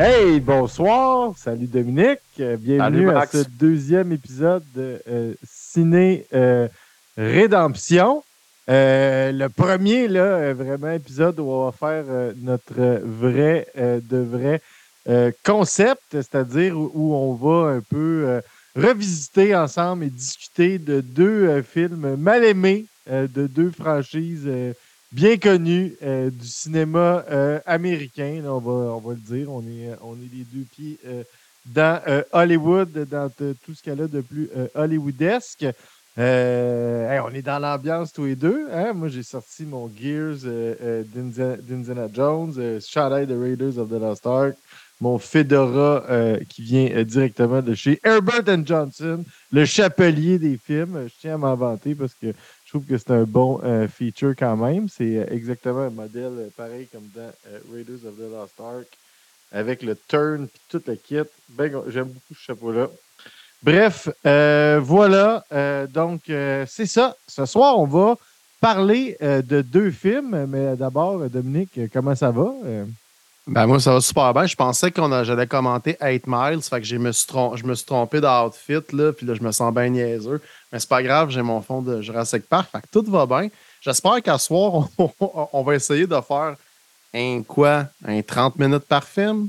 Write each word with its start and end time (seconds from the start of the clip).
Hey, 0.00 0.38
bonsoir. 0.38 1.32
Salut 1.36 1.66
Dominique. 1.66 2.20
Euh, 2.38 2.56
bienvenue 2.56 3.10
à 3.10 3.26
ce 3.26 3.38
deuxième 3.58 4.12
épisode 4.12 4.62
de 4.72 5.02
euh, 5.08 5.34
Ciné 5.42 6.24
euh, 6.32 6.68
Rédemption. 7.16 8.22
le 8.68 9.48
premier, 9.48 10.06
là, 10.06 10.54
vraiment 10.54 10.92
épisode 10.92 11.40
où 11.40 11.50
on 11.50 11.68
va 11.68 11.72
faire 11.72 12.04
notre 12.36 13.00
vrai, 13.04 13.66
de 13.74 14.18
vrai 14.18 14.62
concept, 15.44 16.02
c'est-à-dire 16.12 16.78
où, 16.78 17.14
on 17.16 17.34
va 17.34 17.70
un 17.70 17.80
peu 17.80 18.40
revisiter 18.76 19.56
ensemble 19.56 20.04
et 20.04 20.10
discuter 20.10 20.78
de 20.78 21.00
deux 21.00 21.60
films 21.62 22.14
mal 22.14 22.44
aimés, 22.44 22.86
de 23.10 23.48
deux 23.48 23.72
franchises 23.72 24.48
bien 25.12 25.36
connu 25.38 25.94
euh, 26.02 26.30
du 26.30 26.46
cinéma 26.46 27.24
euh, 27.30 27.60
américain. 27.66 28.42
on, 28.44 28.58
va, 28.58 28.72
on 28.94 29.00
va 29.00 29.14
le 29.14 29.20
dire. 29.20 29.50
On 29.50 29.62
est, 29.62 29.90
on 30.02 30.14
est 30.14 30.30
les 30.32 30.44
deux 30.52 30.64
pieds 30.74 30.98
euh, 31.06 31.22
dans 31.66 32.00
Hollywood, 32.32 33.06
dans 33.10 33.28
tout 33.28 33.74
ce 33.74 33.82
qu'elle 33.82 34.00
a 34.00 34.08
de 34.08 34.22
plus 34.22 34.48
hollywoodesque. 34.74 35.66
on 36.16 36.20
est 37.34 37.42
dans 37.42 37.58
l'ambiance 37.58 38.10
tous 38.10 38.24
les 38.24 38.36
deux. 38.36 38.68
Hein. 38.72 38.94
Moi, 38.94 39.08
j'ai 39.08 39.22
sorti 39.22 39.66
mon 39.66 39.90
Gears 39.94 40.38
d'Indiana 41.14 42.08
Jones, 42.10 42.54
Eye, 42.56 43.26
The 43.26 43.38
Raiders 43.38 43.76
of 43.76 43.90
the 43.90 44.00
Lost 44.00 44.26
Ark, 44.26 44.56
mon 44.98 45.18
Fedora 45.18 46.04
qui 46.48 46.62
vient 46.62 47.04
directement 47.04 47.60
de 47.60 47.74
chez 47.74 48.00
Herbert 48.02 48.64
Johnson, 48.64 49.22
le 49.52 49.66
chapelier 49.66 50.38
des 50.38 50.56
films. 50.56 51.06
Je 51.06 51.20
tiens 51.20 51.34
à 51.34 51.38
m'inventer 51.38 51.94
parce 51.94 52.14
que 52.14 52.32
je 52.68 52.72
trouve 52.72 52.84
que 52.84 52.98
c'est 52.98 53.12
un 53.12 53.24
bon 53.24 53.62
euh, 53.64 53.88
feature 53.88 54.34
quand 54.38 54.54
même. 54.54 54.90
C'est 54.90 55.16
euh, 55.16 55.24
exactement 55.30 55.84
un 55.84 55.90
modèle 55.90 56.34
euh, 56.36 56.48
pareil 56.54 56.86
comme 56.92 57.08
dans 57.14 57.32
Raiders 57.72 58.04
of 58.06 58.16
the 58.16 58.30
Lost 58.30 58.60
Ark, 58.60 58.86
avec 59.50 59.82
le 59.82 59.96
turn 59.96 60.44
et 60.44 60.60
tout 60.68 60.82
le 60.86 60.94
kit. 60.96 61.22
Ben, 61.48 61.72
J'aime 61.88 62.08
beaucoup 62.08 62.34
ce 62.34 62.42
chapeau-là. 62.42 62.90
Bref, 63.62 64.10
voilà. 64.22 65.42
donc, 65.88 66.20
c'est 66.26 66.86
ça. 66.86 67.16
Ce 67.26 67.46
soir, 67.46 67.78
on 67.78 67.86
va 67.86 68.18
parler 68.60 69.16
de 69.20 69.62
deux 69.62 69.90
films. 69.90 70.44
Mais 70.46 70.76
d'abord, 70.76 71.28
Dominique, 71.30 71.80
comment 71.90 72.14
ça 72.14 72.30
va? 72.30 72.52
Ben 73.48 73.66
moi, 73.66 73.80
ça 73.80 73.94
va 73.94 74.00
super 74.02 74.34
bien. 74.34 74.44
Je 74.44 74.54
pensais 74.54 74.90
qu'on 74.90 75.24
j'allais 75.24 75.46
commenter 75.46 75.96
8 76.02 76.24
Miles, 76.26 76.60
fait 76.60 76.80
que 76.80 76.86
je 76.86 76.96
me 76.96 77.12
suis, 77.12 77.26
je 77.54 77.64
me 77.64 77.74
suis 77.74 77.86
trompé 77.86 78.20
d'outfit, 78.20 78.84
là, 78.92 79.10
puis 79.12 79.24
là, 79.24 79.32
je 79.32 79.42
me 79.42 79.50
sens 79.52 79.72
bien 79.72 79.88
niaiseux. 79.88 80.42
Mais 80.70 80.78
c'est 80.78 80.88
pas 80.88 81.02
grave, 81.02 81.30
j'ai 81.30 81.40
mon 81.40 81.62
fond 81.62 81.80
de 81.80 82.02
Jurassic 82.02 82.46
Park, 82.46 82.68
fait 82.70 82.82
que 82.82 82.88
tout 82.92 83.10
va 83.10 83.24
bien. 83.24 83.48
J'espère 83.80 84.22
qu'à 84.22 84.36
soir, 84.36 84.88
on, 85.52 85.62
va 85.62 85.74
essayer 85.74 86.06
de 86.06 86.20
faire 86.20 86.56
un 87.14 87.42
quoi? 87.42 87.86
Un 88.06 88.20
30 88.20 88.58
minutes 88.58 88.84
par 88.86 89.04
film? 89.04 89.48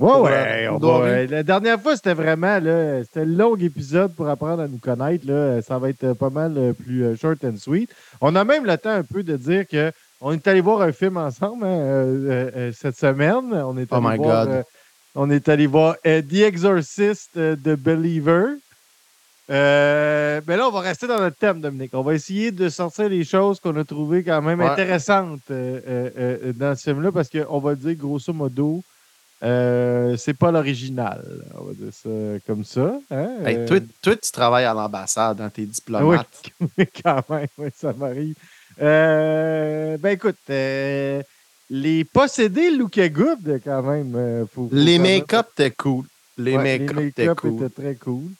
Ouais, 0.00 0.14
ouais. 0.14 0.68
Euh, 0.68 1.26
la 1.28 1.42
dernière 1.44 1.80
fois, 1.80 1.94
c'était 1.94 2.14
vraiment 2.14 2.58
là, 2.58 3.02
c'était 3.04 3.20
un 3.20 3.24
long 3.24 3.56
épisode 3.56 4.14
pour 4.14 4.28
apprendre 4.28 4.62
à 4.62 4.68
nous 4.68 4.78
connaître. 4.78 5.26
Là. 5.26 5.62
Ça 5.62 5.78
va 5.78 5.90
être 5.90 6.12
pas 6.14 6.30
mal 6.30 6.54
euh, 6.56 6.72
plus 6.72 7.04
euh, 7.04 7.16
short 7.16 7.44
and 7.44 7.56
sweet. 7.56 7.90
On 8.20 8.34
a 8.36 8.44
même 8.44 8.64
le 8.64 8.76
temps 8.78 8.90
un 8.90 9.02
peu 9.02 9.22
de 9.22 9.36
dire 9.36 9.66
que 9.66 9.92
on 10.20 10.32
est 10.32 10.46
allé 10.48 10.60
voir 10.60 10.82
un 10.82 10.92
film 10.92 11.16
ensemble 11.16 11.64
hein, 11.64 11.78
euh, 11.78 12.50
euh, 12.56 12.72
cette 12.72 12.96
semaine. 12.96 13.52
On 13.52 13.76
est 13.78 13.88
oh 13.90 13.96
allé 13.96 14.18
oh 14.18 14.22
voir, 14.22 14.48
euh, 14.48 14.62
on 15.14 15.30
est 15.30 15.48
allé 15.48 15.66
voir 15.66 15.96
The 16.02 16.34
Exorcist 16.34 17.38
de 17.38 17.74
Believer. 17.74 18.56
mais 19.48 20.40
ben 20.46 20.56
là, 20.56 20.68
on 20.68 20.72
va 20.72 20.80
rester 20.80 21.06
dans 21.06 21.20
notre 21.20 21.36
thème, 21.36 21.60
Dominique. 21.60 21.92
On 21.94 22.02
va 22.02 22.14
essayer 22.14 22.50
de 22.50 22.68
sortir 22.68 23.08
les 23.08 23.24
choses 23.24 23.60
qu'on 23.60 23.76
a 23.76 23.84
trouvées 23.84 24.24
quand 24.24 24.42
même 24.42 24.60
intéressantes 24.60 25.40
dans 25.48 26.74
ce 26.76 26.82
film-là, 26.82 27.12
parce 27.12 27.28
qu'on 27.28 27.58
va 27.60 27.74
dire 27.74 27.94
grosso 27.94 28.32
modo, 28.32 28.82
c'est 29.40 30.36
pas 30.36 30.50
l'original. 30.50 31.24
On 31.54 31.64
va 31.64 31.72
dire 31.74 31.92
ça 31.92 32.08
comme 32.46 32.64
ça. 32.64 32.98
Hein, 33.10 33.66
toi, 34.02 34.16
tu 34.16 34.32
travailles 34.32 34.64
à 34.64 34.74
l'ambassade, 34.74 35.40
hein, 35.40 35.50
t'es 35.52 35.64
diplomate. 35.64 36.42
Oui, 36.76 36.86
quand 37.04 37.22
même, 37.30 37.70
ça 37.74 37.92
m'arrive. 37.92 38.34
Euh, 38.80 39.96
ben 39.98 40.10
écoute, 40.10 40.36
euh, 40.50 41.22
les 41.70 42.04
possédés 42.04 42.70
lookaient 42.70 43.10
good 43.10 43.60
quand 43.64 43.82
même. 43.82 44.14
Euh, 44.16 44.44
les 44.72 44.98
make-up 44.98 45.48
étaient 45.52 45.70
cool. 45.72 46.04
Les 46.36 46.56
make-up 46.56 46.98
étaient 47.00 47.34
cool. 47.34 47.70
très 47.70 47.96
cool. 47.96 48.30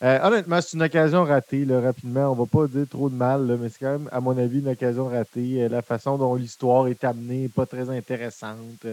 honnêtement, 0.00 0.60
c'est 0.60 0.76
une 0.76 0.82
occasion 0.82 1.24
ratée, 1.24 1.64
là, 1.64 1.80
rapidement. 1.80 2.30
On 2.30 2.34
va 2.34 2.46
pas 2.46 2.68
dire 2.68 2.86
trop 2.88 3.10
de 3.10 3.16
mal, 3.16 3.58
mais 3.60 3.68
c'est 3.68 3.80
quand 3.80 3.98
même, 3.98 4.08
à 4.12 4.20
mon 4.20 4.36
avis, 4.38 4.60
une 4.60 4.68
occasion 4.68 5.08
ratée. 5.08 5.68
la 5.68 5.82
façon 5.82 6.16
dont 6.16 6.34
l'histoire 6.36 6.86
est 6.86 7.02
amenée 7.02 7.42
n'est 7.42 7.48
pas 7.48 7.66
très 7.66 7.90
intéressante. 7.90 8.86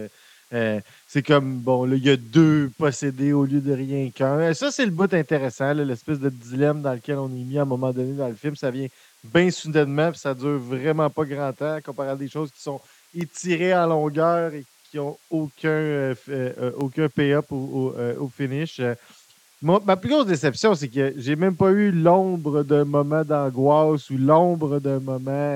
c'est 0.50 1.22
comme, 1.22 1.58
bon, 1.58 1.84
là, 1.84 1.94
il 1.94 2.04
y 2.04 2.10
a 2.10 2.16
deux 2.16 2.72
possédés 2.76 3.32
au 3.32 3.44
lieu 3.44 3.60
de 3.60 3.72
rien 3.72 4.10
qu'un. 4.10 4.52
Ça, 4.52 4.72
c'est 4.72 4.84
le 4.84 4.90
bout 4.90 5.14
intéressant, 5.14 5.72
l'espèce 5.74 6.18
de 6.18 6.30
dilemme 6.30 6.82
dans 6.82 6.94
lequel 6.94 7.18
on 7.18 7.28
est 7.28 7.44
mis 7.44 7.58
à 7.58 7.62
un 7.62 7.66
moment 7.66 7.92
donné 7.92 8.14
dans 8.14 8.28
le 8.28 8.34
film. 8.34 8.56
Ça 8.56 8.72
vient 8.72 8.88
bien 9.32 9.50
soudainement, 9.50 10.10
puis 10.10 10.20
ça 10.20 10.34
dure 10.34 10.58
vraiment 10.58 11.10
pas 11.10 11.24
grand 11.24 11.52
temps, 11.52 11.78
comparé 11.84 12.10
à 12.10 12.16
des 12.16 12.28
choses 12.28 12.50
qui 12.50 12.60
sont 12.60 12.80
étirées 13.14 13.74
en 13.74 13.86
longueur 13.86 14.52
et 14.54 14.64
qui 14.90 14.96
n'ont 14.96 15.16
aucun, 15.30 15.68
euh, 15.68 16.14
euh, 16.28 16.72
aucun 16.76 17.08
pay-up 17.08 17.46
au, 17.50 17.94
euh, 17.96 18.16
au, 18.18 18.28
finish. 18.28 18.80
ma 19.62 19.96
plus 19.96 20.10
grosse 20.10 20.26
déception, 20.26 20.74
c'est 20.74 20.88
que 20.88 21.14
j'ai 21.16 21.36
même 21.36 21.56
pas 21.56 21.70
eu 21.70 21.90
l'ombre 21.90 22.62
d'un 22.62 22.84
moment 22.84 23.24
d'angoisse 23.24 24.08
ou 24.10 24.16
l'ombre 24.16 24.80
d'un 24.80 25.00
moment 25.00 25.52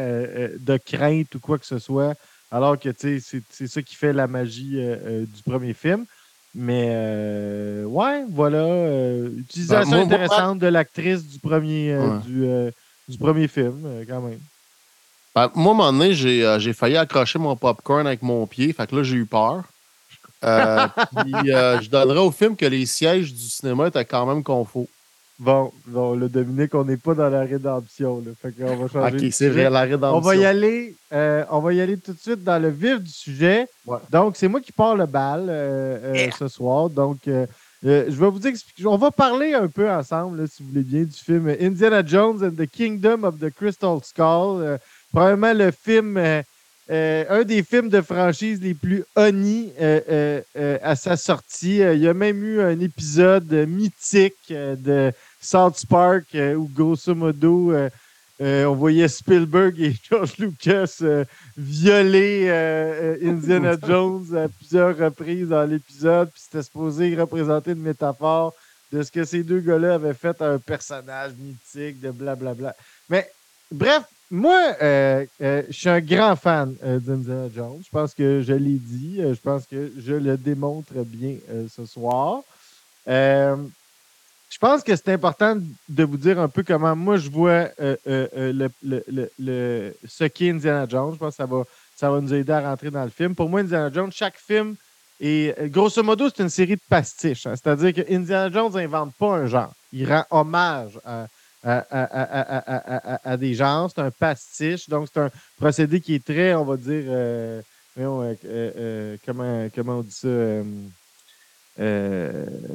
de 0.59 0.77
crainte 0.78 1.34
ou 1.34 1.41
quoi 1.41 1.59
que 1.59 1.66
ce 1.66 1.78
soit, 1.78 2.15
alors 2.50 2.78
que 2.78 2.91
c'est 2.99 3.21
ça 3.69 3.82
qui 3.82 3.94
fait 3.94 4.12
la 4.12 4.27
magie 4.27 4.77
du 4.77 5.43
premier 5.43 5.72
film. 5.72 6.05
Mais 6.55 6.91
ouais, 7.87 8.25
voilà. 8.28 9.16
utilisation 9.38 9.97
ben, 9.97 10.05
intéressante 10.05 10.59
de 10.59 10.66
l'actrice 10.66 11.27
du 11.27 11.38
premier 11.38 11.97
du, 12.27 12.47
du 13.12 13.19
premier 13.19 13.49
film, 13.49 13.83
euh, 13.84 14.05
quand 14.09 14.21
même. 14.21 14.41
Ben, 15.34 15.50
moi, 15.55 15.73
à 15.73 15.75
un 15.75 15.93
moment 15.93 15.93
donné, 15.93 16.45
euh, 16.45 16.59
j'ai, 16.59 16.73
failli 16.73 16.97
accrocher 16.97 17.39
mon 17.39 17.56
popcorn 17.56 18.06
avec 18.06 18.23
mon 18.23 18.47
pied. 18.47 18.73
Fait 18.73 18.87
que 18.87 18.97
là, 18.97 19.03
j'ai 19.03 19.17
eu 19.17 19.27
peur. 19.27 19.62
Euh, 20.45 20.87
puis, 21.17 21.33
je 21.45 21.89
donnerais 21.89 22.21
au 22.21 22.31
film 22.31 22.56
que 22.56 22.67
les 22.67 22.87
sièges 22.87 23.33
du 23.33 23.49
cinéma 23.49 23.89
étaient 23.89 24.05
quand 24.05 24.27
même 24.27 24.43
confos. 24.43 24.89
Bon, 25.39 25.73
bon, 25.87 26.15
le 26.15 26.28
Dominique, 26.28 26.75
on 26.75 26.84
n'est 26.84 26.97
pas 26.97 27.15
dans 27.15 27.28
la 27.28 27.41
rédemption. 27.41 28.23
Là, 28.25 28.33
fait 28.41 28.53
qu'on 28.53 28.77
va 28.77 28.89
changer. 28.89 29.27
Ok, 29.27 29.33
c'est 29.33 29.49
vrai, 29.49 29.71
la 29.71 29.83
rédemption. 29.83 30.19
On 30.19 30.21
va, 30.21 30.37
y 30.37 30.44
aller, 30.44 30.94
on 31.11 31.61
va 31.61 31.73
y 31.73 31.81
aller 31.81 31.99
tout 31.99 32.12
de 32.12 32.19
suite 32.19 32.44
dans 32.44 32.61
le 32.61 32.69
vif 32.69 33.00
du 33.00 33.11
sujet. 33.11 33.67
Donc, 34.11 34.37
c'est 34.37 34.49
moi 34.49 34.61
qui 34.61 34.73
pars 34.73 34.94
le 34.94 35.06
bal 35.06 35.47
ce 36.39 36.49
soir. 36.49 36.91
Donc, 36.91 37.29
euh, 37.84 38.04
je 38.09 38.15
vais 38.15 38.31
vous 38.31 38.47
expliquer. 38.47 38.87
On 38.87 38.97
va 38.97 39.10
parler 39.10 39.54
un 39.54 39.69
peu 39.69 39.91
ensemble, 39.91 40.47
si 40.48 40.62
vous 40.62 40.69
voulez 40.69 40.84
bien, 40.84 41.03
du 41.03 41.16
film 41.16 41.48
Indiana 41.60 42.03
Jones 42.04 42.43
and 42.44 42.53
the 42.53 42.66
Kingdom 42.66 43.25
of 43.25 43.41
the 43.41 43.50
Crystal 43.50 43.98
Skull. 44.03 44.62
Euh, 44.62 44.78
probablement 45.10 45.53
le 45.53 45.72
film, 45.72 46.16
euh, 46.16 47.25
un 47.28 47.43
des 47.43 47.62
films 47.62 47.88
de 47.88 48.00
franchise 48.00 48.60
les 48.62 48.75
plus 48.75 49.04
honnies 49.16 49.72
à 50.54 50.97
sa 50.97 51.16
sortie. 51.16 51.78
il 51.78 51.98
y 51.98 52.09
a 52.09 52.15
même 52.15 52.43
eu 52.44 52.60
un 52.60 52.78
épisode 52.81 53.53
mythique 53.69 54.50
de 54.50 55.12
South 55.41 55.84
Park 55.88 56.26
où, 56.34 56.69
grosso 56.72 57.14
modo, 57.14 57.72
euh, 58.43 58.65
on 58.65 58.75
voyait 58.75 59.07
Spielberg 59.07 59.81
et 59.81 59.95
George 60.11 60.37
Lucas 60.39 60.97
euh, 61.03 61.25
violer 61.57 62.47
euh, 62.49 63.17
Indiana 63.23 63.77
Jones 63.87 64.37
à 64.37 64.49
plusieurs 64.49 64.97
reprises 64.97 65.49
dans 65.49 65.65
l'épisode. 65.65 66.29
Puis 66.33 66.43
c'était 66.45 66.65
supposé 66.65 67.15
représenter 67.15 67.71
une 67.71 67.83
métaphore 67.83 68.53
de 68.93 69.01
ce 69.03 69.13
que 69.13 69.25
ces 69.25 69.45
deux 69.45 69.61
gars-là 69.61 69.95
avaient 69.95 70.13
fait 70.13 70.41
à 70.43 70.47
un 70.47 70.59
personnage 70.59 71.33
mythique 71.39 72.01
de 72.01 72.11
blablabla. 72.11 72.75
Mais 73.09 73.31
bref, 73.71 74.03
moi, 74.29 74.77
je 74.81 75.65
suis 75.71 75.88
un 75.88 76.00
grand 76.00 76.37
fan 76.37 76.75
d'Indiana 76.83 77.49
Jones. 77.55 77.81
Je 77.85 77.91
pense 77.91 78.12
que 78.12 78.43
je 78.43 78.53
l'ai 78.53 78.79
dit. 78.79 79.19
je 79.19 79.41
pense 79.41 79.67
que 79.67 79.93
je 79.99 80.15
le 80.15 80.37
démontre 80.37 80.95
bien 81.05 81.37
ce 81.71 81.87
soir. 81.87 82.43
Je 84.52 84.58
pense 84.58 84.82
que 84.82 84.94
c'est 84.94 85.08
important 85.08 85.56
de 85.88 86.04
vous 86.04 86.19
dire 86.19 86.38
un 86.38 86.46
peu 86.49 86.62
comment 86.62 86.94
moi 86.94 87.16
je 87.16 87.31
vois 87.31 87.70
euh, 87.81 87.96
euh, 88.06 88.69
euh, 88.84 89.90
ce 90.06 90.25
qu'est 90.25 90.50
Indiana 90.50 90.87
Jones. 90.87 91.14
Je 91.14 91.19
pense 91.19 91.31
que 91.31 91.37
ça 91.37 91.46
va, 91.46 91.62
ça 91.96 92.10
va 92.10 92.20
nous 92.20 92.34
aider 92.34 92.52
à 92.52 92.60
rentrer 92.60 92.90
dans 92.90 93.02
le 93.02 93.08
film. 93.08 93.34
Pour 93.34 93.49
moi, 93.49 93.60
Indiana 93.60 93.90
Jones, 93.90 94.12
chaque 94.12 94.37
film 94.37 94.76
est, 95.19 95.70
grosso 95.70 96.02
modo, 96.02 96.28
c'est 96.28 96.43
une 96.43 96.50
série 96.50 96.76
de 96.76 96.82
pastiches. 96.87 97.46
Hein. 97.46 97.54
C'est-à-dire 97.56 97.94
que 97.94 98.12
Indiana 98.12 98.52
Jones 98.52 98.75
n'invente 98.75 99.14
pas 99.14 99.37
un 99.37 99.46
genre. 99.46 99.72
Il 99.90 100.06
rend 100.06 100.26
hommage 100.31 101.00
à, 101.02 101.28
à, 103.25 103.37
des 103.38 103.54
genres. 103.54 103.90
C'est 103.94 104.02
un 104.02 104.10
pastiche. 104.10 104.87
Donc, 104.87 105.08
c'est 105.10 105.20
un 105.20 105.31
procédé 105.56 105.99
qui 105.99 106.16
est 106.16 106.25
très, 106.25 106.52
on 106.52 106.64
va 106.66 106.76
dire, 106.76 107.62
comment, 109.25 109.69
comment 109.75 109.99
on 110.00 110.02
dit 110.02 110.12
ça? 110.12 110.28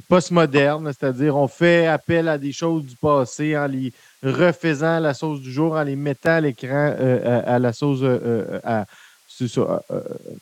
Postmoderne, 0.07 0.91
c'est-à-dire 0.91 1.35
on 1.35 1.47
fait 1.47 1.87
appel 1.87 2.27
à 2.27 2.37
des 2.37 2.51
choses 2.51 2.83
du 2.83 2.95
passé 2.95 3.57
en 3.57 3.67
les 3.67 3.93
refaisant 4.23 4.97
à 4.97 4.99
la 4.99 5.13
sauce 5.13 5.39
du 5.41 5.51
jour, 5.51 5.73
en 5.73 5.83
les 5.83 5.95
mettant 5.95 6.31
à 6.31 6.41
l'écran 6.41 6.95
à, 7.45 7.59
la 7.59 7.73
sauce 7.73 8.03
à, 8.63 8.85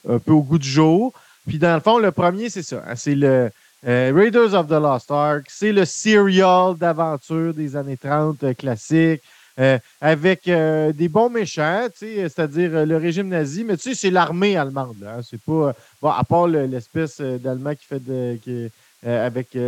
un 0.07 0.19
peu 0.19 0.31
au 0.31 0.41
goût 0.41 0.59
du 0.59 0.69
jour. 0.69 1.13
Puis 1.47 1.59
dans 1.59 1.75
le 1.75 1.81
fond, 1.81 1.99
le 1.99 2.11
premier, 2.11 2.49
c'est 2.49 2.63
ça. 2.63 2.83
Hein, 2.87 2.95
c'est 2.95 3.15
le 3.15 3.51
Raiders 3.83 4.53
of 4.53 4.67
the 4.67 4.71
Lost 4.71 5.11
Ark. 5.11 5.45
C'est 5.49 5.71
le 5.71 5.85
serial 5.85 6.75
d'aventure 6.75 7.53
des 7.53 7.75
années 7.75 7.97
30 7.97 8.55
classique. 8.55 9.21
Euh, 9.57 9.79
avec 10.01 10.49
euh, 10.49 10.91
des 10.91 11.07
bons 11.07 11.29
méchants, 11.29 11.87
c'est-à-dire 11.95 12.71
euh, 12.75 12.85
le 12.85 12.97
régime 12.97 13.29
nazi, 13.29 13.63
mais 13.63 13.77
tu 13.77 13.83
sais, 13.83 13.95
c'est 13.95 14.09
l'armée 14.09 14.57
allemande. 14.57 14.97
Hein, 15.07 15.21
c'est 15.23 15.39
pas. 15.41 15.73
À 16.03 16.23
part 16.25 16.47
l'espèce 16.47 17.21
d'Allemand 17.21 17.73
qui 17.73 17.85
fait 17.85 18.03
de. 18.03 18.69
Avec 19.05 19.51
qui 19.51 19.59
a 19.59 19.61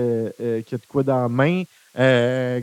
de 0.78 0.88
quoi 0.89 1.04
dans 1.04 1.22
la 1.22 1.30
main. 1.30 1.63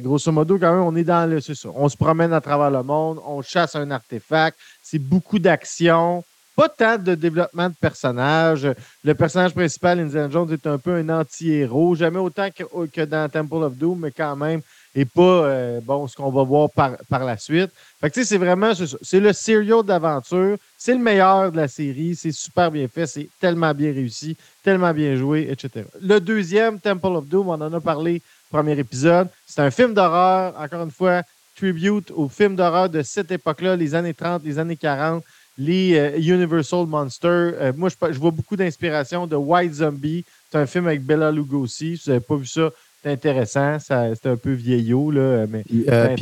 grosso 0.02 0.30
modo, 0.32 0.58
quand 0.58 0.74
même, 0.74 0.82
on 0.82 0.94
est 0.96 1.04
dans 1.04 1.28
le. 1.28 1.40
C'est 1.40 1.54
ça. 1.54 1.70
On 1.74 1.88
se 1.88 1.96
promène 1.96 2.32
à 2.34 2.42
travers 2.42 2.70
le 2.70 2.82
monde, 2.82 3.20
on 3.26 3.40
chasse 3.40 3.74
un 3.74 3.90
artefact. 3.90 4.58
C'est 4.82 4.98
beaucoup 4.98 5.38
d'action. 5.38 6.22
Pas 6.54 6.68
tant 6.68 6.98
de 6.98 7.14
développement 7.14 7.68
de 7.68 7.74
personnages. 7.80 8.68
Le 9.02 9.14
personnage 9.14 9.54
principal, 9.54 9.98
Indiana 9.98 10.30
Jones, 10.30 10.52
est 10.52 10.66
un 10.66 10.78
peu 10.78 10.94
un 10.94 11.08
anti-héros. 11.08 11.96
Jamais 11.96 12.20
autant 12.20 12.48
que 12.50 13.04
dans 13.04 13.28
Temple 13.28 13.64
of 13.64 13.76
Doom, 13.76 14.00
mais 14.00 14.12
quand 14.12 14.36
même, 14.36 14.60
et 14.94 15.04
pas 15.04 15.22
euh, 15.22 15.80
bon 15.80 16.06
ce 16.06 16.16
qu'on 16.16 16.30
va 16.30 16.42
voir 16.42 16.70
par, 16.70 16.96
par 17.08 17.24
la 17.24 17.36
suite. 17.36 17.70
Fait 18.00 18.10
que 18.10 18.24
c'est 18.24 18.38
vraiment 18.38 18.72
c'est 19.02 19.20
le 19.20 19.32
serial 19.32 19.82
d'aventure, 19.82 20.56
c'est 20.78 20.94
le 20.94 21.00
meilleur 21.00 21.50
de 21.50 21.56
la 21.56 21.68
série, 21.68 22.14
c'est 22.14 22.32
super 22.32 22.70
bien 22.70 22.86
fait, 22.88 23.06
c'est 23.06 23.28
tellement 23.40 23.74
bien 23.74 23.92
réussi, 23.92 24.36
tellement 24.62 24.92
bien 24.92 25.16
joué, 25.16 25.48
etc. 25.50 25.86
Le 26.00 26.20
deuxième, 26.20 26.78
Temple 26.80 27.16
of 27.16 27.26
Doom, 27.26 27.48
on 27.48 27.54
en 27.54 27.72
a 27.72 27.80
parlé 27.80 28.22
premier 28.54 28.78
épisode. 28.78 29.28
C'est 29.46 29.62
un 29.62 29.70
film 29.70 29.94
d'horreur, 29.94 30.54
encore 30.56 30.82
une 30.82 30.90
fois, 30.92 31.22
tribute 31.56 32.10
aux 32.12 32.28
films 32.28 32.54
d'horreur 32.54 32.88
de 32.88 33.02
cette 33.02 33.32
époque-là, 33.32 33.74
les 33.74 33.96
années 33.96 34.14
30, 34.14 34.42
les 34.44 34.58
années 34.60 34.76
40, 34.76 35.24
les 35.58 35.96
euh, 35.96 36.16
Universal 36.18 36.86
Monsters. 36.86 37.54
Euh, 37.58 37.72
moi, 37.76 37.88
je, 37.88 38.12
je, 38.12 38.18
vois 38.18 38.30
beaucoup 38.30 38.56
d'inspiration 38.56 39.26
de 39.26 39.34
White 39.34 39.74
Zombie. 39.74 40.24
C'est 40.50 40.58
un 40.58 40.66
film 40.66 40.86
avec 40.86 41.02
Bella 41.02 41.32
Lugosi. 41.32 41.96
Si 41.96 42.04
vous 42.04 42.12
n'avez 42.12 42.24
pas 42.24 42.36
vu 42.36 42.46
ça, 42.46 42.70
c'est 43.04 43.12
intéressant. 43.12 43.78
C'est 43.78 44.26
un 44.26 44.36
peu 44.36 44.52
vieillot, 44.52 45.10
là, 45.10 45.46
mais 45.46 45.62
euh, 45.88 46.16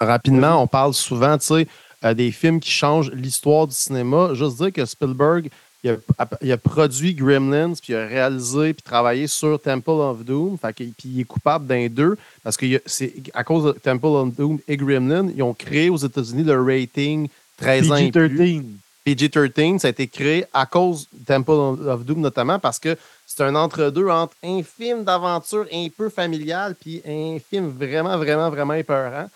rapidement, 0.00 0.62
on 0.62 0.66
parle 0.66 0.94
souvent, 0.94 1.38
tu 1.38 1.46
sais, 1.46 1.68
euh, 2.04 2.12
des 2.12 2.32
films 2.32 2.60
qui 2.60 2.70
changent 2.70 3.10
l'histoire 3.12 3.66
du 3.66 3.74
cinéma. 3.74 4.34
Juste 4.34 4.56
dire 4.56 4.72
que 4.72 4.84
Spielberg, 4.84 5.48
il 5.84 6.52
a, 6.52 6.56
produit 6.56 7.14
Gremlins, 7.14 7.74
puis 7.74 7.92
il 7.92 7.96
a 7.96 8.06
réalisé, 8.06 8.74
puis 8.74 8.82
travaillé 8.82 9.26
sur 9.26 9.60
Temple 9.60 9.90
of 9.90 10.24
Doom. 10.24 10.58
Fait 10.58 10.72
puis 10.72 10.92
il 11.04 11.20
est 11.20 11.24
coupable 11.24 11.66
d'un 11.66 11.86
deux, 11.88 12.16
parce 12.42 12.56
que 12.56 12.66
c'est 12.86 13.14
à 13.32 13.44
cause 13.44 13.64
de 13.74 13.78
Temple 13.78 14.06
of 14.06 14.34
Doom 14.34 14.58
et 14.66 14.76
Gremlins, 14.76 15.28
ils 15.34 15.42
ont 15.42 15.54
créé 15.54 15.88
aux 15.90 15.96
États-Unis 15.96 16.42
le 16.42 16.60
rating 16.60 17.28
13 17.58 17.92
ans. 17.92 17.96
PG-13. 17.96 18.64
PG-13, 19.04 19.78
ça 19.78 19.88
a 19.88 19.90
été 19.90 20.08
créé 20.08 20.46
à 20.52 20.66
cause 20.66 21.08
de 21.12 21.24
Temple 21.24 21.88
of 21.88 22.04
Doom, 22.04 22.20
notamment 22.20 22.58
parce 22.58 22.78
que 22.78 22.96
c'est 23.26 23.42
un 23.42 23.54
entre-deux 23.54 24.08
entre 24.08 24.34
un 24.42 24.62
film 24.62 25.04
d'aventure 25.04 25.66
un 25.72 25.88
peu 25.96 26.08
familial 26.08 26.74
puis 26.74 27.02
un 27.06 27.38
film 27.38 27.68
vraiment, 27.68 28.16
vraiment, 28.16 28.50
vraiment 28.50 28.74
épeurant. 28.74 29.26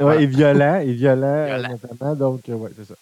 Oui, 0.00 0.14
et 0.22 0.26
violent, 0.26 0.80
et 0.80 0.92
violent, 0.92 1.46
notamment. 1.58 2.14
Donc, 2.14 2.48
euh, 2.48 2.54
oui, 2.54 2.70
c'est 2.76 2.86
ça. 2.86 2.94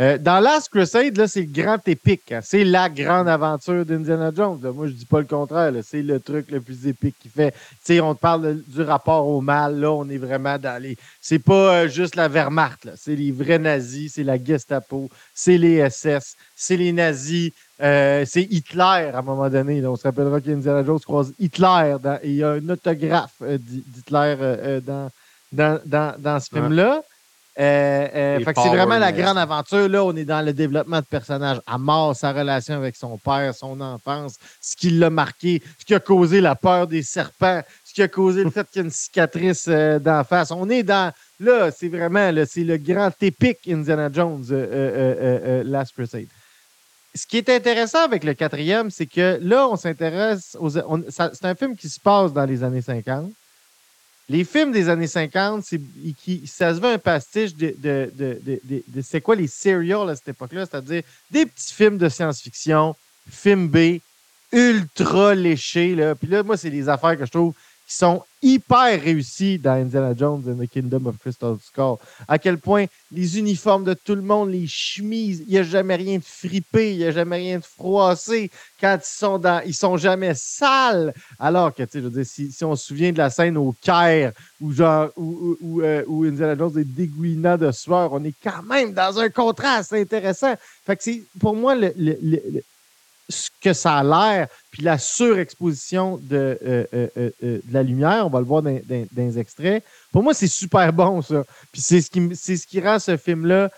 Euh, 0.00 0.16
dans 0.16 0.40
Last 0.40 0.70
Crusade, 0.70 1.14
là, 1.18 1.28
c'est 1.28 1.42
le 1.42 1.62
grand 1.62 1.86
épique. 1.86 2.32
Hein. 2.32 2.40
C'est 2.42 2.64
la 2.64 2.88
grande 2.88 3.28
aventure 3.28 3.84
d'Indiana 3.84 4.30
Jones. 4.34 4.58
Moi, 4.74 4.86
je 4.86 4.92
dis 4.92 5.04
pas 5.04 5.18
le 5.18 5.26
contraire. 5.26 5.74
C'est 5.82 6.00
le 6.00 6.18
truc 6.20 6.50
le 6.50 6.62
plus 6.62 6.86
épique 6.86 7.16
qu'il 7.20 7.30
fait. 7.30 7.54
sais, 7.84 8.00
on 8.00 8.14
te 8.14 8.20
parle 8.20 8.62
du 8.66 8.80
rapport 8.80 9.28
au 9.28 9.42
mal. 9.42 9.78
Là, 9.78 9.92
on 9.92 10.08
est 10.08 10.16
vraiment 10.16 10.56
dans 10.56 10.82
les. 10.82 10.96
C'est 11.20 11.38
pas 11.38 11.82
euh, 11.82 11.88
juste 11.88 12.16
la 12.16 12.28
Wehrmacht. 12.28 12.88
C'est 12.96 13.14
les 13.14 13.30
vrais 13.30 13.58
nazis. 13.58 14.14
C'est 14.14 14.24
la 14.24 14.42
Gestapo. 14.42 15.10
C'est 15.34 15.58
les 15.58 15.90
SS. 15.90 16.34
C'est 16.56 16.78
les 16.78 16.92
nazis. 16.92 17.52
Euh, 17.82 18.24
c'est 18.26 18.42
Hitler 18.44 19.10
à 19.12 19.18
un 19.18 19.22
moment 19.22 19.50
donné. 19.50 19.86
on 19.86 19.96
se 19.96 20.04
rappellera 20.04 20.40
qu'Indiana 20.40 20.82
Jones 20.82 21.00
croise 21.00 21.34
Hitler. 21.38 21.96
et 22.22 22.28
il 22.30 22.36
y 22.36 22.42
a 22.42 22.52
un 22.52 22.68
autographe 22.70 23.42
d'Hitler 23.42 24.80
dans, 24.86 25.10
dans, 25.52 25.80
dans, 25.84 26.14
dans, 26.18 26.40
ce 26.40 26.48
film-là. 26.48 27.02
Euh, 27.60 28.08
euh, 28.14 28.38
c'est 28.46 28.68
vraiment 28.68 28.98
la 28.98 29.12
grande 29.12 29.36
aventure. 29.36 29.86
Là, 29.86 30.02
on 30.02 30.16
est 30.16 30.24
dans 30.24 30.40
le 30.40 30.54
développement 30.54 31.00
de 31.00 31.04
personnages 31.04 31.60
à 31.66 31.76
mort, 31.76 32.16
sa 32.16 32.32
relation 32.32 32.74
avec 32.74 32.96
son 32.96 33.18
père, 33.18 33.54
son 33.54 33.78
enfance, 33.82 34.36
ce 34.62 34.74
qui 34.74 34.88
l'a 34.90 35.10
marqué, 35.10 35.62
ce 35.78 35.84
qui 35.84 35.94
a 35.94 36.00
causé 36.00 36.40
la 36.40 36.54
peur 36.54 36.86
des 36.86 37.02
serpents, 37.02 37.60
ce 37.84 37.92
qui 37.92 38.00
a 38.00 38.08
causé 38.08 38.44
le 38.44 38.50
fait 38.50 38.66
qu'il 38.70 38.80
y 38.80 38.82
a 38.82 38.84
une 38.86 38.90
cicatrice 38.90 39.66
euh, 39.68 39.98
d'en 39.98 40.24
face. 40.24 40.50
On 40.52 40.70
est 40.70 40.82
dans. 40.82 41.12
Là, 41.38 41.70
c'est 41.70 41.88
vraiment 41.88 42.32
c'est 42.46 42.64
le 42.64 42.78
grand 42.78 43.10
épique 43.22 43.58
Indiana 43.68 44.08
Jones, 44.12 44.44
Last 45.64 45.92
Crusade. 45.92 46.26
Ce 47.14 47.26
qui 47.26 47.38
est 47.38 47.48
intéressant 47.48 48.04
avec 48.04 48.24
le 48.24 48.34
quatrième, 48.34 48.90
c'est 48.90 49.06
que 49.06 49.38
là, 49.42 49.68
on 49.68 49.76
s'intéresse 49.76 50.56
aux. 50.58 50.70
C'est 50.70 51.44
un 51.44 51.54
film 51.54 51.76
qui 51.76 51.88
se 51.88 51.98
passe 52.00 52.32
dans 52.32 52.44
les 52.44 52.62
années 52.62 52.82
50 52.82 53.32
les 54.30 54.44
films 54.44 54.70
des 54.70 54.88
années 54.88 55.08
50, 55.08 55.64
qui, 56.22 56.46
ça 56.46 56.72
se 56.72 56.80
veut 56.80 56.92
un 56.92 56.98
pastiche 56.98 57.52
de, 57.56 57.74
de, 57.76 58.12
de, 58.14 58.60
de 58.86 59.02
c'est 59.02 59.20
quoi 59.20 59.34
les 59.34 59.48
serials 59.48 60.08
à 60.08 60.14
cette 60.14 60.28
époque-là, 60.28 60.66
c'est-à-dire 60.66 61.02
des 61.32 61.46
petits 61.46 61.74
films 61.74 61.98
de 61.98 62.08
science-fiction, 62.08 62.94
films 63.28 63.66
B, 63.66 63.98
ultra 64.52 65.34
léchés. 65.34 65.96
Là. 65.96 66.14
Puis 66.14 66.28
là, 66.28 66.44
moi, 66.44 66.56
c'est 66.56 66.70
des 66.70 66.88
affaires 66.88 67.18
que 67.18 67.26
je 67.26 67.30
trouve 67.30 67.54
qui 67.88 67.96
sont 67.96 68.22
hyper 68.42 69.00
réussis 69.00 69.58
dans 69.58 69.72
Indiana 69.72 70.14
Jones 70.16 70.42
and 70.46 70.64
the 70.64 70.68
Kingdom 70.68 71.06
of 71.06 71.18
Crystal 71.18 71.56
Skull. 71.62 71.96
À 72.26 72.38
quel 72.38 72.58
point 72.58 72.86
les 73.12 73.38
uniformes 73.38 73.84
de 73.84 73.94
tout 73.94 74.14
le 74.14 74.22
monde, 74.22 74.50
les 74.50 74.66
chemises, 74.66 75.42
il 75.46 75.52
n'y 75.52 75.58
a 75.58 75.62
jamais 75.62 75.96
rien 75.96 76.18
de 76.18 76.24
fripé, 76.24 76.92
il 76.92 76.98
n'y 76.98 77.04
a 77.04 77.10
jamais 77.10 77.36
rien 77.36 77.58
de 77.58 77.64
froissé. 77.64 78.50
Quand 78.80 78.98
ils 79.00 79.06
sont 79.06 79.38
dans, 79.38 79.62
ils 79.64 79.74
sont 79.74 79.96
jamais 79.96 80.32
sales. 80.34 81.12
Alors 81.38 81.74
que, 81.74 81.82
tu 81.82 81.90
sais, 81.92 81.98
je 82.00 82.04
veux 82.04 82.10
dire, 82.10 82.26
si, 82.26 82.64
on 82.64 82.76
se 82.76 82.86
souvient 82.86 83.12
de 83.12 83.18
la 83.18 83.30
scène 83.30 83.56
au 83.56 83.74
Caire 83.82 84.32
où 84.60 84.72
genre, 84.72 85.08
où, 85.16 85.56
où, 85.60 85.82
euh, 85.82 86.04
Indiana 86.08 86.56
Jones 86.56 86.78
est 86.78 86.84
dégouinant 86.84 87.56
de 87.56 87.70
sueur, 87.72 88.12
on 88.12 88.24
est 88.24 88.34
quand 88.42 88.62
même 88.62 88.92
dans 88.92 89.18
un 89.18 89.28
contraste 89.28 89.92
intéressant. 89.92 90.54
Fait 90.86 90.96
que 90.96 91.02
c'est, 91.02 91.22
pour 91.38 91.54
moi, 91.54 91.74
le 91.74 91.92
ce 93.30 93.48
que 93.60 93.72
ça 93.72 93.98
a 93.98 94.04
l'air, 94.04 94.48
puis 94.70 94.82
la 94.82 94.98
surexposition 94.98 96.18
de, 96.22 96.58
euh, 96.64 96.84
euh, 96.94 97.30
euh, 97.42 97.60
la 97.70 97.82
lumière, 97.82 98.26
on 98.26 98.30
va 98.30 98.40
le 98.40 98.44
voir 98.44 98.62
dans, 98.62 98.78
les 99.16 99.38
extraits. 99.38 99.84
Pour 100.12 100.22
moi, 100.22 100.34
c'est 100.34 100.46
super 100.46 100.92
bon, 100.92 101.22
ça. 101.22 101.44
Puis 101.72 101.80
c'est 101.80 102.00
ce 102.00 102.10
qui, 102.10 102.36
ce 102.36 102.66
qui 102.66 102.80
rend 102.80 102.98
ce 102.98 103.16
film-là 103.16 103.70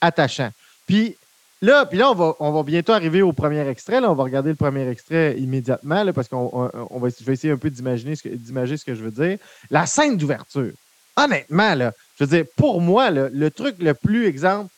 attachant. 0.00 0.50
Puis 0.86 1.16
là, 1.60 1.86
puis 1.86 1.98
là 1.98 2.10
on, 2.10 2.14
va, 2.14 2.34
on 2.38 2.52
va 2.52 2.62
bientôt 2.62 2.92
arriver 2.92 3.20
au 3.22 3.32
premier 3.32 3.66
extrait. 3.68 4.00
Là. 4.00 4.10
On 4.10 4.14
va 4.14 4.24
regarder 4.24 4.50
le 4.50 4.56
premier 4.56 4.88
extrait 4.88 5.38
immédiatement, 5.38 6.12
parce 6.12 6.28
qu'on 6.28 6.70
on, 6.90 6.98
va, 6.98 7.08
je 7.08 7.24
vais 7.24 7.32
essayer 7.32 7.52
un 7.52 7.58
peu 7.58 7.70
d'imaginer 7.70 8.16
ce, 8.16 8.22
que, 8.22 8.36
ce 8.76 8.84
que 8.84 8.94
je 8.94 9.02
veux 9.02 9.10
dire. 9.10 9.38
La 9.70 9.86
scène 9.86 10.16
d'ouverture. 10.16 10.72
Honnêtement, 11.16 11.74
là, 11.74 11.92
je 12.16 12.24
veux 12.24 12.36
dire, 12.36 12.46
pour 12.56 12.80
moi, 12.80 13.10
le 13.10 13.50
truc 13.50 13.76
le 13.80 13.92
plus 13.92 14.26
exemple, 14.26 14.70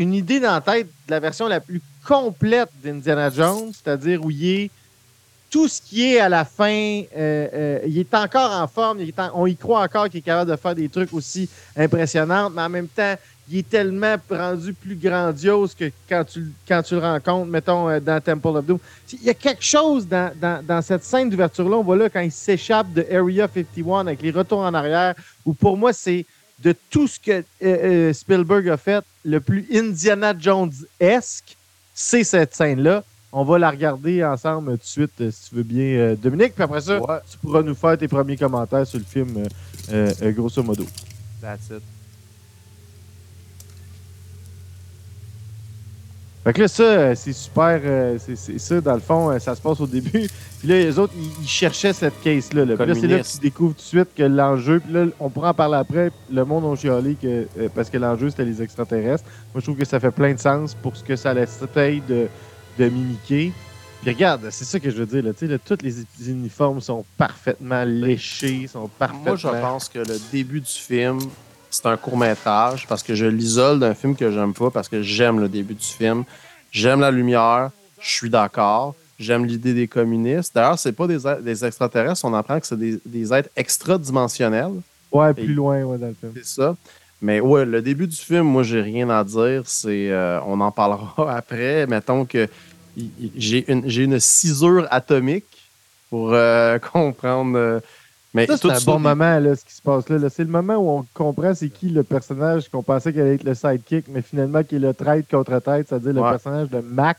une 0.00 0.14
idée 0.14 0.40
dans 0.40 0.52
la 0.52 0.60
tête 0.62 0.86
de 0.86 1.10
la 1.10 1.20
version 1.20 1.46
la 1.46 1.60
plus 1.60 1.82
complète 2.06 2.70
d'Indiana 2.82 3.28
Jones, 3.28 3.70
c'est-à-dire 3.72 4.24
où 4.24 4.30
il 4.30 4.48
est 4.48 4.70
tout 5.50 5.68
ce 5.68 5.82
qui 5.82 6.14
est 6.14 6.20
à 6.20 6.28
la 6.30 6.46
fin, 6.46 7.02
euh, 7.14 7.48
euh, 7.52 7.78
il 7.86 7.98
est 7.98 8.14
encore 8.14 8.50
en 8.50 8.66
forme, 8.66 9.00
on 9.34 9.46
y 9.46 9.56
croit 9.56 9.82
encore 9.82 10.08
qu'il 10.08 10.20
est 10.20 10.22
capable 10.22 10.50
de 10.50 10.56
faire 10.56 10.74
des 10.74 10.88
trucs 10.88 11.12
aussi 11.12 11.50
impressionnants, 11.76 12.48
mais 12.48 12.62
en 12.62 12.68
même 12.70 12.88
temps, 12.88 13.14
il 13.50 13.58
est 13.58 13.68
tellement 13.68 14.14
rendu 14.30 14.72
plus 14.72 14.94
grandiose 14.94 15.74
que 15.74 15.90
quand 16.08 16.24
tu, 16.24 16.50
quand 16.66 16.82
tu 16.82 16.94
le 16.94 17.00
rencontres, 17.00 17.50
mettons, 17.50 17.90
euh, 17.90 18.00
dans 18.00 18.22
Temple 18.22 18.56
of 18.56 18.64
Doom. 18.64 18.78
Il 19.12 19.24
y 19.24 19.30
a 19.30 19.34
quelque 19.34 19.64
chose 19.64 20.06
dans, 20.06 20.32
dans 20.66 20.80
cette 20.80 21.04
scène 21.04 21.28
d'ouverture-là, 21.28 21.76
on 21.76 21.82
voit 21.82 21.96
là 21.96 22.08
quand 22.08 22.20
il 22.20 22.32
s'échappe 22.32 22.90
de 22.94 23.04
Area 23.12 23.48
51 23.52 24.06
avec 24.06 24.22
les 24.22 24.30
retours 24.30 24.60
en 24.60 24.72
arrière, 24.72 25.14
où 25.44 25.52
pour 25.52 25.76
moi, 25.76 25.92
c'est 25.92 26.24
de 26.62 26.74
tout 26.90 27.06
ce 27.06 27.18
que 27.18 27.30
euh, 27.30 27.42
euh, 27.62 28.12
Spielberg 28.12 28.68
a 28.68 28.76
fait, 28.76 29.04
le 29.24 29.40
plus 29.40 29.66
Indiana 29.72 30.34
Jones-esque, 30.38 31.56
c'est 31.94 32.24
cette 32.24 32.54
scène-là. 32.54 33.02
On 33.32 33.44
va 33.44 33.58
la 33.58 33.70
regarder 33.70 34.24
ensemble 34.24 34.72
tout 34.72 34.78
de 34.78 34.84
suite, 34.84 35.12
euh, 35.20 35.30
si 35.30 35.50
tu 35.50 35.56
veux 35.56 35.62
bien, 35.62 36.14
Dominique. 36.14 36.54
Puis 36.54 36.64
après 36.64 36.80
ça, 36.80 37.00
tu 37.30 37.38
pourras 37.38 37.62
nous 37.62 37.74
faire 37.74 37.96
tes 37.96 38.08
premiers 38.08 38.36
commentaires 38.36 38.86
sur 38.86 38.98
le 38.98 39.04
film, 39.04 39.46
grosso 40.34 40.62
modo. 40.62 40.84
That's 41.40 41.70
it. 41.70 41.99
Fait 46.42 46.54
que 46.54 46.60
là, 46.62 46.68
ça, 46.68 46.82
euh, 46.82 47.14
c'est 47.14 47.34
super. 47.34 47.80
Euh, 47.84 48.16
c'est 48.18 48.58
ça, 48.58 48.80
dans 48.80 48.94
le 48.94 49.00
fond, 49.00 49.30
euh, 49.30 49.38
ça 49.38 49.54
se 49.54 49.60
passe 49.60 49.78
au 49.80 49.86
début. 49.86 50.10
Puis 50.58 50.68
là, 50.68 50.76
les 50.76 50.98
autres, 50.98 51.12
ils, 51.42 51.46
cherchaient 51.46 51.92
cette 51.92 52.18
case-là. 52.22 52.64
Là. 52.64 52.76
Puis 52.76 52.86
là, 52.86 52.94
c'est 52.94 53.06
là 53.06 53.18
que 53.20 53.26
tu 53.26 53.38
découvres 53.38 53.74
tout 53.74 53.82
de 53.82 53.86
suite 53.86 54.08
que 54.16 54.22
l'enjeu. 54.22 54.80
Puis 54.80 54.92
là, 54.92 55.06
on 55.20 55.28
pourra 55.28 55.50
en 55.50 55.54
parler 55.54 55.76
après. 55.76 56.10
Le 56.32 56.44
monde 56.44 56.64
a 56.64 56.76
chialé 56.76 57.14
que, 57.20 57.46
parce 57.74 57.90
que 57.90 57.98
l'enjeu, 57.98 58.30
c'était 58.30 58.46
les 58.46 58.62
extraterrestres. 58.62 59.24
Moi, 59.54 59.60
je 59.60 59.64
trouve 59.64 59.76
que 59.76 59.84
ça 59.84 60.00
fait 60.00 60.10
plein 60.10 60.32
de 60.32 60.38
sens 60.38 60.74
pour 60.74 60.96
ce 60.96 61.04
que 61.04 61.16
ça 61.16 61.34
laisse 61.34 61.60
de, 61.60 62.28
Mickey. 62.78 63.52
Puis 64.00 64.10
regarde, 64.10 64.48
c'est 64.50 64.64
ça 64.64 64.80
que 64.80 64.88
je 64.88 64.96
veux 64.96 65.06
dire. 65.06 65.22
Là, 65.22 65.32
là, 65.38 65.58
tous 65.58 65.78
les 65.82 66.30
uniformes 66.30 66.80
sont 66.80 67.04
parfaitement 67.18 67.84
léchés, 67.84 68.66
sont 68.66 68.88
parfaitement... 68.98 69.24
Moi, 69.24 69.36
je 69.36 69.48
pense 69.48 69.90
que 69.90 69.98
le 69.98 70.16
début 70.32 70.60
du 70.60 70.72
film, 70.72 71.18
c'est 71.70 71.86
un 71.86 71.96
court-métrage 71.96 72.86
parce 72.86 73.02
que 73.02 73.14
je 73.14 73.26
l'isole 73.26 73.78
d'un 73.78 73.94
film 73.94 74.16
que 74.16 74.30
j'aime 74.30 74.52
pas 74.52 74.70
parce 74.70 74.88
que 74.88 75.02
j'aime 75.02 75.40
le 75.40 75.48
début 75.48 75.74
du 75.74 75.86
film. 75.86 76.24
J'aime 76.72 77.00
la 77.00 77.10
lumière, 77.10 77.70
je 78.00 78.10
suis 78.10 78.30
d'accord. 78.30 78.94
J'aime 79.18 79.44
l'idée 79.44 79.74
des 79.74 79.86
communistes. 79.86 80.54
D'ailleurs, 80.54 80.78
c'est 80.78 80.92
pas 80.92 81.06
des, 81.06 81.18
des, 81.42 81.64
extraterrestres, 81.64 82.24
on 82.24 82.34
apprend 82.34 82.58
que 82.58 82.66
c'est 82.66 82.78
des, 82.78 82.98
des, 83.04 83.32
êtres 83.32 83.50
extra-dimensionnels. 83.54 84.80
Ouais, 85.12 85.34
plus 85.34 85.54
loin 85.54 85.82
ouais, 85.82 85.98
dans 85.98 86.06
le 86.06 86.14
film. 86.14 86.32
C'est 86.36 86.46
ça. 86.46 86.76
Mais 87.20 87.38
ouais, 87.40 87.66
le 87.66 87.82
début 87.82 88.06
du 88.06 88.16
film, 88.16 88.44
moi, 88.44 88.62
j'ai 88.62 88.80
rien 88.80 89.10
à 89.10 89.22
dire. 89.22 89.62
C'est, 89.66 90.10
euh, 90.10 90.40
on 90.46 90.60
en 90.60 90.72
parlera 90.72 91.36
après. 91.36 91.86
Mettons 91.86 92.24
que 92.24 92.48
j'ai 93.36 93.70
une, 93.70 93.88
une 93.88 94.20
cisure 94.20 94.86
atomique 94.90 95.44
pour 96.08 96.32
euh, 96.32 96.78
comprendre. 96.92 97.56
Euh, 97.56 97.80
mais 98.32 98.46
ça, 98.46 98.56
c'est 98.56 98.70
un 98.70 98.80
bon 98.80 98.98
moment, 99.00 99.38
là, 99.40 99.56
ce 99.56 99.64
qui 99.64 99.74
se 99.74 99.82
passe 99.82 100.08
là. 100.08 100.28
C'est 100.30 100.44
le 100.44 100.50
moment 100.50 100.76
où 100.76 100.88
on 100.90 101.06
comprend 101.14 101.54
c'est 101.54 101.68
qui 101.68 101.88
le 101.88 102.04
personnage 102.04 102.68
qu'on 102.68 102.82
pensait 102.82 103.12
qu'il 103.12 103.20
allait 103.22 103.34
être 103.34 103.44
le 103.44 103.54
sidekick, 103.54 104.06
mais 104.08 104.22
finalement 104.22 104.62
qui 104.62 104.76
est 104.76 104.80
le 104.80 104.94
trait 104.94 105.24
contre 105.28 105.58
tête, 105.60 105.88
c'est-à-dire 105.88 106.12
le 106.12 106.22
personnage 106.22 106.68
de 106.70 106.80
Mac. 106.80 107.18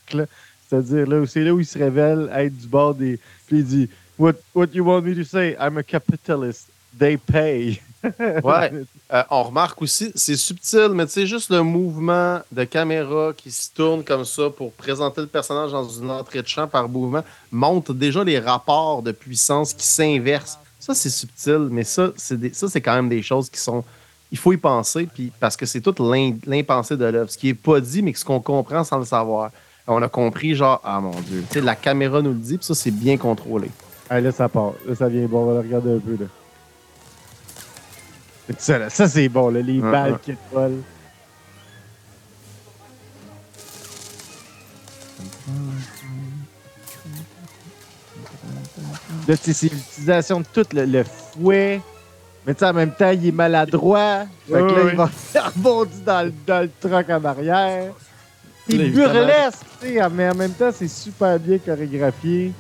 C'est-à-dire 0.70 1.08
là, 1.08 1.26
c'est 1.28 1.44
là 1.44 1.54
où 1.54 1.60
il 1.60 1.66
se 1.66 1.78
révèle 1.78 2.32
être 2.34 2.58
du 2.58 2.68
bord 2.68 2.96
des. 2.96 3.20
Puis 3.48 3.60
il 3.60 3.66
dit 3.66 3.90
What, 4.18 4.34
what 4.54 4.68
you 4.74 4.86
want 4.86 5.02
me 5.02 5.16
to 5.16 5.24
say? 5.24 5.58
I'm 5.60 5.78
a 5.78 5.84
capitalist. 5.84 6.70
They 6.98 7.18
pay. 7.18 7.82
ouais. 8.04 8.72
Euh, 9.14 9.24
on 9.30 9.44
remarque 9.44 9.82
aussi, 9.82 10.12
c'est 10.16 10.36
subtil, 10.36 10.90
mais 10.94 11.06
tu 11.06 11.14
sais, 11.14 11.28
juste 11.28 11.52
le 11.52 11.62
mouvement 11.62 12.40
de 12.52 12.64
caméra 12.64 13.32
qui 13.36 13.52
se 13.52 13.70
tourne 13.74 14.04
comme 14.04 14.26
ça 14.26 14.50
pour 14.50 14.72
présenter 14.74 15.22
le 15.22 15.28
personnage 15.28 15.72
dans 15.72 15.88
une 15.88 16.10
entrée 16.10 16.42
de 16.42 16.48
champ 16.48 16.68
par 16.68 16.88
mouvement 16.88 17.24
montre 17.52 17.94
déjà 17.94 18.24
les 18.24 18.40
rapports 18.40 19.02
de 19.02 19.12
puissance 19.12 19.74
qui 19.74 19.86
s'inversent. 19.86 20.60
Ça, 20.82 20.94
c'est 20.94 21.10
subtil, 21.10 21.70
mais 21.72 21.86
ça, 21.86 22.12
c'est 22.18 22.54
ça, 22.54 22.68
c'est 22.68 22.82
quand 22.82 22.96
même 22.96 23.08
des 23.08 23.22
choses 23.22 23.50
qui 23.50 23.60
sont. 23.60 23.86
Il 24.34 24.38
faut 24.38 24.52
y 24.52 24.58
penser, 24.58 25.08
puis 25.14 25.32
parce 25.40 25.56
que 25.56 25.66
c'est 25.66 25.80
toute 25.80 26.00
l'impensé 26.00 26.98
de 26.98 27.06
l'œuvre. 27.06 27.30
Ce 27.30 27.38
qui 27.38 27.48
n'est 27.48 27.54
pas 27.54 27.80
dit, 27.80 28.02
mais 28.02 28.14
ce 28.14 28.26
qu'on 28.26 28.42
comprend 28.42 28.84
sans 28.84 28.98
le 28.98 29.06
savoir 29.06 29.52
on 29.88 30.02
a 30.02 30.10
compris, 30.10 30.56
genre, 30.56 30.80
ah 30.84 31.00
mon 31.00 31.20
Dieu. 31.22 31.44
Tu 31.50 31.56
sais, 31.56 31.62
la 31.62 31.76
caméra 31.76 32.22
nous 32.22 32.32
le 32.32 32.40
dit, 32.40 32.58
puis 32.58 32.66
ça, 32.66 32.76
c'est 32.76 32.92
bien 32.92 33.18
contrôlé. 33.18 33.70
Ah, 34.10 34.20
là, 34.20 34.32
ça 34.32 34.50
part. 34.50 34.74
Là, 34.86 34.96
ça 34.96 35.08
vient 35.08 35.26
bon. 35.26 35.44
On 35.44 35.46
va 35.48 35.54
le 35.54 35.60
regarder 35.60 35.94
un 35.94 36.00
peu, 36.00 36.18
là. 36.20 36.28
Ça, 38.58 38.78
là, 38.78 38.90
ça 38.90 39.08
c'est 39.08 39.30
bon, 39.30 39.50
là, 39.50 39.62
les 39.62 39.80
balles 39.80 40.20
qui 40.22 40.34
volent. 40.52 40.76
Là, 49.28 49.36
c'est 49.40 49.64
l'utilisation 49.64 50.40
de 50.40 50.46
tout 50.52 50.66
le, 50.74 51.04
fouet. 51.04 51.82
Mais 52.46 52.54
tu 52.54 52.60
sais, 52.60 52.66
en 52.66 52.74
même 52.74 52.92
temps, 52.92 53.12
il 53.12 53.28
est 53.28 53.32
maladroit. 53.32 54.26
Fait 54.48 54.54
que 54.54 54.58
là, 54.58 54.92
il 54.92 54.98
va 54.98 55.10
rebondir 55.46 55.98
dans 56.06 56.26
le, 56.26 56.34
dans 56.46 56.62
le 56.62 56.70
truck 56.80 57.10
en 57.10 57.24
arrière. 57.24 57.94
C'est 58.70 58.90
burlesque, 58.90 59.60
tu 59.82 59.94
sais, 59.94 60.10
mais 60.10 60.30
en 60.30 60.36
même 60.36 60.54
temps, 60.54 60.72
c'est 60.74 60.88
super 60.88 61.40
bien 61.40 61.58
chorégraphié. 61.58 62.54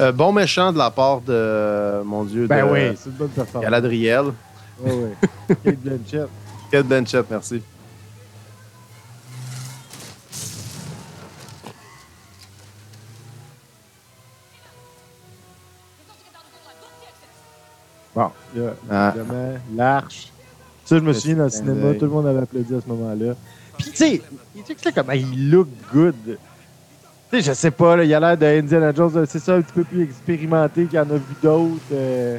Euh, 0.00 0.10
bon 0.10 0.32
méchant 0.32 0.72
de 0.72 0.78
la 0.78 0.90
part 0.90 1.20
de, 1.20 2.02
mon 2.02 2.24
Dieu, 2.24 2.46
ben 2.46 2.66
de... 2.66 2.72
oui, 2.72 2.80
c'est 2.96 3.10
une 3.10 3.16
bonne 3.16 3.28
performance. 3.28 3.64
Galadriel. 3.64 4.24
Oui, 4.80 4.92
oui. 4.92 5.28
Kate 5.64 5.76
Blanchett. 5.76 6.28
Kate 6.70 6.86
Blanchett, 6.86 7.26
merci. 7.30 7.62
Bon, 18.14 18.30
là, 18.54 18.74
ah. 18.90 19.14
l'arche. 19.74 20.32
Ça, 20.84 20.98
je 20.98 21.02
me 21.02 21.12
souviens 21.12 21.36
dans 21.36 21.44
le 21.44 21.50
cinéma, 21.50 21.94
tout 21.94 22.04
le 22.04 22.10
monde 22.10 22.26
avait 22.26 22.40
applaudi 22.40 22.74
à 22.74 22.80
ce 22.80 22.88
moment-là. 22.88 23.34
Puis, 23.78 23.90
tu 23.90 23.96
sais, 23.96 24.22
tu 24.66 24.74
sais 24.76 24.92
comment 24.92 25.12
il 25.12 25.50
look 25.50 25.68
good. 25.92 26.14
Tu 26.24 26.36
sais, 27.30 27.42
je 27.42 27.52
sais 27.52 27.70
pas, 27.70 27.96
là, 27.96 28.04
il 28.04 28.12
a 28.12 28.20
l'air 28.20 28.36
de 28.36 28.46
Indiana 28.46 28.92
Jones, 28.94 29.24
c'est 29.26 29.38
ça, 29.38 29.54
un 29.54 29.62
petit 29.62 29.72
peu 29.72 29.84
plus 29.84 30.02
expérimenté 30.02 30.84
qu'il 30.84 30.94
y 30.94 30.98
en 30.98 31.10
a 31.10 31.14
vu 31.14 31.34
d'autres. 31.42 31.80
Euh. 31.92 32.38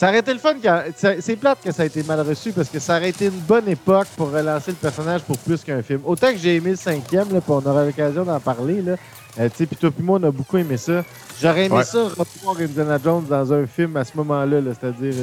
Ça 0.00 0.08
aurait 0.08 0.20
été 0.20 0.32
le 0.32 0.38
fun. 0.38 0.54
C'est 0.96 1.36
plate 1.36 1.58
que 1.62 1.70
ça 1.72 1.82
a 1.82 1.84
été 1.84 2.02
mal 2.02 2.22
reçu 2.22 2.52
parce 2.52 2.70
que 2.70 2.78
ça 2.78 2.96
aurait 2.96 3.10
été 3.10 3.26
une 3.26 3.40
bonne 3.40 3.68
époque 3.68 4.06
pour 4.16 4.30
relancer 4.30 4.70
le 4.70 4.78
personnage 4.78 5.20
pour 5.20 5.36
plus 5.36 5.62
qu'un 5.62 5.82
film. 5.82 6.00
Autant 6.06 6.32
que 6.32 6.38
j'ai 6.38 6.56
aimé 6.56 6.70
le 6.70 6.76
cinquième, 6.76 7.30
là, 7.34 7.42
puis 7.42 7.50
on 7.50 7.58
aura 7.58 7.84
l'occasion 7.84 8.24
d'en 8.24 8.40
parler. 8.40 8.80
Là. 8.80 8.96
Euh, 9.38 9.50
puis 9.50 9.66
toi 9.78 9.90
puis 9.90 10.02
moi, 10.02 10.18
on 10.18 10.26
a 10.26 10.30
beaucoup 10.30 10.56
aimé 10.56 10.78
ça. 10.78 11.04
J'aurais 11.38 11.66
aimé 11.66 11.84
ça 11.84 12.04
revoir 12.04 12.58
Indiana 12.58 12.98
Jones 13.04 13.26
dans 13.28 13.52
un 13.52 13.66
film 13.66 13.94
à 13.98 14.04
ce 14.06 14.16
moment-là, 14.16 14.62
-là, 14.62 14.70
cest 14.70 14.84
à 14.84 14.90
dire 14.90 15.14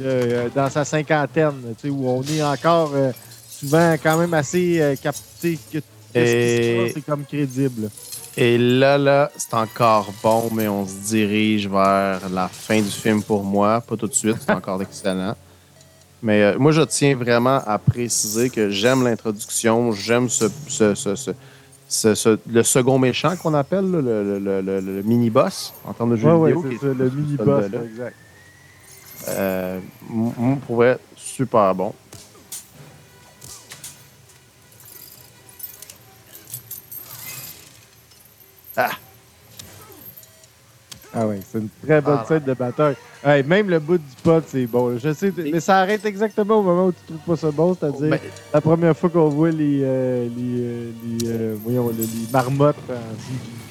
euh, 0.00 0.48
dans 0.54 0.70
sa 0.70 0.86
cinquantaine, 0.86 1.74
où 1.84 2.08
on 2.08 2.22
est 2.22 2.42
encore 2.42 2.92
euh, 2.94 3.12
souvent 3.50 3.96
quand 4.02 4.16
même 4.16 4.32
assez 4.32 4.96
capté 5.02 5.58
que 5.70 5.80
c'est 6.14 7.04
comme 7.06 7.26
crédible. 7.26 7.90
Et 8.36 8.56
là, 8.56 8.96
là, 8.96 9.30
c'est 9.36 9.54
encore 9.54 10.12
bon, 10.22 10.48
mais 10.52 10.66
on 10.68 10.86
se 10.86 10.94
dirige 10.94 11.68
vers 11.68 12.28
la 12.30 12.48
fin 12.48 12.80
du 12.80 12.90
film 12.90 13.22
pour 13.22 13.44
moi. 13.44 13.80
Pas 13.80 13.96
tout 13.96 14.08
de 14.08 14.14
suite, 14.14 14.36
c'est 14.40 14.52
encore 14.52 14.80
excellent. 14.88 15.34
Mais 16.22 16.56
moi, 16.56 16.72
je 16.72 16.82
tiens 16.82 17.14
vraiment 17.16 17.60
à 17.66 17.78
préciser 17.78 18.48
que 18.48 18.70
j'aime 18.70 19.04
l'introduction, 19.04 19.92
j'aime 19.92 20.28
ce, 20.28 20.46
ce, 20.68 20.94
ce 20.94 21.34
le 22.50 22.62
second 22.62 22.98
méchant 22.98 23.36
qu'on 23.36 23.54
appelle, 23.54 23.90
le, 23.90 25.02
mini-boss 25.04 25.74
en 25.84 25.92
termes 25.92 26.12
de 26.12 26.16
jeu 26.16 26.34
vidéo. 26.34 26.64
c'est 26.80 26.94
le 26.94 27.10
mini-boss, 27.10 27.64
exact. 27.66 28.16
Euh, 29.28 29.78
pour 30.66 30.84
être 30.84 31.02
super 31.16 31.74
bon. 31.74 31.92
Ah! 38.76 38.90
Ah 41.14 41.26
oui, 41.26 41.36
c'est 41.50 41.58
une 41.58 41.68
très 41.84 42.00
bonne 42.00 42.20
ah, 42.22 42.24
scène 42.26 42.42
de 42.42 42.54
bataille. 42.54 42.96
même 43.44 43.68
le 43.68 43.78
bout 43.78 43.98
du 43.98 44.16
pot, 44.22 44.42
c'est 44.46 44.64
bon. 44.66 44.98
Je 44.98 45.12
sais, 45.12 45.30
mais 45.36 45.60
ça 45.60 45.80
arrête 45.80 46.04
exactement 46.06 46.56
au 46.56 46.62
moment 46.62 46.86
où 46.86 46.92
tu 46.92 47.04
trouves 47.04 47.18
pas 47.26 47.36
ça 47.36 47.50
bon, 47.50 47.76
c'est-à-dire 47.78 48.08
ben, 48.08 48.20
la 48.52 48.60
première 48.62 48.96
fois 48.96 49.10
qu'on 49.10 49.28
voit 49.28 49.50
les, 49.50 49.80
euh, 49.82 50.26
les, 50.34 50.60
euh, 50.60 50.90
les, 51.04 51.28
euh, 51.28 51.56
voyons, 51.62 51.90
les, 51.90 52.06
marmottes 52.32 52.76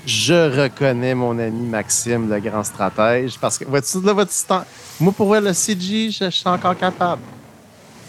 Je 0.05 0.61
reconnais 0.61 1.15
mon 1.15 1.37
ami 1.39 1.65
Maxime, 1.65 2.29
le 2.29 2.39
grand 2.39 2.63
stratège, 2.63 3.39
parce 3.39 3.57
que, 3.57 3.65
vois-tu, 3.65 4.01
là, 4.01 4.13
vois-tu, 4.13 4.35
moi, 4.99 5.11
pour 5.11 5.25
voir 5.25 5.41
le 5.41 5.53
CG, 5.53 6.11
je, 6.11 6.29
suis 6.29 6.47
encore 6.47 6.77
capable. 6.77 7.23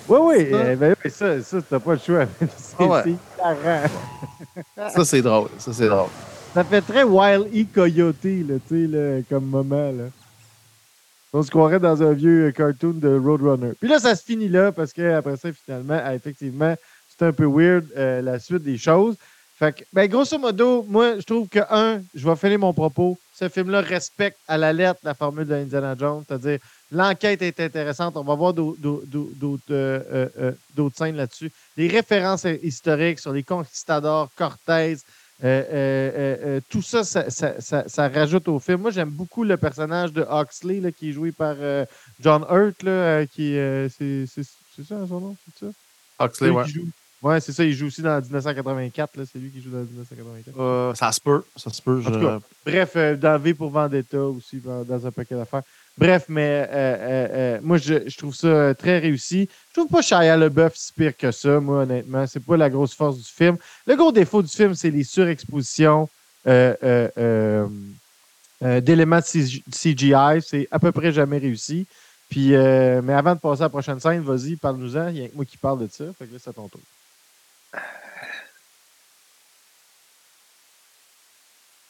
Oui, 0.06 0.18
oui, 0.20 0.50
ça, 0.50 0.76
ben, 0.76 0.94
ça, 1.08 1.42
ça 1.42 1.56
t'as 1.70 1.78
pas 1.78 1.92
le 1.92 2.00
choix. 2.04 2.26
c'est 2.58 2.74
ah 2.78 3.54
ouais. 3.64 4.90
ça, 4.94 5.04
c'est 5.06 5.22
drôle. 5.22 5.48
Ça, 5.56 5.72
c'est 5.72 5.88
drôle. 5.88 6.10
Ça 6.54 6.64
fait 6.64 6.82
très 6.82 7.02
Wild 7.02 7.46
E. 7.54 7.64
Coyote, 7.72 8.24
là, 8.24 8.56
tu 8.68 8.86
sais, 8.90 9.24
comme 9.30 9.46
moment. 9.46 9.90
On 11.32 11.42
se 11.42 11.50
croirait 11.50 11.80
dans 11.80 12.02
un 12.02 12.12
vieux 12.12 12.52
cartoon 12.52 12.90
de 12.90 13.08
Roadrunner. 13.08 13.72
Puis 13.80 13.88
là, 13.88 13.98
ça 13.98 14.14
se 14.14 14.22
finit 14.22 14.50
là, 14.50 14.70
parce 14.70 14.92
qu'après 14.92 15.38
ça, 15.38 15.48
finalement, 15.50 15.98
ah, 16.04 16.14
effectivement, 16.14 16.74
c'est 17.08 17.24
un 17.24 17.32
peu 17.32 17.46
weird, 17.46 17.86
euh, 17.96 18.20
la 18.20 18.38
suite 18.38 18.64
des 18.64 18.76
choses. 18.76 19.16
Fait 19.58 19.72
que, 19.72 19.84
ben, 19.94 20.06
grosso 20.06 20.38
modo, 20.38 20.84
moi, 20.86 21.18
je 21.18 21.22
trouve 21.22 21.48
que, 21.48 21.60
un, 21.70 22.02
je 22.14 22.28
vais 22.28 22.36
finir 22.36 22.58
mon 22.58 22.74
propos. 22.74 23.16
Ce 23.34 23.48
film-là 23.48 23.80
respecte 23.80 24.36
à 24.46 24.58
la 24.58 24.74
lettre 24.74 25.00
la 25.04 25.14
formule 25.14 25.46
de 25.46 25.54
Indiana 25.54 25.96
Jones, 25.98 26.22
c'est-à-dire 26.28 26.58
l'enquête 26.90 27.40
est 27.40 27.60
intéressante. 27.60 28.14
On 28.18 28.24
va 28.24 28.34
voir 28.34 28.52
d'autres 28.52 28.76
euh, 29.70 30.28
euh, 30.38 30.90
scènes 30.94 31.16
là-dessus. 31.16 31.50
Les 31.78 31.88
références 31.88 32.44
historiques 32.62 33.20
sur 33.20 33.32
les 33.32 33.42
conquistadors, 33.42 34.28
Cortés, 34.36 34.98
euh, 35.44 35.64
euh, 35.72 36.36
euh, 36.44 36.60
tout 36.68 36.82
ça 36.82 37.02
ça, 37.02 38.08
rajoute 38.08 38.46
au 38.46 38.60
film. 38.60 38.82
Moi, 38.82 38.92
j'aime 38.92 39.10
beaucoup 39.10 39.42
le 39.42 39.56
personnage 39.56 40.12
de 40.12 40.22
Oxley, 40.22 40.80
là, 40.80 40.92
qui 40.92 41.10
est 41.10 41.12
joué 41.12 41.32
par 41.32 41.56
John 42.20 42.44
Hurt, 42.48 42.82
là, 42.82 43.26
qui 43.26 43.54
c'est 43.98 44.26
ça 44.26 45.06
son 45.06 45.20
nom, 45.20 45.36
c'est 45.44 45.66
ça? 45.66 45.72
Oxley, 46.18 46.50
ouais. 46.50 46.64
Ouais, 47.22 47.40
c'est 47.40 47.52
ça, 47.52 47.62
il 47.62 47.72
joue 47.72 47.86
aussi 47.86 48.02
dans 48.02 48.20
1984, 48.20 49.12
c'est 49.32 49.38
lui 49.38 49.50
qui 49.50 49.62
joue 49.62 49.70
dans 49.70 49.84
1984. 49.84 50.96
ça 50.96 51.12
se 51.12 51.20
peut, 51.20 51.44
ça 51.56 51.70
se 51.70 51.80
peut. 51.80 52.02
bref, 52.66 52.96
dans 53.18 53.40
V 53.40 53.54
pour 53.54 53.70
Vendetta 53.70 54.20
aussi, 54.20 54.60
dans 54.60 55.06
un 55.06 55.10
paquet 55.10 55.34
d'affaires. 55.34 55.62
Bref, 55.98 56.24
mais 56.28 56.66
euh, 56.70 56.72
euh, 56.72 57.28
euh, 57.30 57.58
moi, 57.62 57.76
je, 57.76 58.16
trouve 58.16 58.34
ça 58.34 58.74
très 58.74 58.98
réussi. 58.98 59.48
Je 59.68 59.74
trouve 59.74 59.90
pas 59.90 60.00
Shia 60.00 60.36
LeBeouf 60.36 60.74
si 60.74 60.92
pire 60.92 61.16
que 61.16 61.30
ça, 61.30 61.60
moi, 61.60 61.82
honnêtement. 61.82 62.26
C'est 62.26 62.44
pas 62.44 62.56
la 62.56 62.70
grosse 62.70 62.94
force 62.94 63.18
du 63.18 63.24
film. 63.24 63.58
Le 63.86 63.94
gros 63.94 64.10
défaut 64.10 64.42
du 64.42 64.48
film, 64.48 64.74
c'est 64.74 64.90
les 64.90 65.04
surexpositions 65.04 66.08
d'éléments 66.46 67.68
de 69.18 69.70
CGI. 69.70 70.42
C'est 70.42 70.66
à 70.70 70.78
peu 70.78 70.92
près 70.92 71.12
jamais 71.12 71.38
réussi. 71.38 71.86
Puis, 72.30 72.50
mais 72.50 73.12
avant 73.12 73.34
de 73.34 73.40
passer 73.40 73.60
à 73.60 73.66
la 73.66 73.68
prochaine 73.68 74.00
scène, 74.00 74.22
vas-y, 74.22 74.56
parle-nous-en. 74.56 75.08
Il 75.08 75.18
y 75.18 75.24
a 75.26 75.28
moi 75.34 75.44
qui 75.44 75.58
parle 75.58 75.80
de 75.80 75.88
ça. 75.92 76.04
Fait 76.18 76.26
que 76.26 76.32
là, 76.32 76.38
c'est 76.42 76.50
à 76.50 76.54
ton 76.54 76.68
tour. 76.68 76.80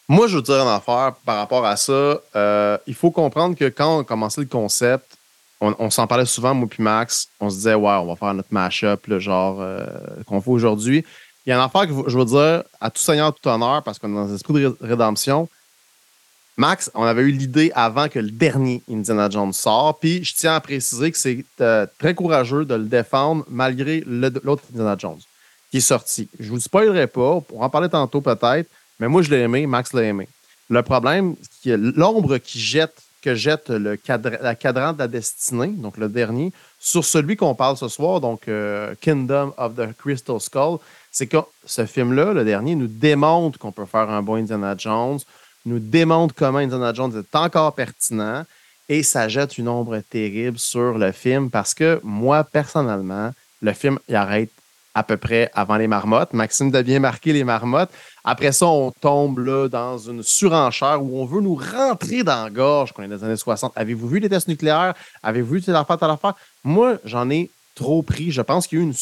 Moi, 0.08 0.26
je 0.26 0.36
veux 0.36 0.42
dire 0.42 0.56
une 0.56 0.68
affaire 0.68 1.14
par 1.24 1.36
rapport 1.36 1.64
à 1.64 1.76
ça. 1.76 2.20
Euh, 2.36 2.78
il 2.86 2.94
faut 2.94 3.10
comprendre 3.10 3.56
que 3.56 3.68
quand 3.68 3.98
on 3.98 4.00
a 4.00 4.04
commencé 4.04 4.40
le 4.40 4.46
concept, 4.46 5.16
on, 5.60 5.90
s'en 5.90 6.08
parlait 6.08 6.26
souvent, 6.26 6.54
moi 6.54 6.66
puis 6.68 6.82
Max. 6.82 7.28
On 7.38 7.48
se 7.48 7.56
disait, 7.56 7.74
ouais, 7.74 7.92
on 7.92 8.06
va 8.06 8.16
faire 8.16 8.34
notre 8.34 8.52
mash-up, 8.52 9.06
le 9.06 9.20
genre 9.20 9.58
euh, 9.60 9.86
qu'on 10.26 10.40
fait 10.40 10.50
aujourd'hui. 10.50 11.04
Il 11.46 11.50
y 11.50 11.52
a 11.52 11.56
une 11.56 11.62
affaire 11.62 11.86
que 11.86 12.10
je 12.10 12.18
veux 12.18 12.24
dire 12.24 12.64
à 12.80 12.90
tout 12.90 13.00
seigneur, 13.00 13.32
tout 13.32 13.48
honneur, 13.48 13.82
parce 13.84 13.98
qu'on 13.98 14.10
est 14.10 14.14
dans 14.14 14.30
un 14.30 14.34
esprit 14.34 14.54
de 14.54 14.76
rédemption. 14.80 15.48
Max, 16.56 16.90
on 16.94 17.04
avait 17.04 17.22
eu 17.22 17.30
l'idée 17.30 17.72
avant 17.74 18.08
que 18.08 18.18
le 18.18 18.30
dernier 18.30 18.82
Indiana 18.90 19.30
Jones 19.30 19.52
sort, 19.52 19.98
puis 19.98 20.22
je 20.22 20.34
tiens 20.34 20.54
à 20.54 20.60
préciser 20.60 21.10
que 21.10 21.16
c'est 21.16 21.44
euh, 21.60 21.86
très 21.98 22.14
courageux 22.14 22.64
de 22.64 22.74
le 22.74 22.84
défendre 22.84 23.44
malgré 23.48 24.02
l'autre 24.06 24.64
Indiana 24.70 24.96
Jones 24.98 25.20
qui 25.70 25.78
est 25.78 25.80
sorti. 25.80 26.28
Je 26.38 26.50
vous 26.50 26.60
spoilerai 26.60 27.06
pas, 27.06 27.42
on 27.50 27.62
en 27.62 27.70
parler 27.70 27.88
tantôt 27.88 28.20
peut-être, 28.20 28.68
mais 29.02 29.08
moi 29.08 29.20
je 29.20 29.30
l'ai 29.30 29.40
aimé, 29.40 29.66
Max 29.66 29.92
l'a 29.94 30.04
aimé. 30.04 30.28
Le 30.70 30.80
problème, 30.84 31.34
c'est 31.60 31.76
l'ombre 31.76 32.38
qui 32.38 32.60
jette, 32.60 32.94
que 33.20 33.34
jette 33.34 33.68
le 33.68 33.98
la 34.40 34.54
cadran 34.54 34.92
de 34.92 34.98
la 35.00 35.08
destinée, 35.08 35.72
donc 35.84 35.96
le 35.96 36.08
dernier, 36.08 36.52
sur 36.78 37.04
celui 37.04 37.34
qu'on 37.34 37.56
parle 37.56 37.76
ce 37.76 37.88
soir, 37.88 38.20
donc 38.20 38.46
euh, 38.46 38.94
Kingdom 39.00 39.52
of 39.56 39.74
the 39.74 39.92
Crystal 39.98 40.40
Skull, 40.40 40.78
c'est 41.10 41.26
que 41.26 41.38
ce 41.64 41.84
film-là, 41.84 42.32
le 42.32 42.44
dernier, 42.44 42.76
nous 42.76 42.86
démontre 42.86 43.58
qu'on 43.58 43.72
peut 43.72 43.86
faire 43.86 44.08
un 44.08 44.22
bon 44.22 44.36
Indiana 44.36 44.76
Jones, 44.78 45.18
nous 45.66 45.80
démontre 45.80 46.32
comment 46.36 46.58
Indiana 46.58 46.94
Jones 46.94 47.16
est 47.18 47.36
encore 47.36 47.74
pertinent 47.74 48.44
et 48.88 49.02
ça 49.02 49.26
jette 49.26 49.58
une 49.58 49.68
ombre 49.68 49.98
terrible 49.98 50.60
sur 50.60 50.96
le 50.96 51.10
film 51.10 51.50
parce 51.50 51.74
que 51.74 52.00
moi, 52.04 52.44
personnellement, 52.44 53.32
le 53.62 53.72
film, 53.72 53.98
il 54.08 54.14
arrête 54.14 54.52
à 54.94 55.02
peu 55.02 55.16
près 55.16 55.50
avant 55.54 55.76
les 55.76 55.86
marmottes. 55.86 56.32
Maxime 56.32 56.74
a 56.74 56.82
bien 56.82 56.98
marqué 56.98 57.32
les 57.32 57.44
marmottes. 57.44 57.90
Après 58.24 58.52
ça, 58.52 58.66
on 58.66 58.90
tombe 58.90 59.68
dans 59.68 59.98
une 59.98 60.22
surenchère 60.22 61.02
où 61.02 61.20
on 61.20 61.24
veut 61.24 61.40
nous 61.40 61.54
rentrer 61.54 62.22
dans 62.22 62.44
la 62.44 62.50
gorge, 62.50 62.92
qu'on 62.92 63.02
est 63.02 63.08
dans 63.08 63.16
les 63.16 63.24
années 63.24 63.36
60. 63.36 63.72
Avez-vous 63.74 64.08
vu 64.08 64.18
les 64.18 64.28
tests 64.28 64.48
nucléaires? 64.48 64.94
Avez-vous 65.22 65.54
vu 65.54 65.62
telle 65.62 65.76
affaire, 65.76 65.98
telle 65.98 66.10
affaire? 66.10 66.34
Moi, 66.64 66.98
j'en 67.04 67.30
ai 67.30 67.50
trop 67.74 68.02
pris. 68.02 68.30
Je 68.30 68.42
pense 68.42 68.66
qu'il 68.66 68.78
y 68.78 68.80
a 68.80 68.84
eu 68.84 68.88
une. 68.88 68.94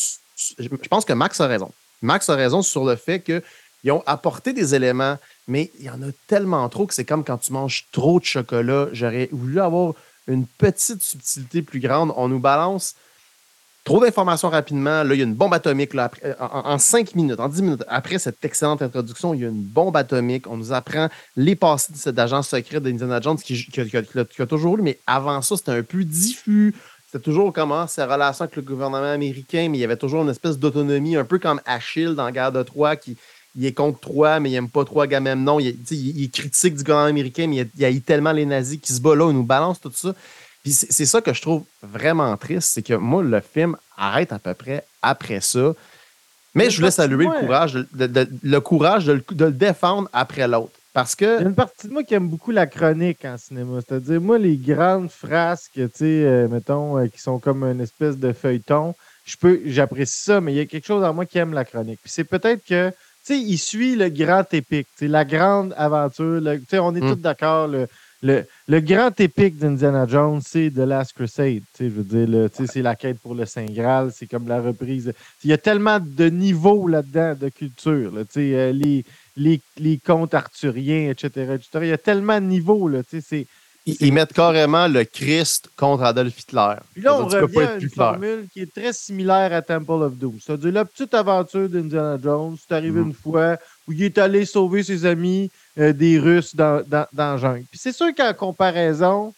Je 0.58 0.88
pense 0.88 1.04
que 1.04 1.12
Max 1.12 1.40
a 1.40 1.46
raison. 1.46 1.70
Max 2.02 2.28
a 2.28 2.34
raison 2.34 2.62
sur 2.62 2.84
le 2.84 2.96
fait 2.96 3.20
qu'ils 3.20 3.92
ont 3.92 4.02
apporté 4.06 4.52
des 4.52 4.74
éléments 4.74 5.18
mais 5.50 5.72
il 5.80 5.86
y 5.86 5.90
en 5.90 6.00
a 6.00 6.12
tellement 6.28 6.68
trop 6.68 6.86
que 6.86 6.94
c'est 6.94 7.04
comme 7.04 7.24
quand 7.24 7.38
tu 7.38 7.52
manges 7.52 7.86
trop 7.90 8.20
de 8.20 8.24
chocolat. 8.24 8.86
J'aurais 8.92 9.28
voulu 9.32 9.60
avoir 9.60 9.94
une 10.28 10.46
petite 10.46 11.02
subtilité 11.02 11.60
plus 11.62 11.80
grande. 11.80 12.12
On 12.16 12.28
nous 12.28 12.38
balance 12.38 12.94
trop 13.84 14.00
d'informations 14.00 14.50
rapidement. 14.50 15.02
Là, 15.02 15.14
il 15.14 15.18
y 15.18 15.22
a 15.22 15.24
une 15.24 15.34
bombe 15.34 15.54
atomique. 15.54 15.94
Là, 15.94 16.10
en, 16.38 16.78
cinq 16.78 17.14
minutes, 17.14 17.40
en 17.40 17.48
dix 17.48 17.62
minutes, 17.62 17.84
après 17.88 18.18
cette 18.18 18.44
excellente 18.44 18.82
introduction, 18.82 19.34
il 19.34 19.40
y 19.40 19.44
a 19.44 19.48
une 19.48 19.62
bombe 19.62 19.96
atomique. 19.96 20.46
On 20.48 20.56
nous 20.56 20.72
apprend 20.72 21.08
les 21.36 21.56
passés 21.56 21.92
de 21.92 21.98
cet 21.98 22.18
agent 22.18 22.42
secret 22.42 22.80
d'Indiana 22.80 23.20
Jones 23.20 23.36
qui, 23.36 23.66
a 24.38 24.46
toujours 24.46 24.78
eu, 24.78 24.82
mais 24.82 24.98
avant 25.06 25.40
ça, 25.42 25.56
c'était 25.56 25.72
un 25.72 25.82
peu 25.82 26.04
diffus. 26.04 26.74
C'était 27.06 27.24
toujours 27.24 27.52
comment 27.52 27.86
ses 27.88 28.04
relations 28.04 28.44
avec 28.44 28.54
le 28.54 28.62
gouvernement 28.62 29.12
américain, 29.12 29.68
mais 29.68 29.78
il 29.78 29.80
y 29.80 29.84
avait 29.84 29.96
toujours 29.96 30.22
une 30.22 30.28
espèce 30.28 30.58
d'autonomie, 30.58 31.16
un 31.16 31.24
peu 31.24 31.40
comme 31.40 31.60
Achille 31.66 32.14
dans 32.14 32.30
Guerre 32.30 32.52
de 32.52 32.62
Troie, 32.62 32.94
qui, 32.94 33.16
il 33.56 33.66
est 33.66 33.72
contre 33.72 33.98
Troie, 33.98 34.38
mais 34.38 34.50
il 34.50 34.52
n'aime 34.52 34.68
pas 34.68 34.84
Troie 34.84 35.04
Agamemnon. 35.04 35.58
Il, 35.58 35.76
il, 35.90 36.20
il 36.20 36.30
critique 36.30 36.74
du 36.76 36.84
gouvernement 36.84 37.08
américain, 37.08 37.48
mais 37.48 37.68
il, 37.74 37.80
y 37.80 37.84
a 37.84 38.00
tellement 38.00 38.32
les 38.32 38.46
nazis 38.46 38.80
qui 38.80 38.92
se 38.92 39.00
battent 39.00 39.16
là, 39.16 39.28
il 39.30 39.34
nous 39.34 39.44
balance 39.44 39.80
tout 39.80 39.90
ça. 39.92 40.14
Puis 40.62 40.72
c'est 40.72 41.06
ça 41.06 41.20
que 41.20 41.32
je 41.32 41.40
trouve 41.40 41.64
vraiment 41.82 42.36
triste, 42.36 42.70
c'est 42.72 42.82
que 42.82 42.94
moi, 42.94 43.22
le 43.22 43.40
film 43.40 43.76
arrête 43.96 44.32
à 44.32 44.38
peu 44.38 44.54
près 44.54 44.84
après 45.02 45.40
ça. 45.40 45.72
Mais 46.54 46.68
je 46.68 46.76
voulais 46.76 46.90
saluer 46.90 47.26
le 47.26 47.40
courage, 47.40 47.74
de, 47.74 48.28
le 48.42 48.60
courage 48.60 49.06
de 49.06 49.22
le, 49.30 49.50
défendre 49.52 50.08
après 50.12 50.46
l'autre. 50.48 50.72
Parce 50.92 51.14
que. 51.14 51.38
Il 51.38 51.42
y 51.42 51.44
a 51.44 51.48
une 51.48 51.54
partie 51.54 51.86
de 51.86 51.92
moi 51.92 52.02
qui 52.02 52.14
aime 52.14 52.28
beaucoup 52.28 52.50
la 52.50 52.66
chronique 52.66 53.24
en 53.24 53.38
cinéma. 53.38 53.78
C'est-à-dire, 53.86 54.20
moi, 54.20 54.38
les 54.38 54.56
grandes 54.56 55.10
frasques, 55.10 55.74
tu 55.74 55.90
sais, 55.94 56.24
euh, 56.24 56.48
mettons, 56.48 56.98
euh, 56.98 57.06
qui 57.06 57.20
sont 57.20 57.38
comme 57.38 57.62
une 57.62 57.80
espèce 57.80 58.18
de 58.18 58.32
feuilleton, 58.32 58.94
je 59.24 59.36
peux, 59.36 59.60
j'apprécie 59.66 60.24
ça, 60.24 60.40
mais 60.40 60.52
il 60.52 60.56
y 60.56 60.60
a 60.60 60.66
quelque 60.66 60.86
chose 60.86 61.04
en 61.04 61.14
moi 61.14 61.24
qui 61.24 61.38
aime 61.38 61.54
la 61.54 61.64
chronique. 61.64 62.00
Puis 62.02 62.10
c'est 62.12 62.24
peut-être 62.24 62.64
que 62.66 62.92
il 63.28 63.58
suit 63.58 63.96
le 63.96 64.08
grand 64.08 64.52
épique, 64.52 64.88
la 65.00 65.24
grande 65.24 65.74
aventure. 65.76 66.40
on 66.42 66.94
est 66.94 67.00
hmm. 67.00 67.14
tous 67.14 67.20
d'accord. 67.20 67.68
Le, 67.68 67.86
le, 68.22 68.80
grand 68.80 69.18
épique 69.18 69.56
d'Indiana 69.58 70.06
Jones, 70.06 70.40
c'est 70.44 70.70
The 70.70 70.78
Last 70.78 71.14
Crusade. 71.14 71.62
Je 71.78 71.86
veux 71.86 72.04
dire, 72.04 72.48
c'est 72.66 72.82
la 72.82 72.94
quête 72.94 73.18
pour 73.18 73.34
le 73.34 73.46
Saint 73.46 73.66
Graal, 73.66 74.12
c'est 74.14 74.26
comme 74.26 74.46
la 74.46 74.60
reprise. 74.60 75.12
Il 75.42 75.50
y 75.50 75.52
a 75.52 75.58
tellement 75.58 75.98
de 76.00 76.26
niveaux 76.26 76.86
là-dedans 76.86 77.34
de 77.34 77.48
culture. 77.48 78.12
Euh, 78.36 78.72
les, 78.72 79.04
les, 79.36 79.60
les, 79.78 79.98
contes 79.98 80.34
arthuriens, 80.34 81.10
etc., 81.10 81.56
Il 81.76 81.86
y 81.86 81.92
a 81.92 81.98
tellement 81.98 82.40
de 82.40 82.46
niveaux. 82.46 82.88
Là, 82.88 83.00
c'est, 83.08 83.46
ils, 83.86 84.12
mettent 84.12 84.34
carrément 84.34 84.86
le 84.86 85.04
Christ 85.04 85.70
contre 85.76 86.02
Adolf 86.02 86.38
Hitler. 86.38 86.74
Puis 86.92 87.02
là, 87.02 87.16
on 87.16 87.26
revient 87.26 87.58
à 87.58 87.76
une 87.76 87.88
formule 87.88 88.46
qui 88.52 88.60
est 88.60 88.72
très 88.72 88.92
similaire 88.92 89.52
à 89.52 89.62
Temple 89.62 90.02
of 90.02 90.16
Doom. 90.16 90.38
C'est-à-dire 90.40 90.72
la 90.72 90.84
petite 90.84 91.14
aventure 91.14 91.68
d'Indiana 91.68 92.18
Jones. 92.22 92.56
C'est 92.60 92.74
arrivé 92.74 93.00
mm-hmm. 93.00 93.06
une 93.06 93.14
fois 93.14 93.56
où 93.88 93.92
il 93.92 94.02
est 94.02 94.18
allé 94.18 94.44
sauver 94.44 94.82
ses 94.82 95.06
amis 95.06 95.50
euh, 95.80 95.92
des 95.92 96.18
Russes 96.18 96.54
dans, 96.54 96.82
dans, 96.86 97.06
dans 97.12 97.38
jungle. 97.38 97.64
Puis 97.70 97.80
c'est 97.82 97.92
sûr 97.92 98.14
qu'en 98.14 98.32
comparaison, 98.34 99.34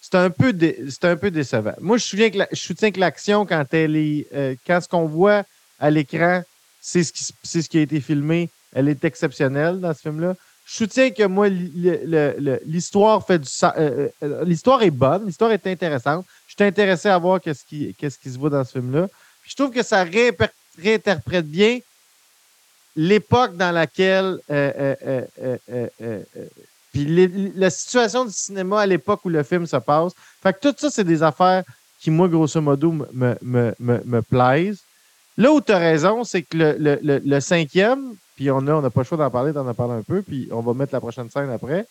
c'est 0.00 0.14
un, 0.14 0.30
peu 0.30 0.54
un 1.02 1.16
peu 1.16 1.30
décevant. 1.30 1.74
Moi, 1.80 1.96
je, 1.96 2.04
souviens 2.04 2.30
que 2.30 2.38
je 2.52 2.60
soutiens 2.60 2.90
que 2.90 3.00
l'action, 3.00 3.44
quand 3.46 3.64
elle 3.72 3.96
est. 3.96 4.26
Euh, 4.32 4.54
quand 4.66 4.80
ce 4.80 4.88
qu'on 4.88 5.06
voit 5.06 5.42
à 5.80 5.90
l'écran, 5.90 6.42
c'est 6.80 7.02
ce, 7.02 7.12
qui, 7.12 7.24
ce 7.42 7.68
qui 7.68 7.78
a 7.78 7.82
été 7.82 8.00
filmé, 8.00 8.48
elle 8.74 8.88
est 8.88 9.04
exceptionnelle 9.04 9.80
dans 9.80 9.92
ce 9.92 10.00
film-là 10.00 10.34
je 10.68 10.74
soutiens 10.74 11.10
que 11.10 11.22
moi, 11.22 11.48
l'histoire 11.48 13.26
fait 13.26 13.38
du 13.38 13.48
euh, 13.64 14.08
l'histoire 14.44 14.82
est 14.82 14.90
bonne, 14.90 15.24
l'histoire 15.24 15.50
est 15.50 15.66
intéressante. 15.66 16.26
Je 16.46 16.54
suis 16.54 16.64
intéressé 16.64 17.08
à 17.08 17.16
voir 17.16 17.40
qu'est-ce 17.40 17.64
qui, 17.64 17.94
qu'est-ce 17.94 18.18
qui 18.18 18.30
se 18.30 18.38
voit 18.38 18.50
dans 18.50 18.62
ce 18.64 18.72
film-là. 18.72 19.08
Je 19.44 19.54
trouve 19.54 19.70
que 19.70 19.82
ça 19.82 20.04
réinterprète 20.04 21.46
bien 21.46 21.78
l'époque 22.98 23.56
dans 23.56 23.70
laquelle 23.70 24.38
puis 26.92 27.52
la 27.54 27.70
situation 27.70 28.24
du 28.24 28.32
cinéma 28.32 28.80
à 28.80 28.86
l'époque 28.86 29.20
où 29.24 29.28
le 29.28 29.42
film 29.42 29.66
se 29.66 29.76
passe. 29.76 30.12
Fait 30.42 30.52
que 30.52 30.68
tout 30.68 30.74
ça, 30.76 30.90
c'est 30.90 31.04
des 31.04 31.22
affaires 31.22 31.62
qui, 32.00 32.10
moi, 32.10 32.28
grosso 32.28 32.60
modo, 32.60 32.92
me, 32.92 33.36
me, 33.42 33.74
me, 33.78 34.00
me 34.04 34.22
plaisent. 34.22 34.82
Là 35.36 35.52
où 35.52 35.60
tu 35.60 35.72
as 35.72 35.78
raison, 35.78 36.24
c'est 36.24 36.42
que 36.42 36.56
le, 36.56 36.98
le, 37.02 37.20
le, 37.24 37.40
cinquième, 37.40 38.14
puis 38.34 38.50
on 38.50 38.60
n'a 38.62 38.76
on 38.76 38.84
a 38.84 38.90
pas 38.90 39.02
le 39.02 39.06
choix 39.06 39.18
d'en 39.18 39.30
parler, 39.30 39.52
t'en 39.52 39.68
as 39.68 39.74
parlé 39.74 39.94
un 39.94 40.02
peu, 40.02 40.22
puis 40.22 40.48
on 40.50 40.60
va 40.60 40.74
mettre 40.74 40.92
la 40.92 41.00
prochaine 41.00 41.30
scène 41.30 41.50
après. 41.50 41.86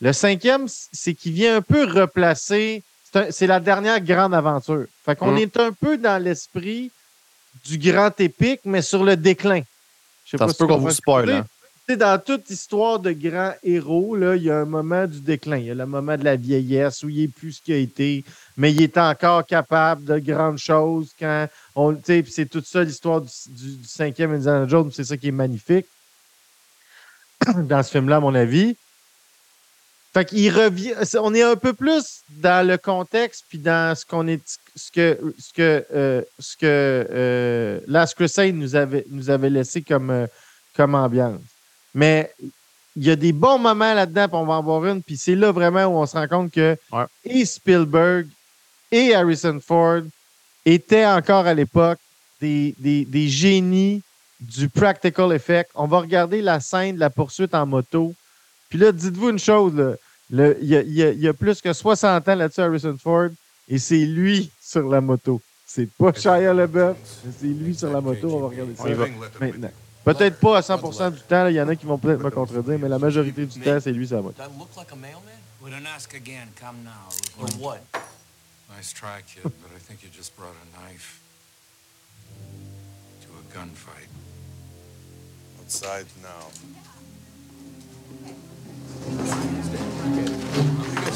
Le 0.00 0.12
cinquième, 0.12 0.66
c'est 0.68 1.14
qu'il 1.14 1.32
vient 1.32 1.56
un 1.56 1.62
peu 1.62 1.84
replacer. 1.84 2.82
C'est 3.30 3.46
la 3.46 3.60
dernière 3.60 4.00
grande 4.00 4.34
aventure. 4.34 4.86
Fait 5.04 5.16
qu'on 5.16 5.30
hum. 5.30 5.38
est 5.38 5.56
un 5.56 5.72
peu 5.72 5.96
dans 5.96 6.22
l'esprit 6.22 6.90
du 7.64 7.78
grand 7.78 8.18
épique, 8.20 8.60
mais 8.64 8.82
sur 8.82 9.04
le 9.04 9.16
déclin. 9.16 9.62
Je 10.24 10.30
sais 10.30 10.36
pas 10.38 10.48
si 10.48 10.58
qu'on 10.58 10.78
vous 10.78 10.90
spoil. 10.90 11.30
Hein 11.30 11.46
dans 11.88 12.18
toute 12.18 12.48
histoire 12.48 12.98
de 12.98 13.12
grands 13.12 13.52
héros, 13.62 14.16
là, 14.16 14.36
il 14.36 14.44
y 14.44 14.50
a 14.50 14.58
un 14.58 14.64
moment 14.64 15.06
du 15.06 15.20
déclin. 15.20 15.58
Il 15.58 15.66
y 15.66 15.70
a 15.70 15.74
le 15.74 15.86
moment 15.86 16.16
de 16.16 16.24
la 16.24 16.36
vieillesse 16.36 17.02
où 17.02 17.10
il 17.10 17.24
est 17.24 17.28
plus 17.28 17.52
ce 17.52 17.62
qu'il 17.62 17.74
a 17.74 17.78
été, 17.78 18.24
mais 18.56 18.72
il 18.72 18.82
est 18.82 18.96
encore 18.96 19.44
capable 19.44 20.04
de 20.04 20.18
grandes 20.18 20.58
choses 20.58 21.10
quand 21.18 21.46
on. 21.76 21.96
C'est 22.04 22.48
toute 22.48 22.66
ça 22.66 22.82
l'histoire 22.82 23.20
du, 23.20 23.28
cinquième 23.84 24.32
Indiana 24.32 24.66
Jones, 24.66 24.90
c'est 24.92 25.04
ça 25.04 25.16
qui 25.16 25.28
est 25.28 25.32
magnifique 25.32 25.86
dans 27.56 27.82
ce 27.82 27.90
film-là, 27.90 28.16
à 28.16 28.20
mon 28.20 28.34
avis. 28.34 28.76
Fait 30.14 30.24
qu'il 30.24 30.56
revient. 30.56 30.94
On 31.20 31.34
est 31.34 31.42
un 31.42 31.56
peu 31.56 31.72
plus 31.72 32.22
dans 32.30 32.64
le 32.64 32.78
contexte 32.78 33.44
puis 33.48 33.58
dans 33.58 33.96
ce 33.96 34.06
qu'on 34.06 34.28
est 34.28 34.40
ce 34.76 34.92
que 34.92 35.34
ce 35.36 35.52
que 35.52 35.84
euh, 35.92 36.22
ce 36.38 36.56
que 36.56 36.62
euh, 36.64 37.80
Last 37.88 38.14
Crusade 38.14 38.54
nous 38.54 38.76
avait 38.76 39.04
nous 39.10 39.28
avait 39.28 39.50
laissé 39.50 39.82
comme, 39.82 40.10
euh, 40.10 40.26
comme 40.76 40.94
ambiance. 40.94 41.40
Mais 41.94 42.30
il 42.94 43.04
y 43.04 43.10
a 43.10 43.16
des 43.16 43.32
bons 43.32 43.58
moments 43.58 43.92
là-dedans, 43.92 44.28
puis 44.28 44.36
on 44.36 44.46
va 44.46 44.54
en 44.54 44.62
voir 44.62 44.86
une. 44.86 45.02
Puis 45.02 45.16
c'est 45.16 45.34
là 45.34 45.50
vraiment 45.50 45.86
où 45.86 45.96
on 45.96 46.06
se 46.06 46.16
rend 46.16 46.28
compte 46.28 46.52
que 46.52 46.76
et 47.24 47.44
Spielberg 47.44 48.28
et 48.92 49.16
Harrison 49.16 49.58
Ford 49.60 50.02
étaient 50.64 51.06
encore 51.06 51.46
à 51.46 51.54
l'époque 51.54 51.98
des, 52.40 52.74
des, 52.78 53.28
génies 53.28 54.00
du 54.38 54.68
practical 54.68 55.32
effect. 55.32 55.70
On 55.74 55.88
va 55.88 55.98
regarder 55.98 56.40
la 56.40 56.60
scène 56.60 56.94
de 56.94 57.00
la 57.00 57.10
poursuite 57.10 57.54
en 57.54 57.66
moto. 57.66 58.14
Puis 58.68 58.78
là, 58.78 58.92
dites-vous 58.92 59.30
une 59.30 59.38
chose, 59.38 59.74
il 60.60 60.64
y, 60.64 61.00
y, 61.00 61.28
a 61.28 61.32
plus 61.34 61.60
que 61.60 61.72
60 61.72 62.28
ans 62.28 62.34
là-dessus, 62.34 62.60
Harrison 62.60 62.96
Ford, 63.00 63.28
et 63.68 63.78
c'est 63.78 64.04
lui 64.04 64.50
sur 64.60 64.88
la 64.88 65.00
moto. 65.00 65.40
C'est 65.66 65.88
pas 65.90 66.12
Shia 66.12 66.52
LaBeouf, 66.52 66.96
mais 67.24 67.32
c'est 67.38 67.46
lui 67.46 67.74
sur 67.74 67.90
la 67.90 68.00
moto. 68.00 68.28
On 68.36 68.40
va 68.40 68.48
regarder 68.48 68.76
ça 68.76 68.84
maintenant. 69.40 69.70
Peut-être 70.04 70.38
pas 70.38 70.58
à 70.58 70.60
100% 70.60 71.12
du 71.12 71.20
temps. 71.22 71.46
Il 71.46 71.54
y 71.54 71.60
en 71.60 71.68
a 71.68 71.76
qui 71.76 71.86
vont 71.86 71.98
peut-être 71.98 72.22
me 72.22 72.30
contredire, 72.30 72.78
mais 72.78 72.88
la 72.88 72.98
majorité 72.98 73.46
du 73.46 73.60
temps, 73.60 73.78
c'est 73.80 73.92
lui, 73.92 74.06
ça 74.06 74.20
va. 74.20 74.30
Nice 78.76 78.92
try, 78.92 79.22
kid, 79.22 79.42
but 79.42 79.70
I 79.74 79.78
think 79.78 80.02
you 80.02 80.08
just 80.10 80.36
brought 80.36 80.56
a 80.56 80.80
knife 80.80 81.20
to 83.22 83.28
a 83.38 83.42
gunfight. 83.54 84.08
Outside 85.60 86.06
now. 86.22 86.50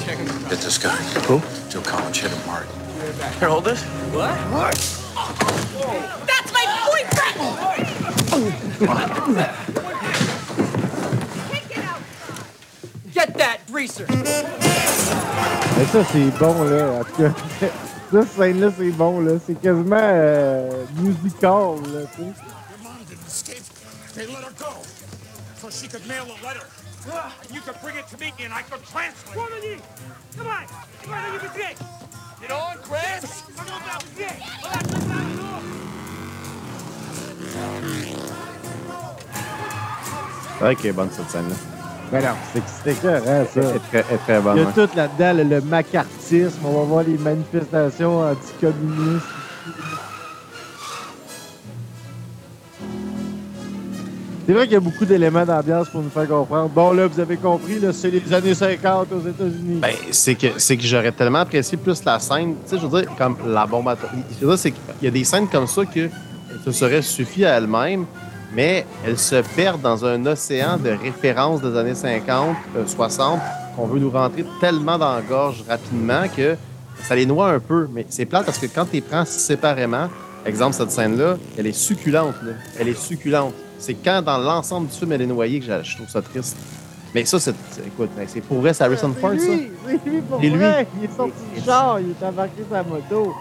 Get 0.08 0.60
this 0.60 0.78
guy. 0.78 0.96
Who? 1.26 1.42
Joe 1.68 1.82
Collins 1.82 2.16
hit 2.16 2.30
him 2.30 2.38
hard. 2.48 2.66
Here, 3.38 3.48
hold 3.50 3.64
this. 3.66 3.82
What? 4.14 4.34
What? 4.50 4.74
That's 6.26 6.50
my 6.50 6.64
boyfriend! 6.88 7.36
Get 13.12 13.34
that 13.36 13.58
greaser! 13.70 14.06
Mais 15.76 15.84
ça, 15.92 16.02
c'est 16.10 16.30
bon, 16.38 16.64
là. 16.64 17.00
En 17.00 17.04
tout 17.04 17.22
cas, 17.22 17.30
cette 18.10 18.28
scène-là, 18.32 18.70
c'est 18.78 18.90
bon, 18.92 19.20
là. 19.20 19.32
C'est 19.46 19.60
quasiment 19.60 19.96
euh, 20.00 20.86
musical, 20.96 21.82
là, 21.92 22.00
tu 22.16 22.22
sais. 22.22 22.32
Your 27.06 27.14
mom 27.14 27.32
didn't 27.32 27.38
escape. 27.38 27.38
They 27.38 27.38
let 27.38 27.38
her 27.38 27.38
go. 27.38 27.38
So 27.38 27.38
she 27.38 27.38
could 27.38 27.38
mail 27.38 27.38
a 27.38 27.38
letter. 27.38 27.42
And 27.42 27.54
you 27.54 27.60
could 27.60 27.80
bring 27.80 27.96
it 27.96 28.08
to 28.08 28.18
me 28.18 28.32
and 28.40 28.52
I 28.52 28.62
could 28.62 28.84
translate. 28.86 29.34
Come 30.36 30.46
on! 30.46 30.66
Come 31.02 31.14
on, 31.14 31.32
you 31.32 31.40
can 31.40 31.76
Get 32.40 32.52
on, 32.52 32.78
Chris! 32.78 33.42
Come 33.56 33.66
on 33.68 33.80
now, 33.86 33.98
C'est 40.58 40.64
vrai 40.64 40.76
qu'elle 40.76 40.86
est 40.86 40.92
bonne 40.92 41.10
cette 41.12 41.30
scène-là. 41.30 41.54
Ben 42.10 42.24
non, 42.24 42.34
c'est 42.52 42.62
c'est 42.66 42.92
écœurant, 42.92 43.24
ça. 43.24 43.60
Elle 43.60 43.76
est 43.76 43.78
très, 43.78 44.04
elle 44.08 44.14
est 44.14 44.18
très 44.18 44.40
bonne. 44.40 44.56
Il 44.56 44.60
y 44.60 44.64
a 44.64 44.68
ouais. 44.68 44.72
tout 44.72 44.96
là-dedans, 44.96 45.32
le, 45.36 45.44
le 45.44 45.60
macartisme. 45.60 46.64
On 46.64 46.72
va 46.72 46.84
voir 46.84 47.04
les 47.04 47.18
manifestations 47.18 48.20
anticommunistes. 48.30 49.26
C'est 54.48 54.54
vrai 54.54 54.64
qu'il 54.64 54.72
y 54.72 54.76
a 54.76 54.80
beaucoup 54.80 55.04
d'éléments 55.04 55.44
d'ambiance 55.44 55.90
pour 55.90 56.00
nous 56.00 56.08
faire 56.08 56.26
comprendre. 56.26 56.70
Bon, 56.70 56.94
là, 56.94 57.06
vous 57.06 57.20
avez 57.20 57.36
compris, 57.36 57.80
c'est 57.92 58.10
les 58.10 58.32
années 58.32 58.54
50 58.54 59.08
aux 59.12 59.28
États-Unis. 59.28 59.78
Ben, 59.78 59.92
c'est 60.10 60.36
que, 60.36 60.46
que 60.46 60.86
j'aurais 60.86 61.12
tellement 61.12 61.40
apprécié 61.40 61.76
plus 61.76 62.02
la 62.02 62.18
scène. 62.18 62.54
Tu 62.64 62.70
sais, 62.70 62.78
je 62.78 62.86
veux 62.86 63.02
dire, 63.02 63.14
comme 63.18 63.36
la 63.46 63.66
bombe 63.66 63.88
atomique. 63.88 64.24
Je 64.40 64.46
qu'il 64.70 64.74
y 65.02 65.06
a 65.06 65.10
des 65.10 65.24
scènes 65.24 65.48
comme 65.48 65.66
ça 65.66 65.84
que 65.84 66.08
ça 66.64 66.72
serait 66.72 67.02
suffi 67.02 67.44
à 67.44 67.58
elle-même, 67.58 68.06
mais 68.54 68.86
elles 69.06 69.18
se 69.18 69.42
perdent 69.54 69.82
dans 69.82 70.06
un 70.06 70.24
océan 70.24 70.78
de 70.78 70.92
références 70.92 71.60
des 71.60 71.76
années 71.76 71.94
50, 71.94 72.56
euh, 72.74 72.86
60, 72.86 73.40
qu'on 73.76 73.86
veut 73.86 74.00
nous 74.00 74.10
rentrer 74.10 74.46
tellement 74.62 74.96
dans 74.96 75.14
la 75.14 75.20
gorge 75.20 75.62
rapidement 75.68 76.22
que 76.34 76.56
ça 77.02 77.14
les 77.14 77.26
noie 77.26 77.50
un 77.50 77.60
peu. 77.60 77.86
Mais 77.92 78.06
c'est 78.08 78.24
plate 78.24 78.46
parce 78.46 78.56
que 78.56 78.64
quand 78.64 78.86
tu 78.86 78.92
les 78.94 79.00
prends 79.02 79.26
séparément, 79.26 80.08
exemple, 80.46 80.74
cette 80.74 80.90
scène-là, 80.90 81.36
elle 81.58 81.66
est 81.66 81.76
succulente. 81.76 82.36
là. 82.42 82.52
Elle 82.80 82.88
est 82.88 82.98
succulente. 82.98 83.52
C'est 83.78 83.94
quand 83.94 84.22
dans 84.22 84.38
l'ensemble 84.38 84.88
du 84.88 84.94
film 84.96 85.12
elle 85.12 85.22
est 85.22 85.26
noyée 85.26 85.60
que 85.60 85.66
je 85.66 85.82
je 85.82 85.96
trouve 85.96 86.08
ça 86.08 86.20
triste. 86.22 86.56
Mais 87.14 87.24
ça, 87.24 87.40
c'est. 87.40 87.54
c'est- 87.70 87.86
Écoute, 87.86 88.10
c'est 88.26 88.40
pour 88.42 88.60
vrai, 88.60 88.74
c'est 88.74 88.84
Harrison 88.84 89.14
Ford, 89.18 89.30
ça. 89.30 89.36
Oui, 89.48 89.70
oui, 89.86 89.98
lui, 90.04 90.20
pour 90.20 90.42
Et 90.42 90.50
lui? 90.50 90.58
vrai. 90.58 90.86
Il 90.98 91.04
est 91.04 91.16
sorti 91.16 91.32
du 91.54 91.62
char, 91.64 91.98
il 92.00 92.10
est 92.10 92.22
embarqué 92.26 92.62
sa 92.70 92.82
moto. 92.82 93.32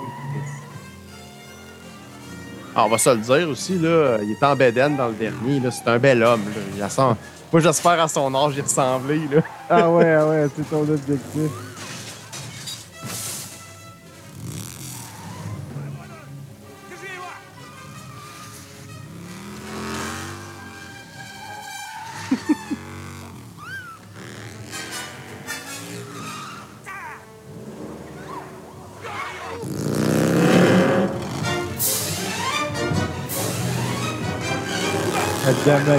Ah, 2.76 2.86
on 2.86 2.89
va 2.89 2.97
se 2.97 3.10
le 3.10 3.17
dire 3.17 3.50
aussi, 3.50 3.78
là, 3.80 4.17
il 4.21 4.32
est 4.32 4.43
en 4.45 4.56
bédaine 4.56 4.95
dans 4.95 5.08
le 5.08 5.15
dernier. 5.15 5.60
là, 5.60 5.71
C'est 5.71 5.88
un 5.89 5.97
bel 5.97 6.21
homme. 6.23 6.43
Là. 6.45 6.62
Il 6.78 6.84
ressemble- 6.84 7.17
Moi, 7.52 7.62
j'espère 7.62 8.00
à 8.02 8.08
son 8.08 8.34
âge 8.36 8.56
y 8.58 8.62
ressembler. 8.62 9.21
Là. 9.34 9.41
Ah 9.69 9.89
ouais, 9.89 10.13
ah 10.19 10.28
ouais, 10.28 10.47
c'est 10.56 10.69
ton 10.69 10.82
objectif. 10.82 11.52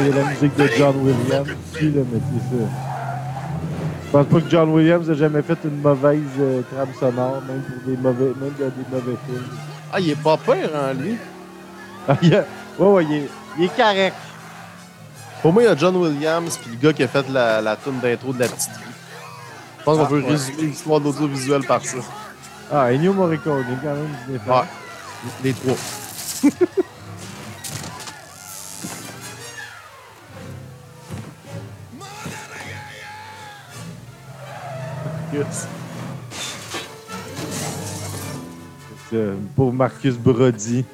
Il 0.01 0.09
y 0.09 0.13
a 0.13 0.23
la 0.23 0.31
musique 0.31 0.57
de 0.57 0.67
John 0.77 0.97
Williams 1.03 1.49
aussi, 1.75 1.91
là, 1.91 2.03
mais 2.13 2.21
c'est 2.33 2.57
ça. 2.57 2.65
Je 4.07 4.11
pense 4.13 4.27
pas 4.27 4.41
que 4.41 4.49
John 4.51 4.71
Williams 4.71 5.11
a 5.11 5.15
jamais 5.15 5.43
fait 5.43 5.59
une 5.65 5.81
mauvaise 5.83 6.21
euh, 6.41 6.63
trame 6.73 6.89
sonore, 6.99 7.43
même 7.47 7.61
pour 7.63 7.91
des 7.91 7.97
mauvais, 7.97 8.33
même 8.41 8.53
dans 8.59 8.67
des 8.69 8.89
mauvais 8.91 9.17
films. 9.27 9.45
Ah, 9.93 10.01
il 10.01 10.11
est 10.11 10.23
pas 10.23 10.37
pire, 10.39 10.71
hein, 10.75 10.95
lui. 10.99 11.17
Ah, 12.09 12.17
il 12.23 12.35
a- 12.35 12.45
ouais, 12.79 12.87
ouais, 12.89 13.05
il 13.05 13.13
est, 13.17 13.29
il 13.59 13.65
est 13.65 13.77
correct. 13.77 14.17
Pour 15.43 15.53
moi, 15.53 15.63
il 15.63 15.67
y 15.67 15.69
a 15.69 15.77
John 15.77 15.95
Williams 15.97 16.57
puis 16.59 16.71
le 16.73 16.79
gars 16.79 16.93
qui 16.93 17.03
a 17.03 17.09
fait 17.09 17.29
la, 17.29 17.61
la 17.61 17.77
tune 17.77 18.01
d'intro 18.01 18.33
de 18.33 18.41
la 18.41 18.49
petite 18.49 18.71
vie. 18.71 18.93
Je 19.79 19.85
pense 19.85 19.99
qu'on 19.99 20.07
peut 20.07 20.25
résumer 20.27 20.63
l'histoire 20.63 21.01
de 21.01 21.05
l'audiovisuel 21.05 21.65
par 21.67 21.85
ça. 21.85 21.99
Ah, 22.73 22.93
Ennio 22.93 23.13
Morricone, 23.13 23.65
quand 23.83 23.89
même, 23.95 24.09
il 24.29 24.35
est 24.37 24.39
fait. 24.39 24.51
Ouais. 24.51 24.57
Les 25.45 25.53
trois. 25.53 25.77
Ça, 39.11 39.17
Pour 39.55 39.73
Marcus 39.73 40.17
Brody. 40.17 40.85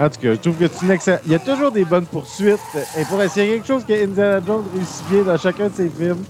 En 0.00 0.08
tout 0.08 0.20
cas, 0.20 0.32
je 0.32 0.38
trouve 0.38 0.54
que 0.56 0.68
c'est 0.68 0.84
une 0.84 0.92
excellente. 0.92 1.20
Il 1.26 1.32
y 1.32 1.34
a 1.34 1.40
toujours 1.40 1.72
des 1.72 1.84
bonnes 1.84 2.06
poursuites. 2.06 2.58
Et 2.96 3.04
pour 3.04 3.20
essayer 3.20 3.54
quelque 3.54 3.66
chose 3.66 3.84
que 3.84 3.92
Indiana 3.92 4.40
Jones 4.46 4.64
réussit 4.72 5.04
bien 5.10 5.22
dans 5.22 5.36
chacun 5.36 5.68
de 5.68 5.74
ses 5.74 5.88
films, 5.88 6.22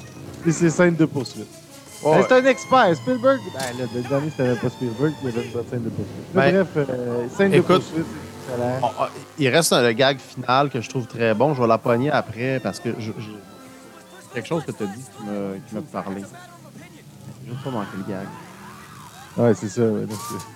c'est 0.45 0.53
ses 0.53 0.71
scènes 0.71 0.95
de 0.97 1.05
poursuite. 1.05 1.49
Ben, 2.03 2.25
c'est 2.27 2.35
un 2.35 2.47
expert. 2.47 2.97
Spielberg, 2.97 3.41
ben 3.53 3.79
là, 3.79 3.85
le 3.95 4.09
dernier, 4.09 4.31
c'était 4.31 4.55
pas 4.55 4.71
Spielberg, 4.71 5.13
il 5.23 5.29
y 5.31 5.33
avait 5.33 5.45
une 5.47 5.53
bonne 5.53 5.65
scène 5.69 5.83
de 5.83 5.89
poursuite. 5.91 6.17
Mais 6.33 6.53
Ben, 6.53 6.67
bref, 6.73 6.87
euh, 6.89 7.27
scène 7.37 7.51
de 7.51 7.57
écoute, 7.57 7.83
poursuite, 7.83 8.07
Bon, 8.81 8.91
il 9.39 9.49
reste 9.49 9.73
le 9.73 9.93
gag 9.93 10.19
final 10.19 10.71
que 10.71 10.81
je 10.81 10.89
trouve 10.89 11.07
très 11.07 11.35
bon. 11.35 11.55
Je 11.55 11.61
vais 11.61 11.69
la 11.69 11.79
pogner 11.79 12.11
après 12.11 12.61
parce 12.61 12.81
que 12.81 12.91
je, 12.99 13.13
je- 13.19 14.33
quelque 14.35 14.47
chose 14.49 14.65
que 14.65 14.73
tu 14.73 14.83
as 14.85 14.87
dit 14.87 15.03
qui 15.17 15.23
m'a 15.25 15.59
qui 15.69 15.75
m'a 15.75 15.83
parlé. 15.83 16.23
Je 17.47 17.51
vais 17.53 17.59
pas 17.63 17.71
manquer 17.71 17.97
le 17.99 18.05
gag. 18.13 18.27
Ouais, 19.37 19.55
c'est 19.55 19.69
ça. 19.69 19.83
ouais, 19.83 20.07
c'est- 20.09 20.47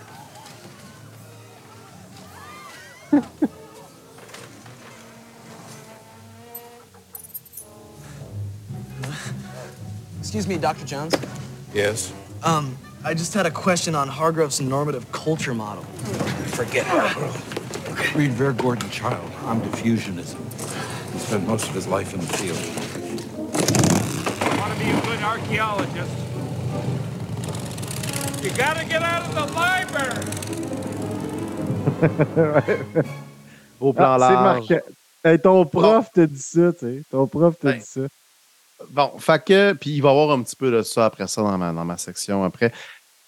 Excuse 10.20 10.46
me, 10.46 10.56
Dr. 10.58 10.86
Jones. 10.86 11.10
Yes? 11.74 12.12
Um, 12.42 12.76
I 13.04 13.14
just 13.14 13.34
had 13.34 13.46
a 13.46 13.50
question 13.50 13.94
on 13.94 14.08
Hargrove's 14.08 14.60
normative 14.60 15.10
culture 15.12 15.54
model. 15.54 15.82
Forget 16.54 16.84
Hargrove. 16.86 17.58
Read 18.14 18.32
Ver 18.32 18.52
Gordon 18.52 18.88
Child 18.90 19.30
on 19.46 19.60
diffusionism. 19.60 20.38
He 21.12 21.18
spent 21.18 21.46
most 21.46 21.68
of 21.68 21.74
his 21.74 21.86
life 21.86 22.12
in 22.14 22.20
the 22.20 22.26
field. 22.36 22.58
Want 24.58 24.72
to 24.72 24.78
be 24.78 24.90
a 24.90 25.00
good 25.02 25.22
archaeologist? 25.22 26.10
You 28.42 28.50
gotta 28.50 28.84
get 28.84 29.02
out 29.02 29.22
of 29.22 29.34
the 29.34 29.46
library! 29.54 30.26
Au 33.80 33.92
plan 33.92 34.12
Ah, 34.12 34.18
c'est 34.18 34.34
large. 34.34 34.68
marquant. 34.70 34.86
Hey, 35.24 35.38
ton 35.38 35.64
prof 35.64 36.06
t'a 36.12 36.26
dit 36.26 36.38
ça, 36.40 36.72
tu 36.72 36.78
sais. 36.80 37.02
Ton 37.10 37.26
prof 37.26 37.54
t'a 37.58 37.72
Ben, 37.72 37.78
dit 37.78 37.84
ça. 37.86 38.00
Bon, 38.90 39.12
fait 39.18 39.44
que, 39.44 39.72
puis 39.74 39.90
il 39.90 40.00
va 40.02 40.08
y 40.08 40.12
avoir 40.12 40.30
un 40.36 40.42
petit 40.42 40.56
peu 40.56 40.70
de 40.70 40.82
ça 40.82 41.06
après 41.06 41.28
ça 41.28 41.40
dans 41.42 41.56
ma, 41.56 41.72
dans 41.72 41.84
ma 41.84 41.96
section 41.96 42.42
après. 42.44 42.72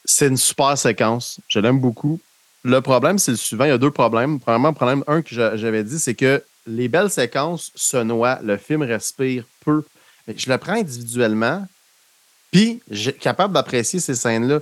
C'est 0.04 0.26
une 0.26 0.36
super 0.36 0.76
séquence. 0.76 1.40
Je 1.48 1.60
l'aime 1.60 1.78
beaucoup. 1.80 2.20
Le 2.64 2.80
problème, 2.80 3.18
c'est 3.18 3.30
le 3.32 3.36
suivant. 3.36 3.64
Il 3.64 3.68
y 3.68 3.72
a 3.72 3.78
deux 3.78 3.90
problèmes. 3.90 4.40
Premièrement, 4.40 4.72
problème, 4.72 5.04
un 5.06 5.20
que 5.22 5.34
j'a- 5.34 5.56
j'avais 5.56 5.84
dit, 5.84 5.98
c'est 5.98 6.14
que 6.14 6.42
les 6.66 6.88
belles 6.88 7.10
séquences 7.10 7.70
se 7.74 7.98
noient. 7.98 8.38
Le 8.42 8.56
film 8.56 8.82
respire 8.82 9.44
peu. 9.64 9.82
Mais 10.26 10.34
je 10.36 10.50
le 10.50 10.56
prends 10.56 10.72
individuellement, 10.72 11.66
puis 12.50 12.80
j'ai 12.90 13.12
capable 13.12 13.52
d'apprécier 13.52 14.00
ces 14.00 14.14
scènes-là. 14.14 14.60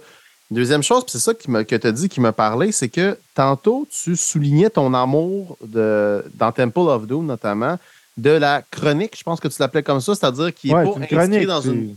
Deuxième 0.51 0.83
chose, 0.83 1.05
puis 1.05 1.13
c'est 1.13 1.19
ça 1.21 1.33
qui 1.33 1.51
me- 1.51 1.63
que 1.63 1.77
tu 1.77 1.87
as 1.87 1.93
dit 1.93 2.09
qui 2.09 2.21
m'a 2.21 2.33
parlé, 2.33 2.73
c'est 2.73 2.89
que 2.89 3.17
tantôt, 3.35 3.87
tu 3.91 4.17
soulignais 4.17 4.69
ton 4.69 4.93
amour 4.93 5.57
de, 5.65 6.25
dans 6.35 6.51
Temple 6.53 6.79
of 6.81 7.07
Doom, 7.07 7.25
notamment, 7.27 7.79
de 8.19 8.31
la 8.31 8.63
chronique, 8.71 9.17
je 9.17 9.23
pense 9.23 9.41
que 9.41 9.49
tu 9.49 9.55
l'appelais 9.61 9.83
comme 9.85 10.01
ça, 10.01 10.15
c'est-à-dire 10.15 10.53
qui 10.53 10.69
n'est 10.69 10.75
Ouais, 10.75 10.85
pas 10.85 10.91
inscrit 10.91 11.07
chronique. 11.17 11.47
dans 11.47 11.61
une 11.63 11.97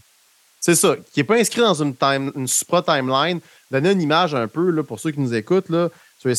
c'est- 0.60 0.76
ça, 0.76 0.96
qui 1.14 1.20
n'est 1.20 1.24
pas 1.24 1.36
inscrit 1.36 1.62
dans 1.62 1.82
une, 1.82 1.96
time, 1.96 2.32
une 2.36 2.48
supra-timeline. 2.48 3.40
Donner 3.72 3.92
une 3.92 4.02
image 4.02 4.36
un 4.36 4.48
peu, 4.48 4.70
là, 4.72 4.84
pour 4.84 5.00
ceux 5.00 5.12
qui 5.12 5.20
nous 5.20 5.34
écoutent, 5.34 5.70
là, 5.70 5.90
tu. 6.22 6.32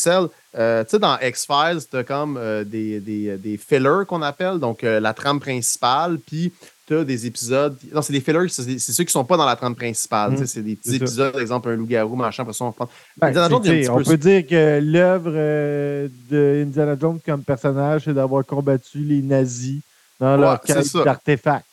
Euh, 0.58 0.82
tu 0.84 0.90
sais, 0.90 0.98
dans 0.98 1.18
X-Files, 1.20 1.80
tu 1.90 1.96
as 1.96 2.02
comme 2.04 2.36
euh, 2.38 2.64
des, 2.64 2.98
des, 3.00 3.36
des 3.36 3.56
fillers 3.56 4.04
qu'on 4.08 4.22
appelle, 4.22 4.58
donc 4.58 4.82
euh, 4.82 4.98
la 5.00 5.12
trame 5.14 5.38
principale, 5.38 6.18
puis 6.18 6.52
tu 6.88 6.96
as 6.96 7.04
des 7.04 7.26
épisodes. 7.26 7.76
Non, 7.92 8.00
c'est 8.02 8.12
des 8.12 8.20
fillers, 8.20 8.48
c'est 8.48 8.78
ceux 8.78 9.04
qui 9.04 9.12
sont 9.12 9.24
pas 9.24 9.36
dans 9.36 9.44
la 9.44 9.54
trame 9.54 9.74
principale. 9.76 10.38
sais, 10.38 10.46
C'est 10.46 10.62
des 10.62 10.76
petits 10.76 10.96
épisodes, 10.96 11.32
par 11.32 11.40
exemple, 11.40 11.68
un 11.68 11.76
loup-garou, 11.76 12.16
machin, 12.16 12.42
après 12.42 12.54
ça, 12.54 12.64
on 12.64 12.72
prend. 12.72 12.88
Ben, 13.16 13.28
Indiana 13.28 13.48
Jones, 13.48 13.88
on 13.90 13.96
peu 13.98 14.04
peut 14.04 14.16
dire 14.16 14.46
que 14.46 14.80
l'œuvre 14.82 15.30
de 15.30 16.62
Indiana 16.66 16.96
Jones 16.98 17.20
comme 17.24 17.42
personnage, 17.44 18.02
c'est 18.04 18.14
d'avoir 18.14 18.44
combattu 18.44 18.98
les 18.98 19.22
nazis 19.22 19.80
dans 20.18 20.36
leur 20.36 20.60
Ouais, 20.68 20.82
ça. 20.82 21.04
d'artefacts. 21.04 21.66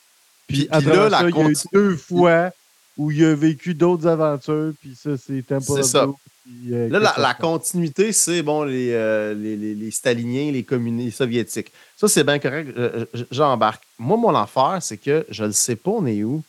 Puis, 0.47 0.67
là, 0.71 1.09
la 1.09 1.19
ça, 1.19 1.29
il 1.29 1.35
y 1.35 1.39
a 1.41 1.49
eu 1.49 1.55
deux 1.73 1.95
fois 1.97 2.51
où 2.97 3.09
il 3.11 3.23
a 3.25 3.33
vécu 3.33 3.73
d'autres 3.73 4.07
aventures, 4.07 4.73
puis 4.79 4.95
ça, 4.95 5.11
c'est 5.17 5.41
Temple 5.45 5.63
C'est 5.65 5.79
of 5.79 5.85
ça. 5.85 6.05
Doom, 6.05 6.15
puis, 6.43 6.73
euh, 6.73 6.89
Là, 6.89 7.13
la, 7.17 7.33
continuité, 7.33 8.11
c'est 8.11 8.43
bon, 8.43 8.63
les, 8.63 8.91
euh, 8.91 9.33
les, 9.33 9.55
les, 9.55 9.73
les 9.73 9.91
staliniens, 9.91 10.51
les 10.51 10.63
communistes, 10.63 11.17
soviétiques. 11.19 11.71
Ça, 11.97 12.07
c'est 12.07 12.23
bien 12.23 12.37
correct. 12.39 12.69
je- 12.75 13.05
je- 13.13 13.23
J'embarque. 13.31 13.81
Moi, 13.97 14.17
mon 14.17 14.35
affaire, 14.35 14.77
c'est 14.81 14.97
que 14.97 15.25
je 15.29 15.45
ne 15.45 15.51
sais 15.51 15.75
pas, 15.77 15.91
on 15.91 16.05
est 16.05 16.23
où. 16.23 16.43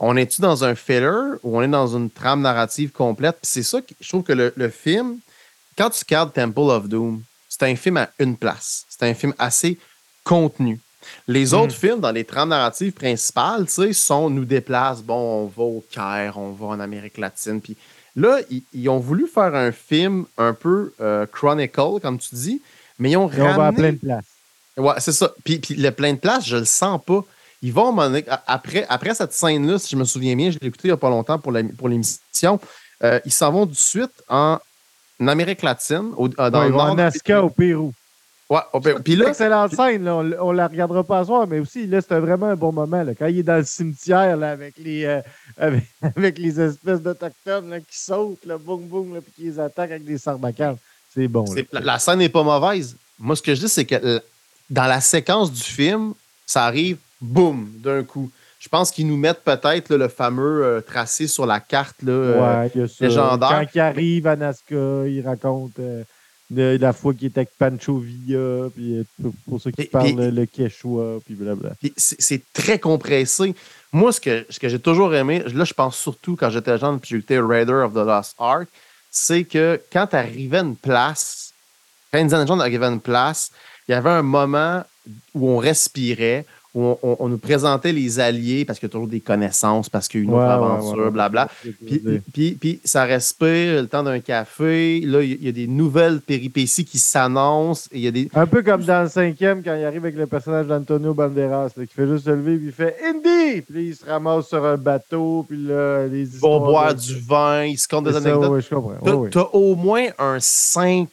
On 0.00 0.16
est-tu 0.16 0.40
dans 0.40 0.64
un 0.64 0.74
filler 0.74 1.36
ou 1.42 1.58
on 1.58 1.62
est 1.62 1.68
dans 1.68 1.94
une 1.96 2.10
trame 2.10 2.40
narrative 2.40 2.90
complète? 2.90 3.36
Puis 3.42 3.50
c'est 3.52 3.62
ça 3.62 3.80
que 3.80 3.92
je 4.00 4.08
trouve 4.08 4.22
que 4.24 4.32
le, 4.32 4.52
le 4.56 4.68
film, 4.70 5.18
quand 5.78 5.90
tu 5.90 6.02
regardes 6.08 6.32
Temple 6.32 6.58
of 6.70 6.88
Doom, 6.88 7.22
c'est 7.48 7.62
un 7.64 7.76
film 7.76 7.98
à 7.98 8.10
une 8.18 8.36
place. 8.36 8.84
C'est 8.88 9.04
un 9.08 9.14
film 9.14 9.34
assez 9.38 9.78
contenu. 10.24 10.80
Les 11.28 11.54
autres 11.54 11.74
films 11.74 12.00
dans 12.00 12.10
les 12.12 12.24
trames 12.24 12.50
narratives 12.50 12.92
principales, 12.92 13.66
tu 13.66 13.72
sais, 13.72 13.92
sont 13.92 14.30
nous 14.30 14.44
déplacent. 14.44 15.02
Bon, 15.02 15.44
on 15.44 15.46
va 15.46 15.62
au 15.62 15.84
Caire, 15.90 16.34
on 16.36 16.52
va 16.52 16.66
en 16.66 16.80
Amérique 16.80 17.18
latine. 17.18 17.60
Puis 17.60 17.76
là, 18.16 18.38
ils, 18.50 18.62
ils 18.72 18.88
ont 18.88 18.98
voulu 18.98 19.26
faire 19.26 19.54
un 19.54 19.72
film 19.72 20.26
un 20.38 20.52
peu 20.54 20.92
euh, 21.00 21.26
chronicle, 21.26 22.00
comme 22.02 22.18
tu 22.18 22.34
dis, 22.34 22.62
mais 22.98 23.10
ils 23.12 23.16
ont 23.16 23.30
Et 23.30 23.40
on 23.40 23.44
va 23.44 23.50
à 23.50 23.56
ramené 23.56 23.76
plein 23.76 23.92
de 23.92 23.98
places. 23.98 24.24
Ouais, 24.76 24.94
c'est 24.98 25.12
ça. 25.12 25.32
Puis, 25.44 25.58
puis 25.58 25.74
le 25.74 25.90
plein 25.90 26.12
de 26.14 26.18
place, 26.18 26.46
je 26.46 26.56
le 26.56 26.64
sens 26.64 27.00
pas. 27.04 27.24
Ils 27.62 27.72
vont, 27.72 27.94
après, 28.46 28.86
après 28.88 29.14
cette 29.14 29.32
scène-là, 29.34 29.78
si 29.78 29.90
je 29.90 29.96
me 29.96 30.04
souviens 30.04 30.34
bien, 30.34 30.50
je 30.50 30.58
l'ai 30.58 30.68
écouté 30.68 30.88
il 30.88 30.90
n'y 30.90 30.94
a 30.94 30.96
pas 30.96 31.10
longtemps 31.10 31.38
pour 31.38 31.52
la- 31.52 31.62
pour 31.62 31.88
l'émission, 31.90 32.58
euh, 33.04 33.20
ils 33.26 33.32
s'en 33.32 33.52
vont 33.52 33.66
tout 33.66 33.72
de 33.72 33.76
suite 33.76 34.12
en 34.28 34.58
Amérique 35.20 35.60
latine, 35.62 36.12
au- 36.16 36.28
euh, 36.38 36.48
dans 36.50 36.60
Ouais, 36.60 36.66
le 36.66 36.70
nord. 36.72 36.80
en 36.86 36.94
Nazca 36.94 37.42
au 37.44 37.50
Pérou. 37.50 37.92
Ouais. 38.50 38.58
Puis 38.82 38.92
C'est 39.06 39.12
une 39.12 39.18
là, 39.20 39.28
excellente 39.28 39.74
scène, 39.74 40.04
là, 40.04 40.16
on, 40.16 40.32
on 40.48 40.52
la 40.52 40.66
regardera 40.66 41.04
pas 41.04 41.20
ce 41.20 41.26
soir, 41.28 41.46
mais 41.46 41.60
aussi, 41.60 41.86
là, 41.86 42.00
c'était 42.00 42.18
vraiment 42.18 42.46
un 42.46 42.56
bon 42.56 42.72
moment. 42.72 43.02
Là, 43.04 43.12
quand 43.16 43.26
il 43.28 43.38
est 43.38 43.42
dans 43.44 43.56
le 43.58 43.64
cimetière 43.64 44.36
là, 44.36 44.50
avec, 44.50 44.74
les, 44.76 45.04
euh, 45.04 45.20
avec, 45.56 45.84
avec 46.02 46.38
les 46.38 46.60
espèces 46.60 47.00
d'Autochtones 47.00 47.80
qui 47.88 47.98
sautent, 47.98 48.44
là, 48.44 48.58
boum, 48.58 48.82
boum, 48.82 49.14
là, 49.14 49.20
puis 49.20 49.32
qui 49.36 49.42
les 49.44 49.60
attaquent 49.60 49.92
avec 49.92 50.04
des 50.04 50.18
sarbacans. 50.18 50.76
C'est 51.14 51.28
bon. 51.28 51.44
là. 51.54 51.62
la, 51.72 51.80
la 51.80 51.98
scène 51.98 52.18
n'est 52.18 52.28
pas 52.28 52.42
mauvaise. 52.42 52.96
Moi, 53.18 53.36
ce 53.36 53.42
que 53.42 53.54
je 53.54 53.60
dis, 53.60 53.68
c'est 53.68 53.84
que 53.84 54.20
dans 54.68 54.86
la 54.86 55.00
séquence 55.00 55.52
du 55.52 55.62
film, 55.62 56.14
ça 56.44 56.64
arrive, 56.64 56.98
boum, 57.20 57.70
d'un 57.76 58.02
coup. 58.02 58.30
Je 58.58 58.68
pense 58.68 58.90
qu'ils 58.90 59.06
nous 59.06 59.16
mettent 59.16 59.42
peut-être 59.42 59.94
le 59.94 60.08
fameux 60.08 60.64
euh, 60.64 60.80
tracé 60.80 61.26
sur 61.26 61.46
la 61.46 61.60
carte. 61.60 62.02
Là, 62.02 62.12
euh, 62.12 62.62
Ouais, 62.62 62.70
il 62.74 62.80
y 62.80 62.84
a 62.84 62.88
ça. 62.88 63.06
légendaire. 63.06 63.48
Quand 63.48 63.66
il 63.74 63.80
arrive 63.80 64.26
à 64.26 64.36
Nazca, 64.36 65.06
il 65.06 65.22
raconte 65.24 65.78
euh, 65.78 66.02
de, 66.50 66.76
la 66.80 66.92
fois 66.92 67.14
qu'il 67.14 67.28
était 67.28 67.40
avec 67.40 67.50
Pancho 67.56 67.98
Villa, 67.98 68.68
puis 68.74 68.98
euh, 68.98 69.30
pour, 69.48 69.60
ceux 69.60 69.70
qui 69.70 69.82
Et- 69.82 69.86
parlent 69.86 70.28
le 70.28 70.46
Quechua, 70.46 71.18
puis. 71.24 71.36
Puis 71.80 71.92
c'est 71.96 72.42
très 72.52 72.78
compressé. 72.78 73.54
Moi, 73.92 74.12
ce 74.12 74.20
que, 74.20 74.46
ce 74.50 74.58
que 74.58 74.68
j'ai 74.68 74.78
toujours 74.78 75.14
aimé, 75.14 75.42
là, 75.52 75.64
je 75.64 75.74
pense 75.74 75.96
surtout 75.96 76.36
quand 76.36 76.50
j'étais 76.50 76.78
jeune, 76.78 77.00
puis 77.00 77.10
j'ai 77.10 77.16
écouté 77.16 77.40
Raider 77.40 77.72
of 77.72 77.92
the 77.92 78.06
Lost 78.06 78.34
Ark, 78.38 78.68
c'est 79.10 79.44
que 79.44 79.80
quand 79.92 80.08
tu 80.08 80.16
arrivais 80.16 80.58
à 80.58 80.62
une 80.62 80.76
place, 80.76 81.52
quand 82.12 82.18
Indiana 82.18 82.46
Jones 82.46 82.60
arrivait 82.60 82.86
à 82.86 82.90
une 82.90 83.00
place, 83.00 83.50
il 83.88 83.92
y 83.92 83.94
avait 83.94 84.10
un 84.10 84.22
moment 84.22 84.84
où 85.34 85.48
on 85.50 85.58
respirait, 85.58 86.46
où 86.74 86.84
on, 86.84 86.98
on- 87.02 87.16
on 87.20 87.28
nous 87.28 87.38
présentait 87.38 87.92
les 87.92 88.20
alliés 88.20 88.64
parce 88.64 88.78
qu'il 88.78 88.86
y 88.88 88.90
a 88.90 88.92
toujours 88.92 89.08
des 89.08 89.20
connaissances, 89.20 89.88
parce 89.88 90.06
qu'il 90.08 90.20
y 90.20 90.22
a 90.22 90.24
une 90.24 90.30
autre 90.30 90.40
Ouais, 90.40 90.46
ouais, 90.46 90.52
aventure, 90.52 90.98
ouais, 90.98 91.04
ouais. 91.04 91.10
blabla. 91.10 91.48
Puis, 91.86 92.02
puis, 92.32 92.52
puis 92.52 92.80
ça 92.84 93.04
respire 93.04 93.82
le 93.82 93.88
temps 93.88 94.02
d'un 94.04 94.20
café. 94.20 95.00
Là, 95.00 95.20
il 95.22 95.42
y, 95.44 95.48
a- 95.48 95.52
des 95.52 95.66
nouvelles 95.66 96.20
péripéties 96.20 96.84
qui 96.84 96.98
s'annoncent. 96.98 97.88
et 97.92 97.98
Il 97.98 98.04
y 98.04 98.08
a 98.08 98.10
des, 98.12 98.28
Un 98.34 98.46
peu 98.46 98.62
comme 98.62 98.82
dans 98.84 99.02
le 99.02 99.08
cinquième, 99.08 99.62
quand 99.64 99.74
il 99.74 99.84
arrive 99.84 100.04
avec 100.04 100.16
le 100.16 100.26
personnage 100.26 100.66
d'Antonio 100.66 101.12
Banderas, 101.14 101.70
là, 101.76 101.86
qui 101.86 101.92
fait 101.94 102.06
juste 102.06 102.24
se 102.26 102.30
lever, 102.30 102.56
puis 102.56 102.66
il 102.66 102.72
fait 102.72 102.96
Indy! 103.04 103.62
Puis 103.62 103.74
là, 103.74 103.80
il 103.80 103.96
se 103.96 104.04
ramasse 104.06 104.46
sur 104.48 104.64
un 104.64 104.76
bateau, 104.76 105.44
puis 105.48 105.58
là, 105.58 106.06
les 106.06 106.22
ils 106.34 106.40
vont 106.40 106.60
boire 106.60 106.94
de- 106.94 107.00
du 107.00 107.18
vin, 107.18 107.64
ils 107.64 107.78
se 107.78 107.88
comptent 107.88 108.04
des 108.04 108.12
ça, 108.12 108.18
anecdotes. 108.18 108.70
ouais. 108.72 109.30
t'as 109.30 109.48
au 109.52 109.74
moins 109.74 110.06
un 110.18 110.38
5, 110.40 111.08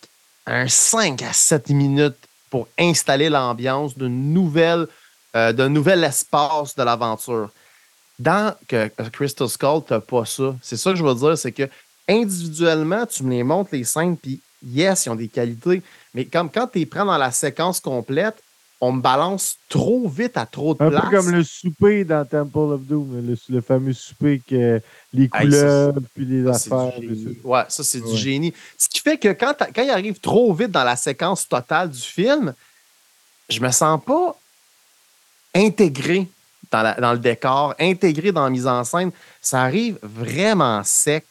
un 0.46 0.68
5 0.68 1.22
à 1.24 1.34
7 1.34 1.70
minutes 1.70 2.16
pour 2.50 2.68
installer 2.80 3.30
l'ambiance 3.30 3.98
d'une 3.98 4.34
nouvelle, 4.34 4.88
euh, 5.36 5.54
d'un 5.54 5.70
nouvel 5.70 6.04
espace 6.04 6.76
de 6.76 6.84
l'aventure. 6.84 7.50
Dans 8.20 8.56
que, 8.68 8.88
Crystal 9.12 9.48
Skull, 9.48 9.82
tu 9.88 9.94
pas 10.00 10.26
ça. 10.26 10.56
C'est 10.62 10.78
ça 10.78 10.92
que 10.92 10.98
je 10.98 11.04
veux 11.04 11.14
dire, 11.16 11.38
c'est 11.38 11.52
que 11.52 11.70
individuellement, 12.10 13.06
tu 13.06 13.24
me 13.24 13.32
les 13.32 13.44
montres, 13.44 13.70
les 13.74 13.84
scènes, 13.84 14.18
puis 14.18 14.42
yes, 14.66 15.06
ils 15.06 15.10
ont 15.10 15.16
des 15.16 15.28
qualités, 15.28 15.82
mais 16.14 16.26
comme 16.26 16.50
quand 16.50 16.68
tu 16.68 16.80
les 16.80 16.86
prends 16.86 17.06
dans 17.06 17.18
la 17.18 17.32
séquence 17.32 17.80
complète, 17.80 18.42
on 18.80 18.92
me 18.92 19.02
balance 19.02 19.56
trop 19.70 20.08
vite 20.08 20.38
à 20.38 20.46
trop 20.46 20.76
de 20.76 20.84
Un 20.84 20.90
place. 20.90 21.04
peu 21.10 21.18
comme 21.18 21.32
le 21.32 21.44
souper 21.44 22.04
dans 22.06 22.24
Temple 22.26 22.58
of 22.74 22.82
Doom, 22.82 23.26
le, 23.28 23.36
le 23.50 23.62
fameux 23.62 23.94
souper 23.94 24.40
que 24.48 24.80
les 25.14 25.24
Hey, 25.24 25.30
ça, 25.30 25.38
couleuvres, 25.40 26.00
puis 26.14 26.26
les 26.26 26.54
Ça, 26.54 26.76
affaires. 26.76 27.00
Ouais, 27.44 27.64
ça, 27.70 27.84
c'est 27.84 28.02
du 28.02 28.16
génie. 28.16 28.54
Ce 28.78 28.88
qui 28.88 29.00
fait 29.02 29.18
que 29.18 29.30
quand, 29.30 29.54
t'as- 29.58 29.72
quand 29.72 29.82
il 29.82 29.90
arrive 29.90 30.20
trop 30.20 30.54
vite 30.54 30.70
dans 30.72 30.84
la 30.84 30.96
séquence 30.96 31.48
totale 31.48 31.90
du 31.90 32.00
film, 32.00 32.54
je 33.50 33.60
me 33.62 33.72
sens 33.72 34.00
pas 34.06 34.38
intégré 35.56 36.28
dans, 36.72 37.14
le 37.14 37.20
décor, 37.20 37.74
intégré 37.80 38.32
dans 38.32 38.44
la 38.44 38.50
mise 38.50 38.68
en 38.68 38.84
scène. 38.84 39.12
Ça 39.42 39.62
arrive 39.62 39.98
vraiment 40.02 40.84
sec. 40.84 41.26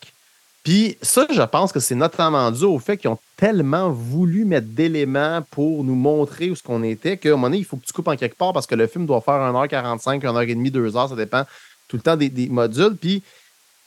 Puis 0.62 0.98
ça, 1.00 1.26
je 1.30 1.42
pense 1.42 1.70
que 1.70 1.78
c'est 1.78 1.94
notamment 1.94 2.50
dû 2.50 2.64
au 2.64 2.78
fait 2.78 2.96
qu'ils 2.96 3.10
ont 3.10 3.18
tellement 3.36 3.90
voulu 3.90 4.44
mettre 4.44 4.66
d'éléments 4.66 5.42
pour 5.50 5.84
nous 5.84 5.94
montrer 5.94 6.50
où 6.50 6.56
ce 6.56 6.62
qu'on 6.62 6.82
était 6.82 7.16
qu'à 7.16 7.28
un 7.28 7.32
moment 7.32 7.48
donné, 7.48 7.58
il 7.58 7.64
faut 7.64 7.76
que 7.76 7.86
tu 7.86 7.92
coupes 7.92 8.08
en 8.08 8.16
quelque 8.16 8.36
part 8.36 8.52
parce 8.52 8.66
que 8.66 8.74
le 8.74 8.88
film 8.88 9.06
doit 9.06 9.20
faire 9.20 9.34
1h45, 9.34 10.20
1h30, 10.20 10.70
2h, 10.72 11.10
ça 11.10 11.14
dépend 11.14 11.44
tout 11.86 11.96
le 11.96 12.02
temps 12.02 12.16
des, 12.16 12.48
modules. 12.48 12.96
Puis 13.00 13.22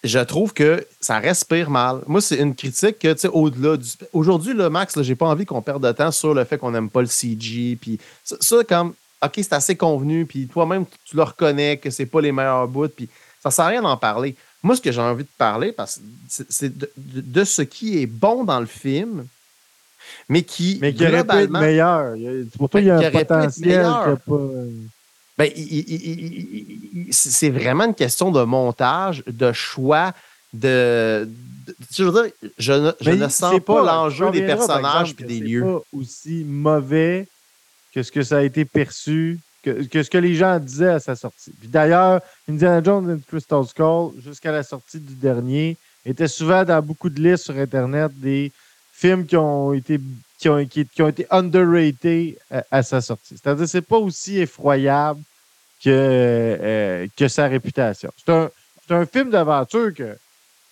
je 0.05 0.19
trouve 0.19 0.53
que 0.53 0.85
ça 1.01 1.19
respire 1.19 1.69
mal. 1.69 2.01
Moi, 2.07 2.21
c'est 2.21 2.37
une 2.37 2.55
critique 2.55 2.99
que, 2.99 3.11
tu 3.11 3.19
sais, 3.19 3.27
au-delà 3.27 3.75
du. 3.75 3.89
Aujourd'hui, 4.13 4.53
le 4.53 4.69
Max, 4.69 5.01
j'ai 5.01 5.15
pas 5.15 5.25
envie 5.25 5.45
qu'on 5.45 5.61
perde 5.61 5.85
de 5.85 5.91
temps 5.91 6.11
sur 6.11 6.33
le 6.33 6.45
fait 6.45 6.57
qu'on 6.57 6.71
n'aime 6.71 6.89
pas 6.89 7.01
le 7.01 7.07
CG. 7.07 7.77
Puis 7.81 7.99
ça, 8.23 8.63
comme, 8.63 8.93
OK, 9.23 9.34
c'est 9.36 9.53
assez 9.53 9.75
convenu. 9.75 10.25
Puis 10.25 10.47
toi-même, 10.47 10.86
tu 11.05 11.15
le 11.15 11.23
reconnais 11.23 11.77
que 11.77 11.89
c'est 11.89 12.05
pas 12.05 12.21
les 12.21 12.32
meilleurs 12.32 12.67
bouts. 12.67 12.88
Puis 12.89 13.10
ça 13.41 13.51
sert 13.51 13.65
à 13.65 13.69
rien 13.69 13.82
d'en 13.82 13.97
parler. 13.97 14.36
Moi, 14.63 14.75
ce 14.75 14.82
que 14.82 14.91
j'ai 14.91 15.01
envie 15.01 15.23
de 15.23 15.29
parler, 15.38 15.71
parce 15.71 15.99
c'est 16.27 16.51
c'est 16.51 16.77
de, 16.77 16.89
de- 16.97 17.21
de 17.21 17.43
ce 17.43 17.62
qui 17.62 18.01
est 18.01 18.05
bon 18.08 18.43
dans 18.43 18.60
le 18.60 18.65
film, 18.65 19.25
mais 20.27 20.43
qui, 20.43 20.79
Mais 20.82 20.93
qui 20.93 21.05
aurait 21.05 21.23
pu 21.25 21.36
être 21.38 21.49
meilleur. 21.51 22.15
Pour 22.58 22.69
toi, 22.69 22.82
Ben, 22.82 22.86
il 22.86 22.88
y 22.88 22.91
a 22.91 23.12
qui 23.12 23.17
un 23.17 23.19
potentiel 23.21 23.86
que 24.05 24.15
pas. 24.29 24.49
Ben, 25.38 25.51
c'est 27.12 27.29
c'est 27.32 27.49
vraiment 27.49 27.86
une 27.86 27.95
question 27.95 28.32
de 28.32 28.43
montage, 28.43 29.23
de 29.25 29.51
choix, 29.53 30.13
de. 30.53 31.27
de- 31.67 31.75
je 31.91 32.03
veux 32.03 32.12
dire, 32.23 32.32
je 32.58 32.73
ne, 32.73 32.91
je 32.99 33.12
ne 33.12 33.23
c'est 33.23 33.29
sens 33.29 33.60
pas, 33.65 33.84
l'enjeu 33.84 34.25
on 34.25 34.32
des 34.32 34.45
personnages 34.45 35.15
et 35.19 35.23
des 35.23 35.38
c'est 35.39 35.43
lieux. 35.45 35.62
pas 35.63 35.82
aussi 35.93 36.43
mauvais 36.45 37.27
que 37.93 38.04
ce 38.04 38.12
que 38.12 38.21
ça 38.21 38.38
a 38.38 38.41
été 38.43 38.65
perçu, 38.65 39.39
que, 39.63 40.04
ce 40.04 40.10
que 40.10 40.17
les 40.17 40.36
gens 40.36 40.60
disaient 40.60 40.89
à 40.89 40.99
sa 40.99 41.15
sortie. 41.15 41.52
Puis 41.60 41.67
d'ailleurs, 41.67 42.21
Indiana 42.47 42.82
Jones 42.84 43.12
and 43.12 43.19
Crystal 43.28 43.65
Skull, 43.65 44.13
jusqu'à 44.21 44.52
la 44.52 44.63
sortie 44.63 44.99
du 44.99 45.15
dernier, 45.15 45.78
était 46.06 46.28
souvent 46.28 46.63
dans 46.63 46.82
beaucoup 46.82 47.10
de 47.10 47.19
listes 47.19 47.45
sur 47.45 47.58
Internet 47.58 48.12
des 48.15 48.52
films 48.93 49.25
qui 49.25 49.36
ont 49.36 49.73
été 49.73 49.99
qui 50.39 50.47
ont, 50.47 50.65
qui, 50.65 51.02
ont 51.02 51.10
été 51.10 51.28
underrated 51.32 52.38
à, 52.71 52.82
sa 52.82 53.02
sortie. 53.02 53.36
C'est-à-dire 53.38 53.65
que 53.65 53.69
c'est 53.69 53.82
pas 53.82 53.97
aussi 53.97 54.39
effroyable 54.39 55.21
que, 55.84 55.89
euh, 55.89 57.28
sa 57.28 57.47
réputation. 57.47 58.10
C'est 58.17 58.32
un, 58.32 58.49
un 58.89 59.06
film 59.06 59.30
d'aventure 59.30 59.93
que, 59.93 60.17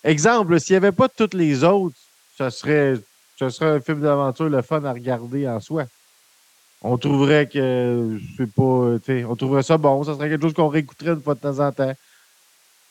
exemple, 0.05 0.59
s'il 0.61 0.73
n'y 0.73 0.77
avait 0.77 0.93
pas 0.93 1.09
toutes 1.09 1.33
les 1.33 1.65
autres, 1.65 1.97
ça 2.37 2.49
serait, 2.49 2.95
ça 3.37 3.49
serait 3.49 3.71
un 3.71 3.81
film 3.81 4.01
d'aventure 4.01 4.47
le 4.47 4.61
fun 4.61 4.83
à 4.85 4.93
regarder 4.93 5.47
en 5.47 5.59
soi. 5.59 5.85
On 6.81 6.97
trouverait 6.97 7.47
que, 7.47 8.19
je 8.19 8.43
sais 8.43 8.49
pas, 8.55 8.97
sais, 9.05 9.25
on 9.25 9.35
trouverait 9.35 9.63
ça 9.63 9.77
bon, 9.77 10.03
ça 10.03 10.13
serait 10.13 10.29
quelque 10.29 10.43
chose 10.43 10.53
qu'on 10.53 10.67
réécouterait 10.67 11.13
une 11.13 11.21
fois 11.21 11.35
de 11.35 11.39
temps 11.39 11.59
en 11.59 11.71
temps. 11.71 11.93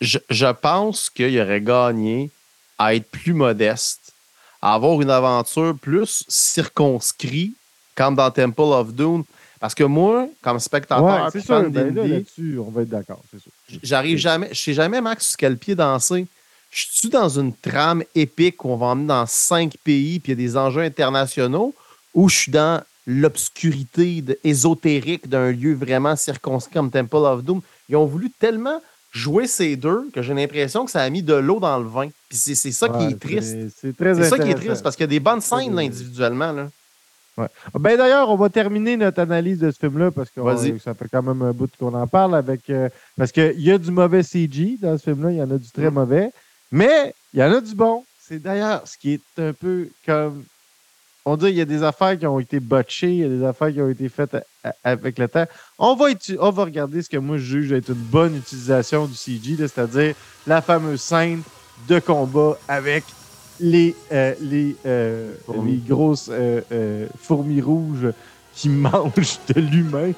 Je, 0.00 0.18
je 0.28 0.46
pense 0.46 1.08
qu'il 1.08 1.40
aurait 1.40 1.60
gagné 1.60 2.30
à 2.78 2.94
être 2.94 3.08
plus 3.10 3.32
modeste, 3.32 4.12
à 4.60 4.74
avoir 4.74 5.00
une 5.00 5.10
aventure 5.10 5.74
plus 5.80 6.24
circonscrite, 6.28 7.56
comme 7.94 8.14
dans 8.16 8.30
Temple 8.30 8.60
of 8.60 8.92
Doom. 8.92 9.24
Parce 9.58 9.74
que 9.74 9.84
moi, 9.84 10.28
comme 10.42 10.58
spectateur, 10.58 11.04
Ouais, 11.04 11.30
c'est 11.32 11.40
sûr, 11.40 11.70
ben 11.70 11.94
là, 11.94 12.02
on 12.58 12.70
va 12.70 12.82
être 12.82 12.88
d'accord, 12.90 13.22
c'est 13.30 13.40
sûr. 13.40 13.50
J'arrive 13.82 14.18
jamais, 14.18 14.48
je 14.52 14.60
sais 14.60 14.74
jamais, 14.74 15.00
Max, 15.00 15.28
sur 15.28 15.36
quel 15.38 15.56
pied 15.56 15.74
danser. 15.74 16.26
je 16.70 16.86
suis 16.90 17.08
dans 17.08 17.28
une 17.28 17.54
trame 17.54 18.02
épique 18.14 18.62
où 18.64 18.70
on 18.70 18.76
va 18.76 18.86
emmener 18.88 19.06
dans 19.06 19.24
cinq 19.26 19.76
pays, 19.82 20.20
puis 20.20 20.32
il 20.32 20.38
y 20.38 20.44
a 20.44 20.46
des 20.46 20.56
enjeux 20.58 20.82
internationaux, 20.82 21.74
ou 22.12 22.28
je 22.28 22.36
suis 22.36 22.52
dans 22.52 22.82
l'obscurité 23.06 24.24
ésotérique 24.42 25.28
d'un 25.28 25.52
lieu 25.52 25.74
vraiment 25.74 26.16
circonscrit 26.16 26.74
comme 26.74 26.90
Temple 26.90 27.16
of 27.16 27.44
Doom. 27.44 27.60
Ils 27.88 27.96
ont 27.96 28.06
voulu 28.06 28.30
tellement 28.30 28.80
jouer 29.12 29.46
ces 29.46 29.76
deux 29.76 30.10
que 30.12 30.22
j'ai 30.22 30.34
l'impression 30.34 30.84
que 30.84 30.90
ça 30.90 31.02
a 31.02 31.08
mis 31.08 31.22
de 31.22 31.34
l'eau 31.34 31.60
dans 31.60 31.78
le 31.78 31.86
vin. 31.86 32.08
Puis 32.28 32.38
c'est 32.38 32.72
ça 32.72 32.88
qui 32.88 33.04
est 33.04 33.18
triste. 33.18 33.56
C'est 33.80 33.96
très 33.96 34.14
ça 34.28 34.38
qui 34.38 34.50
est 34.50 34.54
triste 34.54 34.82
parce 34.82 34.96
qu'il 34.96 35.04
y 35.04 35.08
a 35.08 35.08
des 35.08 35.20
bonnes 35.20 35.40
scènes 35.40 35.74
là, 35.74 35.82
individuellement. 35.82 36.52
Là. 36.52 36.68
Ouais. 37.38 37.48
Ben 37.78 37.96
d'ailleurs, 37.96 38.30
on 38.30 38.36
va 38.36 38.48
terminer 38.48 38.96
notre 38.96 39.20
analyse 39.20 39.58
de 39.58 39.70
ce 39.70 39.78
film-là 39.78 40.10
parce 40.10 40.30
que 40.30 40.40
ça 40.78 40.94
fait 40.94 41.08
quand 41.10 41.22
même 41.22 41.42
un 41.42 41.52
bout 41.52 41.70
qu'on 41.78 41.94
en 41.94 42.06
parle 42.06 42.34
avec. 42.34 42.68
Euh, 42.70 42.88
parce 43.16 43.30
qu'il 43.30 43.60
y 43.60 43.70
a 43.70 43.78
du 43.78 43.90
mauvais 43.90 44.22
CG 44.22 44.78
dans 44.80 44.96
ce 44.96 45.04
film-là, 45.04 45.30
il 45.32 45.36
y 45.36 45.42
en 45.42 45.50
a 45.50 45.58
du 45.58 45.70
très 45.70 45.90
mm. 45.90 45.94
mauvais, 45.94 46.30
mais 46.72 47.14
il 47.34 47.40
y 47.40 47.42
en 47.42 47.52
a 47.52 47.60
du 47.60 47.74
bon. 47.74 48.04
C'est 48.18 48.38
d'ailleurs 48.38 48.86
ce 48.86 48.96
qui 48.96 49.12
est 49.14 49.42
un 49.42 49.52
peu 49.52 49.88
comme 50.04 50.44
on 51.26 51.36
dit 51.36 51.46
qu'il 51.46 51.56
y 51.56 51.60
a 51.60 51.66
des 51.66 51.82
affaires 51.82 52.16
qui 52.16 52.24
ont 52.24 52.38
été 52.38 52.60
botchées, 52.60 53.10
il 53.10 53.18
y 53.18 53.24
a 53.24 53.28
des 53.28 53.44
affaires 53.44 53.72
qui 53.72 53.80
ont 53.80 53.90
été 53.90 54.08
faites 54.08 54.36
avec 54.84 55.18
le 55.18 55.26
temps. 55.26 55.44
On 55.76 55.96
va, 55.96 56.06
on 56.38 56.50
va 56.50 56.64
regarder 56.64 57.02
ce 57.02 57.10
que 57.10 57.16
moi 57.16 57.36
je 57.36 57.42
juge 57.42 57.72
être 57.72 57.88
une 57.88 57.94
bonne 57.96 58.36
utilisation 58.36 59.06
du 59.06 59.14
CG, 59.14 59.56
c'est-à-dire 59.58 60.14
la 60.46 60.62
fameuse 60.62 61.00
scène 61.00 61.42
de 61.88 61.98
combat 61.98 62.56
avec 62.68 63.02
les, 63.58 63.96
euh, 64.12 64.34
les, 64.40 64.76
euh, 64.86 65.32
les 65.64 65.78
grosses 65.78 66.30
euh, 66.30 67.08
fourmis 67.20 67.60
rouges 67.60 68.12
qui 68.54 68.68
mangent 68.70 69.40
de 69.52 69.60
l'humain. 69.60 70.12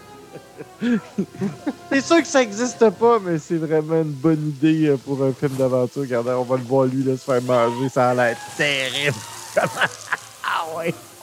c'est 1.90 2.02
sûr 2.02 2.20
que 2.20 2.28
ça 2.28 2.40
n'existe 2.40 2.90
pas, 2.90 3.18
mais 3.18 3.38
c'est 3.38 3.56
vraiment 3.56 4.02
une 4.02 4.12
bonne 4.12 4.48
idée 4.48 4.94
pour 5.06 5.24
un 5.24 5.32
film 5.32 5.52
d'aventure. 5.56 6.02
Regardez, 6.02 6.32
on 6.32 6.44
va 6.44 6.56
le 6.58 6.64
voir 6.64 6.84
lui 6.84 7.02
là, 7.02 7.16
se 7.16 7.24
faire 7.24 7.40
manger, 7.40 7.88
ça 7.88 8.10
a 8.10 8.14
l'air 8.14 8.36
terrible. 8.58 9.16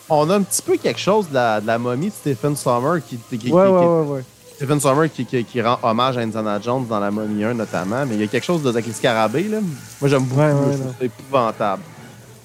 On 0.10 0.30
a 0.30 0.36
un 0.36 0.42
petit 0.42 0.62
peu 0.62 0.78
quelque 0.78 1.00
chose 1.00 1.30
de 1.30 1.36
la, 1.36 1.78
momie 1.78 2.08
de 2.08 2.14
Stephen 2.14 2.56
Sommer 2.56 3.02
qui, 3.02 3.18
qui, 3.38 3.52
ouais, 3.52 3.68
ouais, 3.68 4.02
ouais, 4.02 4.24
Stephen 4.56 4.80
Sommer 4.80 5.10
qui, 5.10 5.62
rend 5.62 5.80
hommage 5.82 6.18
à 6.18 6.22
Indiana 6.22 6.60
Jones 6.62 6.86
dans 6.88 7.00
la 7.00 7.12
momie 7.12 7.44
1 7.44 7.56
notamment, 7.56 8.06
mais 8.06 8.16
il 8.16 8.22
y 8.22 8.24
a 8.24 8.28
quelque 8.28 8.46
chose 8.46 8.62
de 8.62 8.70
avec 8.70 8.86
les 8.86 8.94
scarabées. 8.94 9.44
Là. 9.44 9.60
Moi 10.00 10.10
j'aime 10.10 10.24
beaucoup, 10.24 10.94
c'est 11.00 11.06
épouvantable. 11.06 11.84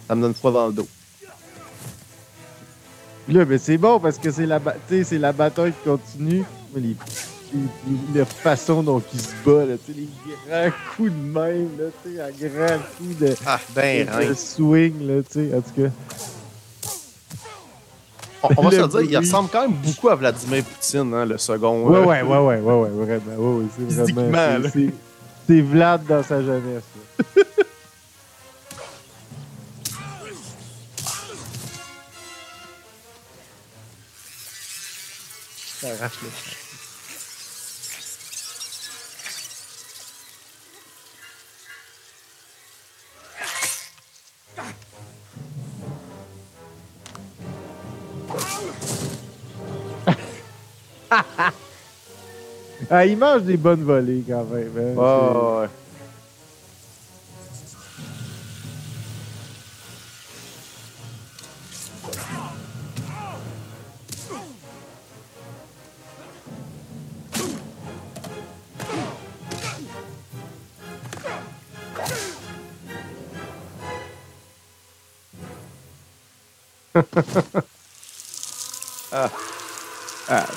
Ça 0.08 0.14
me 0.14 0.22
donne 0.22 0.34
froid 0.34 0.52
dans 0.52 0.66
le 0.68 0.72
dos. 0.72 0.88
Là, 3.28 3.44
mais 3.44 3.58
c'est 3.58 3.78
bon 3.78 4.00
parce 4.00 4.18
que 4.18 4.30
c'est 4.30 4.46
la, 4.46 4.60
c'est 4.88 5.18
la 5.18 5.32
bataille 5.32 5.72
qui 5.72 5.88
continue. 5.88 6.44
Les, 6.74 6.96
la 8.14 8.24
façon 8.24 8.82
dont 8.82 9.02
il 9.12 9.20
se 9.20 9.28
bat, 9.44 9.66
là, 9.66 9.74
les 9.88 10.08
grands 10.48 10.70
coups 10.96 11.10
de 11.10 11.16
main, 11.16 11.66
là, 11.78 12.24
un 12.24 12.48
grand 12.48 12.78
coup 12.96 13.14
de, 13.20 13.34
ah, 13.46 13.60
ben, 13.74 14.06
de, 14.06 14.34
swing, 14.34 15.06
là, 15.06 15.18
en 15.18 15.60
tout 15.60 15.82
cas. 15.82 15.90
On, 18.42 18.62
va 18.62 18.70
se 18.70 18.86
dire, 18.88 19.02
il 19.02 19.16
ressemble 19.18 19.50
quand 19.50 19.62
même 19.62 19.76
beaucoup 19.76 20.08
à 20.08 20.14
Vladimir 20.14 20.64
Poutine, 20.64 21.12
hein, 21.14 21.26
le 21.26 21.38
second. 21.38 21.82
Ouais, 21.82 22.00
ouais, 22.00 22.22
ouais, 22.22 22.38
ouais, 22.38 22.60
ouais, 22.60 22.74
ouais, 22.74 22.88
vraiment. 22.88 23.58
Ouais, 23.58 23.66
c'est 23.76 24.12
vraiment. 24.12 24.58
C'est 25.46 25.60
Vlad 25.60 26.06
dans 26.06 26.22
sa 26.22 26.42
jeunesse. 26.42 26.84
Ça 35.80 35.88
arrache 35.88 36.18
le 36.22 36.69
ah, 52.92 53.06
il 53.06 53.16
mange 53.16 53.42
des 53.42 53.56
bonnes 53.56 53.84
volées 53.84 54.24
quand 54.28 54.44
même. 54.50 54.72
Hein? 54.76 54.94
Oh, 54.96 55.60
ouais. 55.60 55.68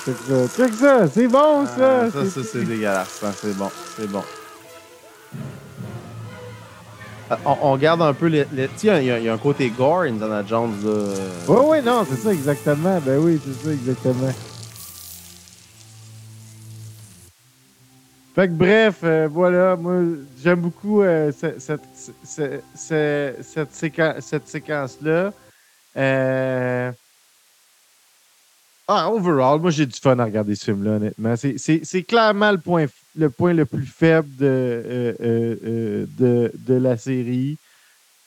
ah. 0.08 0.12
Ah, 0.12 0.48
c'est 0.50 0.74
ça. 0.74 0.78
ça. 0.80 1.08
C'est 1.08 1.28
bon, 1.28 1.66
ça. 1.66 2.02
Ah, 2.04 2.12
ça, 2.12 2.26
ça 2.26 2.42
c'est 2.44 2.64
dégueulasse. 2.64 3.24
C'est 3.42 3.58
bon. 3.58 3.70
C'est 3.98 4.10
bon. 4.10 4.24
Ah, 7.30 7.40
on, 7.62 7.78
garde 7.78 8.02
un 8.02 8.14
peu 8.14 8.28
les. 8.28 8.46
les 8.52 8.70
il 8.84 9.04
y, 9.04 9.06
y, 9.06 9.30
a 9.30 9.34
un 9.34 9.38
côté 9.38 9.70
gore, 9.70 10.02
Indiana 10.02 10.44
Jones. 10.46 10.76
Oui, 11.48 11.58
oui, 11.66 11.78
non, 11.84 12.06
c'est 12.10 12.18
ça, 12.18 12.34
exactement. 12.34 13.00
Ben 13.00 13.18
oui, 13.18 13.40
c'est 13.44 13.66
ça, 13.66 13.72
exactement. 13.72 14.34
Fait 18.36 18.48
que 18.48 18.54
bref, 18.54 19.02
euh, 19.04 19.28
voilà, 19.32 19.76
moi 19.76 20.02
j'aime 20.44 20.62
beaucoup 20.62 21.04
euh, 21.04 21.32
cette, 21.32 21.62
cette, 21.62 22.64
cette, 22.74 23.72
cette 24.22 24.48
séquence-là. 24.48 25.32
Euh, 25.96 26.92
ah, 28.96 29.12
overall, 29.12 29.60
moi, 29.60 29.72
j'ai 29.72 29.86
du 29.86 30.00
fun 30.00 30.18
à 30.20 30.26
regarder 30.26 30.56
ce 30.56 30.66
film-là, 30.66 30.92
honnêtement. 30.92 31.36
C'est 31.38 32.04
clairement 32.04 32.52
le 32.52 32.58
point, 32.58 32.86
le 33.16 33.30
point 33.30 33.54
le 33.54 33.66
plus 33.66 33.86
faible 33.86 34.30
de, 34.36 34.46
euh, 34.46 35.14
euh, 35.22 36.06
euh, 36.22 36.50
de, 36.54 36.74
la 36.74 36.98
série. 36.98 37.58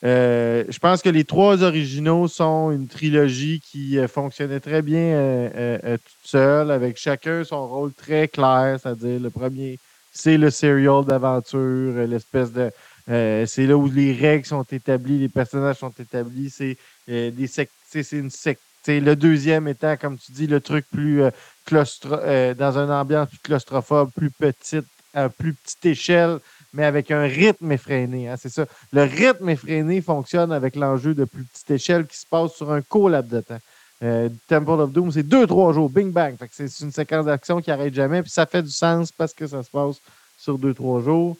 je 0.03 0.79
pense 0.79 1.01
que 1.01 1.09
les 1.09 1.23
trois 1.23 1.63
originaux 1.63 2.27
sont 2.27 2.71
une 2.71 2.87
trilogie 2.87 3.59
qui 3.59 3.97
fonctionnait 4.07 4.59
très 4.59 4.81
bien 4.81 5.49
toute 5.81 6.23
seule, 6.23 6.71
avec 6.71 6.97
chacun 6.97 7.43
son 7.43 7.67
rôle 7.67 7.93
très 7.93 8.27
clair, 8.27 8.79
c'est-à-dire 8.81 9.19
le 9.19 9.29
premier, 9.29 9.79
c'est 10.11 10.37
le 10.37 10.49
serial 10.49 11.03
d'aventure, 11.05 12.07
l'espèce 12.07 12.51
de... 12.51 12.71
c'est 13.07 13.65
là 13.67 13.77
où 13.77 13.89
les 13.89 14.13
règles 14.13 14.45
sont 14.45 14.65
établies, 14.71 15.19
les 15.19 15.29
personnages 15.29 15.77
sont 15.77 15.93
établis, 15.99 16.49
c'est 16.49 16.77
des 17.07 17.47
c'est 17.47 18.11
une 18.11 18.29
secte 18.29 18.61
le 18.87 19.15
deuxième 19.15 19.67
étant, 19.67 19.95
comme 19.97 20.17
tu 20.17 20.31
dis, 20.31 20.47
le 20.47 20.61
truc 20.61 20.85
plus 20.91 21.21
euh, 21.21 21.31
euh, 21.73 22.53
dans 22.53 22.77
une 22.77 22.91
ambiance 22.91 23.29
plus 23.29 23.39
claustrophobe, 23.39 24.11
plus 24.15 24.31
petite, 24.31 24.85
à 25.13 25.29
plus 25.29 25.53
petite 25.53 25.85
échelle, 25.85 26.39
mais 26.73 26.85
avec 26.85 27.11
un 27.11 27.23
rythme 27.23 27.71
effréné. 27.71 28.29
Hein, 28.29 28.35
c'est 28.39 28.49
ça. 28.49 28.65
Le 28.91 29.03
rythme 29.03 29.49
effréné 29.49 30.01
fonctionne 30.01 30.51
avec 30.51 30.75
l'enjeu 30.75 31.13
de 31.13 31.25
plus 31.25 31.43
petite 31.43 31.71
échelle 31.71 32.05
qui 32.07 32.17
se 32.17 32.25
passe 32.25 32.53
sur 32.53 32.71
un 32.71 32.81
court 32.81 33.09
laps 33.09 33.31
de 33.31 33.41
temps. 33.41 33.59
Euh, 34.03 34.29
Temple 34.47 34.81
of 34.81 34.91
Doom, 34.91 35.11
c'est 35.11 35.23
deux, 35.23 35.47
trois 35.47 35.73
jours, 35.73 35.89
bing 35.89 36.11
bang. 36.11 36.35
c'est 36.51 36.79
une 36.81 36.91
séquence 36.91 37.25
d'action 37.25 37.61
qui 37.61 37.71
n'arrête 37.71 37.95
jamais, 37.95 38.21
puis 38.21 38.29
ça 38.29 38.45
fait 38.45 38.61
du 38.61 38.69
sens 38.69 39.11
parce 39.11 39.33
que 39.33 39.47
ça 39.47 39.63
se 39.63 39.69
passe 39.71 39.95
sur 40.37 40.57
deux, 40.57 40.73
trois 40.73 41.01
jours. 41.01 41.35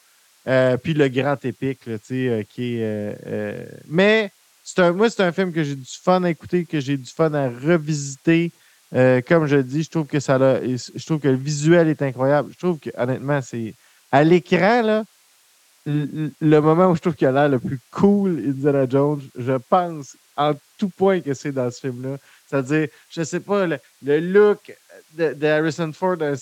puis 0.83 0.93
le 0.93 1.07
grand 1.07 1.43
épique, 1.45 1.81
qui 2.49 2.77
est. 2.79 3.15
mais 3.87 4.31
un, 4.77 4.91
moi, 4.91 5.09
c'est 5.09 5.23
un 5.23 5.31
film 5.31 5.51
que 5.53 5.63
j'ai 5.63 5.75
du 5.75 5.85
fun 5.85 6.23
à 6.23 6.29
écouter, 6.29 6.65
que 6.65 6.79
j'ai 6.79 6.97
du 6.97 7.09
fun 7.09 7.33
à 7.33 7.49
revisiter. 7.49 8.51
Euh, 8.93 9.21
comme 9.27 9.47
je 9.47 9.57
dis, 9.57 9.83
je 9.83 9.89
trouve 9.89 10.07
que 10.07 10.19
ça 10.19 10.37
je 10.37 11.05
trouve 11.05 11.19
que 11.19 11.27
le 11.27 11.35
visuel 11.35 11.89
est 11.89 12.01
incroyable. 12.01 12.51
Je 12.53 12.57
trouve 12.57 12.79
que 12.79 12.89
honnêtement, 12.97 13.41
c'est 13.41 13.73
à 14.11 14.23
l'écran 14.23 14.81
là, 14.81 15.03
le, 15.85 16.59
moment 16.59 16.87
où 16.87 16.95
je 16.95 17.01
trouve 17.01 17.15
qu'il 17.15 17.27
a 17.27 17.31
l'air 17.31 17.49
le 17.49 17.59
plus 17.59 17.79
cool 17.91 18.43
Indiana 18.45 18.85
Jones, 18.89 19.21
je 19.37 19.53
pense 19.69 20.17
en 20.35 20.53
tout 20.77 20.89
point 20.89 21.21
que 21.21 21.33
c'est 21.33 21.51
dans 21.51 21.71
ce 21.71 21.79
film-là. 21.79 22.17
C'est-à-dire, 22.47 22.87
je 23.09 23.23
sais 23.23 23.39
pas, 23.39 23.65
le, 23.65 23.79
look 24.19 24.75
de, 25.17 25.47
Harrison 25.47 25.91
Ford 25.91 26.17
à 26.21 26.33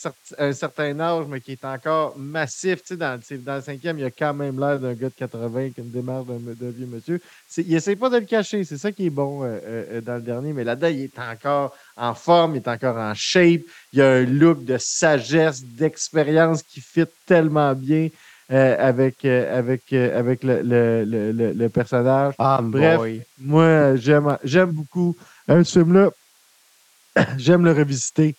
un, 0.44 0.54
certain 0.54 1.00
âge, 1.00 1.26
mais 1.28 1.40
qui 1.40 1.54
est 1.54 1.66
encore 1.66 2.18
massif. 2.18 2.82
Tu 2.82 2.88
sais, 2.90 2.98
dans, 2.98 3.20
dans 3.40 3.56
le 3.56 3.62
cinquième, 3.62 3.98
il 3.98 4.06
a 4.06 4.12
quand 4.12 4.34
même 4.34 4.60
l'air 4.60 4.80
d'un 4.80 4.94
gars 4.94 5.10
de 5.10 5.14
80 5.16 5.70
qui 5.70 5.82
a 5.82 5.84
une 5.84 5.92
démarche 5.92 6.26
d'un 6.28 6.70
vieux 6.70 6.86
monsieur. 6.86 7.22
Il 7.58 7.74
essaie 7.74 7.96
pas 7.96 8.10
de 8.10 8.18
le 8.18 8.26
cacher. 8.26 8.64
C'est 8.64 8.78
ça 8.78 8.92
qui 8.92 9.08
est 9.08 9.10
bon 9.10 9.44
euh, 9.44 9.60
euh, 9.66 10.02
dans 10.02 10.16
le 10.16 10.22
dernier. 10.22 10.54
Mais 10.54 10.64
là-dedans, 10.64 10.88
il 10.88 11.04
est 11.04 11.20
encore 11.20 11.76
en 11.96 12.14
forme, 12.14 12.56
il 12.56 12.58
est 12.58 12.68
encore 12.68 12.98
en 12.98 13.14
shape. 13.14 13.62
Il 13.94 14.02
a 14.02 14.12
un 14.12 14.24
look 14.24 14.64
de 14.66 14.78
sagesse, 14.78 15.64
d'expérience 15.64 16.62
qui 16.62 16.82
fit 16.82 17.06
tellement 17.26 17.74
bien. 17.74 18.10
Euh, 18.52 18.76
avec, 18.78 19.26
avec, 19.26 19.92
avec 19.92 20.44
le, 20.44 20.62
le, 20.62 21.52
le, 21.52 21.70
personnage. 21.70 22.36
Ah, 22.38 22.60
Bref, 22.62 23.02
moi, 23.40 23.96
j'aime, 23.96 24.38
j'aime 24.44 24.70
beaucoup 24.70 25.18
ce 25.50 25.64
film-là. 25.64 26.12
j'aime 27.38 27.66
le 27.66 27.72
revisiter. 27.72 28.36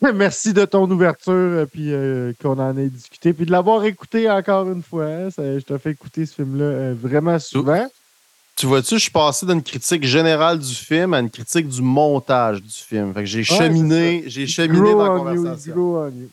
Merci 0.14 0.52
de 0.52 0.64
ton 0.64 0.88
ouverture, 0.90 1.32
euh, 1.32 1.66
puis 1.66 1.92
euh, 1.92 2.32
qu'on 2.40 2.58
en 2.58 2.76
ait 2.76 2.88
discuté, 2.88 3.32
puis 3.32 3.46
de 3.46 3.50
l'avoir 3.50 3.84
écouté 3.84 4.30
encore 4.30 4.68
une 4.70 4.82
fois. 4.82 5.04
hein. 5.06 5.30
Ça- 5.30 5.58
je 5.58 5.64
te 5.64 5.76
fais 5.78 5.90
écouter 5.90 6.24
ce 6.26 6.34
film-là 6.34 6.64
euh, 6.64 6.94
vraiment 7.00 7.38
souvent. 7.38 7.86
Tu 8.56 8.66
vois-tu, 8.66 8.94
je 8.96 9.00
suis 9.02 9.10
passé 9.10 9.46
d'une 9.46 9.62
critique 9.62 10.04
générale 10.04 10.58
du 10.58 10.74
film 10.74 11.14
à 11.14 11.20
une 11.20 11.30
critique 11.30 11.68
du 11.68 11.80
montage 11.82 12.60
du 12.62 12.70
film. 12.72 13.12
Fait 13.14 13.20
que 13.20 13.26
j'ai 13.26 13.44
cheminé, 13.44 14.24
j'ai 14.26 14.46
cheminé 14.48 14.80
Grow 14.92 14.98
dans 14.98 15.24
la 15.24 15.34
you, 15.34 15.42
conversation. 15.44 15.74
grow 15.74 15.98
on 16.04 16.08
you. 16.08 16.28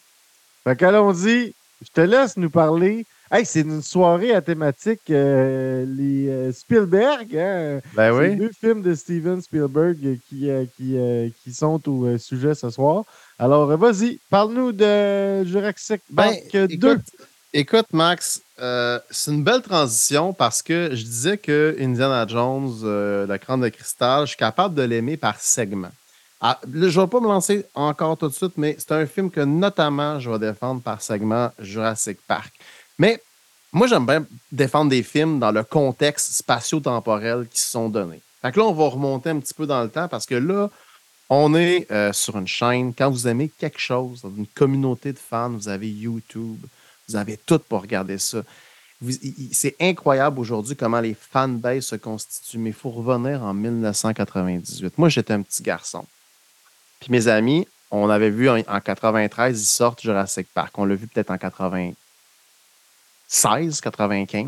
Fait 0.63 0.75
qu'allons-y. 0.75 1.53
Je 1.83 1.89
te 1.93 2.01
laisse 2.01 2.35
nous 2.37 2.49
parler. 2.49 3.05
Hey, 3.31 3.45
c'est 3.45 3.61
une 3.61 3.81
soirée 3.83 4.33
à 4.33 4.41
thématique 4.41 5.01
euh, 5.11 5.85
les 5.87 6.51
Spielberg. 6.51 7.35
Hein? 7.37 7.79
Ben 7.95 8.11
oui. 8.11 8.35
deux 8.35 8.51
films 8.59 8.81
de 8.81 8.95
Steven 8.95 9.41
Spielberg 9.41 9.97
qui, 10.27 10.47
qui, 10.77 10.95
qui 11.43 11.53
sont 11.53 11.87
au 11.89 12.17
sujet 12.17 12.55
ce 12.55 12.69
soir. 12.71 13.03
Alors, 13.37 13.69
euh, 13.69 13.75
vas-y, 13.75 14.19
parle-nous 14.29 14.71
de 14.71 15.43
Jurassic 15.43 16.01
Ben, 16.09 16.31
Park 16.31 16.51
2. 16.53 16.67
écoute, 16.69 17.05
écoute, 17.51 17.87
Max, 17.91 18.41
euh, 18.61 18.97
c'est 19.11 19.31
une 19.31 19.43
belle 19.43 19.61
transition 19.61 20.31
parce 20.31 20.61
que 20.61 20.91
je 20.93 21.03
disais 21.03 21.37
que 21.37 21.75
Indiana 21.77 22.25
Jones, 22.25 22.79
euh, 22.83 23.27
la 23.27 23.37
crâne 23.37 23.59
de 23.59 23.67
cristal, 23.67 24.21
je 24.21 24.29
suis 24.29 24.37
capable 24.37 24.73
de 24.73 24.83
l'aimer 24.83 25.17
par 25.17 25.39
segment. 25.41 25.91
Ah, 26.39 26.59
là, 26.71 26.87
je 26.87 26.97
ne 26.97 27.05
vais 27.05 27.09
pas 27.09 27.19
me 27.19 27.27
lancer 27.27 27.65
encore 27.75 28.17
tout 28.17 28.29
de 28.29 28.33
suite, 28.33 28.53
mais 28.55 28.77
c'est 28.79 28.93
un 28.93 29.05
film 29.05 29.29
que 29.29 29.41
notamment 29.41 30.17
je 30.19 30.29
vais 30.29 30.39
défendre 30.39 30.81
par 30.81 31.01
segment 31.01 31.51
Jurassic 31.59 32.19
Park. 32.27 32.53
Mais 32.97 33.21
moi, 33.73 33.87
j'aime 33.87 34.05
bien 34.05 34.25
défendre 34.53 34.91
des 34.91 35.03
films 35.03 35.39
dans 35.39 35.51
le 35.51 35.63
contexte 35.63 36.31
spatio-temporel 36.31 37.47
qui 37.51 37.59
se 37.59 37.69
sont 37.71 37.89
donnés. 37.89 38.21
Fait 38.41 38.53
que 38.53 38.59
là, 38.59 38.65
on 38.65 38.73
va 38.73 38.87
remonter 38.87 39.31
un 39.31 39.39
petit 39.39 39.53
peu 39.53 39.65
dans 39.65 39.81
le 39.83 39.89
temps 39.89 40.07
parce 40.07 40.25
que 40.25 40.35
là, 40.35 40.69
on 41.29 41.55
est 41.55 41.89
euh, 41.91 42.13
sur 42.13 42.37
une 42.37 42.47
chaîne. 42.47 42.93
Quand 42.93 43.09
vous 43.09 43.27
aimez 43.27 43.49
quelque 43.49 43.79
chose, 43.79 44.21
dans 44.21 44.33
une 44.35 44.47
communauté 44.47 45.11
de 45.13 45.19
fans, 45.19 45.49
vous 45.49 45.67
avez 45.67 45.89
YouTube, 45.89 46.59
vous 47.07 47.15
avez 47.15 47.37
tout 47.37 47.59
pour 47.59 47.81
regarder 47.81 48.19
ça. 48.19 48.43
C'est 49.51 49.75
incroyable 49.79 50.39
aujourd'hui 50.39 50.75
comment 50.75 51.01
les 51.01 51.15
fanbases 51.15 51.85
se 51.85 51.95
constituent, 51.95 52.59
mais 52.59 52.69
il 52.69 52.75
faut 52.75 52.91
revenir 52.91 53.43
en 53.43 53.53
1998. 53.53 54.97
Moi, 54.97 55.09
j'étais 55.09 55.33
un 55.33 55.41
petit 55.41 55.61
garçon. 55.61 56.05
Puis 56.99 57.11
mes 57.11 57.27
amis, 57.27 57.67
on 57.91 58.09
avait 58.09 58.29
vu 58.29 58.49
en, 58.49 58.57
en 58.57 58.79
93, 58.79 59.61
ils 59.61 59.65
sortent 59.65 60.01
Jurassic 60.01 60.47
Park. 60.53 60.77
On 60.77 60.85
l'a 60.85 60.95
vu 60.95 61.07
peut-être 61.07 61.31
en 61.31 61.37
96, 61.37 63.81
95. 63.81 64.47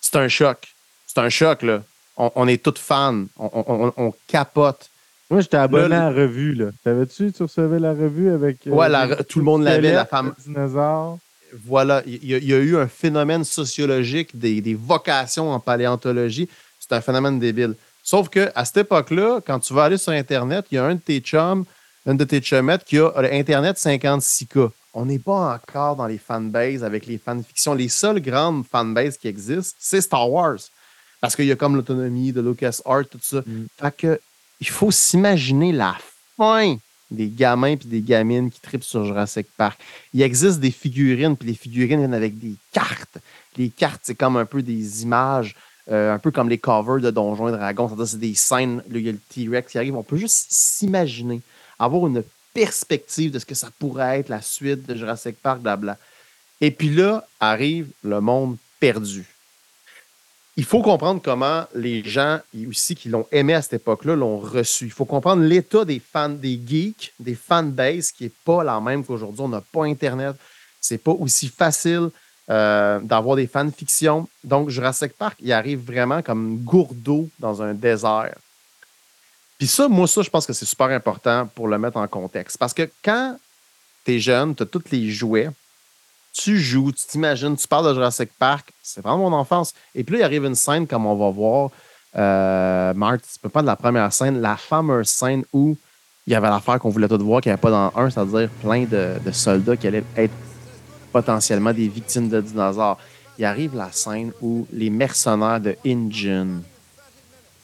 C'est 0.00 0.16
un 0.16 0.28
choc. 0.28 0.68
C'est 1.06 1.18
un 1.18 1.28
choc, 1.28 1.62
là. 1.62 1.82
On, 2.16 2.48
est 2.48 2.62
tous 2.62 2.78
fans. 2.78 3.26
On 3.38 4.14
capote. 4.26 4.90
Moi, 5.30 5.40
j'étais 5.40 5.56
abonné 5.58 5.88
Là, 5.88 6.06
à 6.06 6.10
la 6.10 6.16
revue. 6.22 6.54
Là. 6.54 6.70
T'avais-tu, 6.84 7.32
tu 7.32 7.42
recevais 7.42 7.78
la 7.78 7.92
revue 7.92 8.30
avec. 8.30 8.66
euh, 8.66 8.70
Ouais, 8.70 8.88
la 8.88 9.16
tout 9.24 9.38
le 9.40 9.44
monde 9.44 9.62
l'avait, 9.62 9.92
la 9.92 10.06
femme. 10.06 10.32
dinosaure? 10.44 11.18
Voilà, 11.66 12.02
il 12.06 12.24
y, 12.24 12.34
a- 12.34 12.38
il 12.38 12.44
y 12.48 12.52
a 12.54 12.58
eu 12.58 12.76
un 12.76 12.88
phénomène 12.88 13.44
sociologique 13.44 14.38
des, 14.38 14.60
des 14.60 14.74
vocations 14.74 15.50
en 15.50 15.60
paléontologie. 15.60 16.48
C'est 16.78 16.92
un 16.94 17.00
phénomène 17.00 17.38
débile. 17.38 17.74
Sauf 18.02 18.28
que 18.28 18.50
à 18.54 18.64
cette 18.64 18.78
époque-là, 18.78 19.40
quand 19.46 19.58
tu 19.58 19.74
vas 19.74 19.84
aller 19.84 19.98
sur 19.98 20.12
Internet, 20.12 20.66
il 20.70 20.76
y 20.76 20.78
a 20.78 20.84
un 20.84 20.94
de 20.94 21.00
tes 21.00 21.20
chums, 21.20 21.64
une 22.06 22.16
de 22.16 22.24
tes 22.24 22.40
chummettes 22.40 22.84
qui 22.84 22.98
a 22.98 23.12
Internet 23.32 23.76
56K. 23.76 24.70
On 24.94 25.04
n'est 25.06 25.18
pas 25.18 25.54
encore 25.54 25.96
dans 25.96 26.06
les 26.06 26.18
fanbases 26.18 26.82
avec 26.82 27.06
les 27.06 27.18
fanfictions. 27.18 27.74
Les 27.74 27.88
seules 27.88 28.20
grandes 28.20 28.64
fanbases 28.66 29.16
qui 29.18 29.28
existent, 29.28 29.76
c'est 29.78 30.00
Star 30.00 30.30
Wars. 30.30 30.58
Parce 31.20 31.34
qu'il 31.36 31.46
y 31.46 31.52
a 31.52 31.56
comme 31.56 31.76
l'autonomie 31.76 32.32
de 32.32 32.40
LucasArts, 32.40 33.06
tout 33.10 33.18
ça. 33.20 33.38
Mm. 33.46 33.66
Fait 33.80 33.96
que 33.96 34.20
il 34.60 34.68
faut 34.68 34.90
s'imaginer 34.90 35.72
la 35.72 35.96
fin 36.36 36.76
des 37.10 37.28
gamins 37.28 37.76
puis 37.76 37.88
des 37.88 38.02
gamines 38.02 38.50
qui 38.50 38.60
tripent 38.60 38.84
sur 38.84 39.04
Jurassic 39.04 39.46
Park. 39.56 39.80
Il 40.12 40.22
existe 40.22 40.60
des 40.60 40.70
figurines, 40.70 41.36
puis 41.36 41.48
les 41.48 41.54
figurines 41.54 42.00
viennent 42.00 42.14
avec 42.14 42.38
des 42.38 42.54
cartes. 42.72 43.18
Les 43.56 43.70
cartes, 43.70 44.02
c'est 44.04 44.14
comme 44.14 44.36
un 44.36 44.44
peu 44.44 44.62
des 44.62 45.02
images, 45.02 45.56
euh, 45.90 46.14
un 46.14 46.18
peu 46.18 46.30
comme 46.30 46.48
les 46.48 46.58
covers 46.58 47.00
de 47.00 47.10
Donjons 47.10 47.48
et 47.48 47.52
Dragons. 47.52 47.90
C'est 48.04 48.18
des 48.18 48.34
scènes, 48.34 48.82
il 48.90 49.00
y 49.00 49.08
a 49.08 49.12
le 49.12 49.18
T-Rex 49.18 49.72
qui 49.72 49.78
arrive. 49.78 49.96
On 49.96 50.02
peut 50.02 50.18
juste 50.18 50.46
s'imaginer, 50.50 51.40
avoir 51.78 52.06
une 52.06 52.22
perspective 52.52 53.30
de 53.30 53.38
ce 53.38 53.46
que 53.46 53.54
ça 53.54 53.70
pourrait 53.78 54.20
être 54.20 54.28
la 54.28 54.42
suite 54.42 54.86
de 54.86 54.94
Jurassic 54.94 55.36
Park, 55.40 55.60
blabla. 55.60 55.96
Et 56.60 56.70
puis 56.70 56.90
là, 56.90 57.26
arrive 57.40 57.88
le 58.02 58.20
monde 58.20 58.56
perdu. 58.80 59.24
Il 60.58 60.64
faut 60.64 60.82
comprendre 60.82 61.22
comment 61.22 61.66
les 61.72 62.02
gens 62.02 62.40
aussi 62.68 62.96
qui 62.96 63.08
l'ont 63.08 63.28
aimé 63.30 63.54
à 63.54 63.62
cette 63.62 63.74
époque-là 63.74 64.16
l'ont 64.16 64.38
reçu. 64.38 64.86
Il 64.86 64.90
faut 64.90 65.04
comprendre 65.04 65.44
l'état 65.44 65.84
des 65.84 66.00
fans, 66.00 66.28
des 66.28 66.60
geeks, 66.66 67.14
des 67.20 67.36
fanbases 67.36 68.10
qui 68.10 68.24
n'est 68.24 68.32
pas 68.44 68.64
la 68.64 68.80
même 68.80 69.04
qu'aujourd'hui. 69.04 69.42
On 69.42 69.48
n'a 69.48 69.60
pas 69.60 69.84
Internet. 69.84 70.34
C'est 70.80 70.98
pas 70.98 71.12
aussi 71.12 71.46
facile 71.46 72.10
euh, 72.50 72.98
d'avoir 72.98 73.36
des 73.36 73.46
fanfictions. 73.46 74.28
Donc, 74.42 74.70
Jurassic 74.70 75.12
Park, 75.12 75.38
il 75.40 75.52
arrive 75.52 75.78
vraiment 75.78 76.22
comme 76.22 76.48
une 76.48 76.58
gourde 76.64 77.00
d'eau 77.00 77.28
dans 77.38 77.62
un 77.62 77.72
désert. 77.72 78.34
Puis 79.58 79.68
ça, 79.68 79.86
moi, 79.86 80.08
ça, 80.08 80.22
je 80.22 80.30
pense 80.30 80.44
que 80.44 80.52
c'est 80.52 80.66
super 80.66 80.88
important 80.88 81.48
pour 81.54 81.68
le 81.68 81.78
mettre 81.78 81.98
en 81.98 82.08
contexte. 82.08 82.58
Parce 82.58 82.74
que 82.74 82.90
quand 83.04 83.38
tu 84.04 84.14
es 84.14 84.18
jeune, 84.18 84.56
tu 84.56 84.64
as 84.64 84.66
tous 84.66 84.90
les 84.90 85.08
jouets, 85.08 85.50
tu 86.38 86.58
joues, 86.58 86.92
tu 86.92 87.04
t'imagines, 87.04 87.56
tu 87.56 87.66
parles 87.66 87.88
de 87.88 87.94
Jurassic 87.94 88.30
Park, 88.38 88.72
c'est 88.82 89.00
vraiment 89.02 89.28
mon 89.30 89.36
enfance. 89.36 89.74
Et 89.94 90.04
puis 90.04 90.14
là, 90.14 90.20
il 90.20 90.24
arrive 90.24 90.44
une 90.44 90.54
scène 90.54 90.86
comme 90.86 91.04
on 91.04 91.16
va 91.16 91.30
voir, 91.30 91.70
euh, 92.16 92.94
Marc, 92.94 93.22
tu 93.22 93.38
peux 93.40 93.48
pas 93.48 93.62
de 93.62 93.66
la 93.66 93.76
première 93.76 94.12
scène, 94.12 94.40
la 94.40 94.56
fameuse 94.56 95.08
scène 95.08 95.44
où 95.52 95.76
il 96.26 96.32
y 96.32 96.36
avait 96.36 96.48
l'affaire 96.48 96.78
qu'on 96.78 96.90
voulait 96.90 97.08
tout 97.08 97.18
voir, 97.18 97.40
qu'il 97.40 97.50
n'y 97.50 97.54
avait 97.54 97.60
pas 97.60 97.70
dans 97.70 97.92
un, 97.96 98.10
c'est-à-dire 98.10 98.48
plein 98.62 98.84
de, 98.84 99.14
de 99.24 99.30
soldats 99.32 99.76
qui 99.76 99.88
allaient 99.88 100.04
être 100.16 100.32
potentiellement 101.12 101.72
des 101.72 101.88
victimes 101.88 102.28
de 102.28 102.40
dinosaures. 102.40 102.98
Il 103.38 103.44
arrive 103.44 103.74
la 103.74 103.90
scène 103.90 104.32
où 104.40 104.66
les 104.72 104.90
mercenaires 104.90 105.60
de 105.60 105.76
Injun 105.84 106.60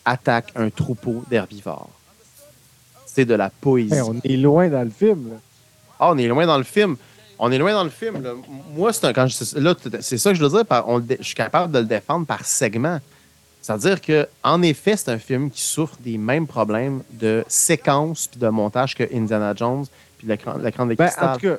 attaquent 0.05 0.53
un 0.57 0.71
troupeau 0.71 1.23
d'herbivores. 1.31 1.91
C'est 3.07 3.25
de 3.25 3.35
la 3.35 3.51
poésie. 3.51 3.95
Hey, 3.95 4.03
on 4.03 4.21
est 4.25 4.37
loin 4.37 4.69
dans 4.69 4.83
le 4.83 4.91
film. 4.91 5.31
là. 5.31 5.37
Ah, 6.01 6.11
on 6.11 6.19
est 6.19 6.27
loin 6.27 6.47
dans 6.47 6.59
le 6.59 6.65
film. 6.65 6.97
On 7.39 7.51
est 7.51 7.59
loin 7.59 7.73
dans 7.73 7.85
le 7.85 7.91
film. 7.91 8.23
là. 8.23 8.31
Moi, 8.77 8.93
c'est 8.93 9.07
un, 9.07 9.13
quand 9.13 9.27
je- 9.27 9.59
là, 9.59 9.75
c'est 10.01 10.19
ça 10.19 10.31
que 10.31 10.37
je 10.39 10.43
veux 10.45 10.51
dire. 10.51 10.65
par- 10.67 10.89
on 10.89 11.01
je 11.19 11.23
suis 11.25 11.35
capable 11.35 11.73
de 11.73 11.79
le 11.81 11.85
défendre 11.87 12.27
par 12.27 12.45
segment. 12.45 12.99
C'est-à-dire 13.61 14.01
que, 14.01 14.27
en 14.43 14.61
effet, 14.63 14.95
c'est 14.97 15.11
un 15.11 15.19
film 15.19 15.51
qui 15.51 15.63
souffre 15.63 15.97
des 16.01 16.19
mêmes 16.19 16.47
problèmes 16.47 17.03
de 17.13 17.45
séquence 17.49 18.27
puis 18.27 18.39
de 18.39 18.49
montage 18.49 18.95
que 18.95 19.05
Indiana 19.15 19.55
Jones 19.57 19.87
puis 20.19 20.27
l'écran 20.29 20.57
l'écran 20.59 20.85
de 20.87 20.95
Ben, 20.95 21.09
en 21.21 21.35
tout 21.35 21.41
cas, 21.41 21.57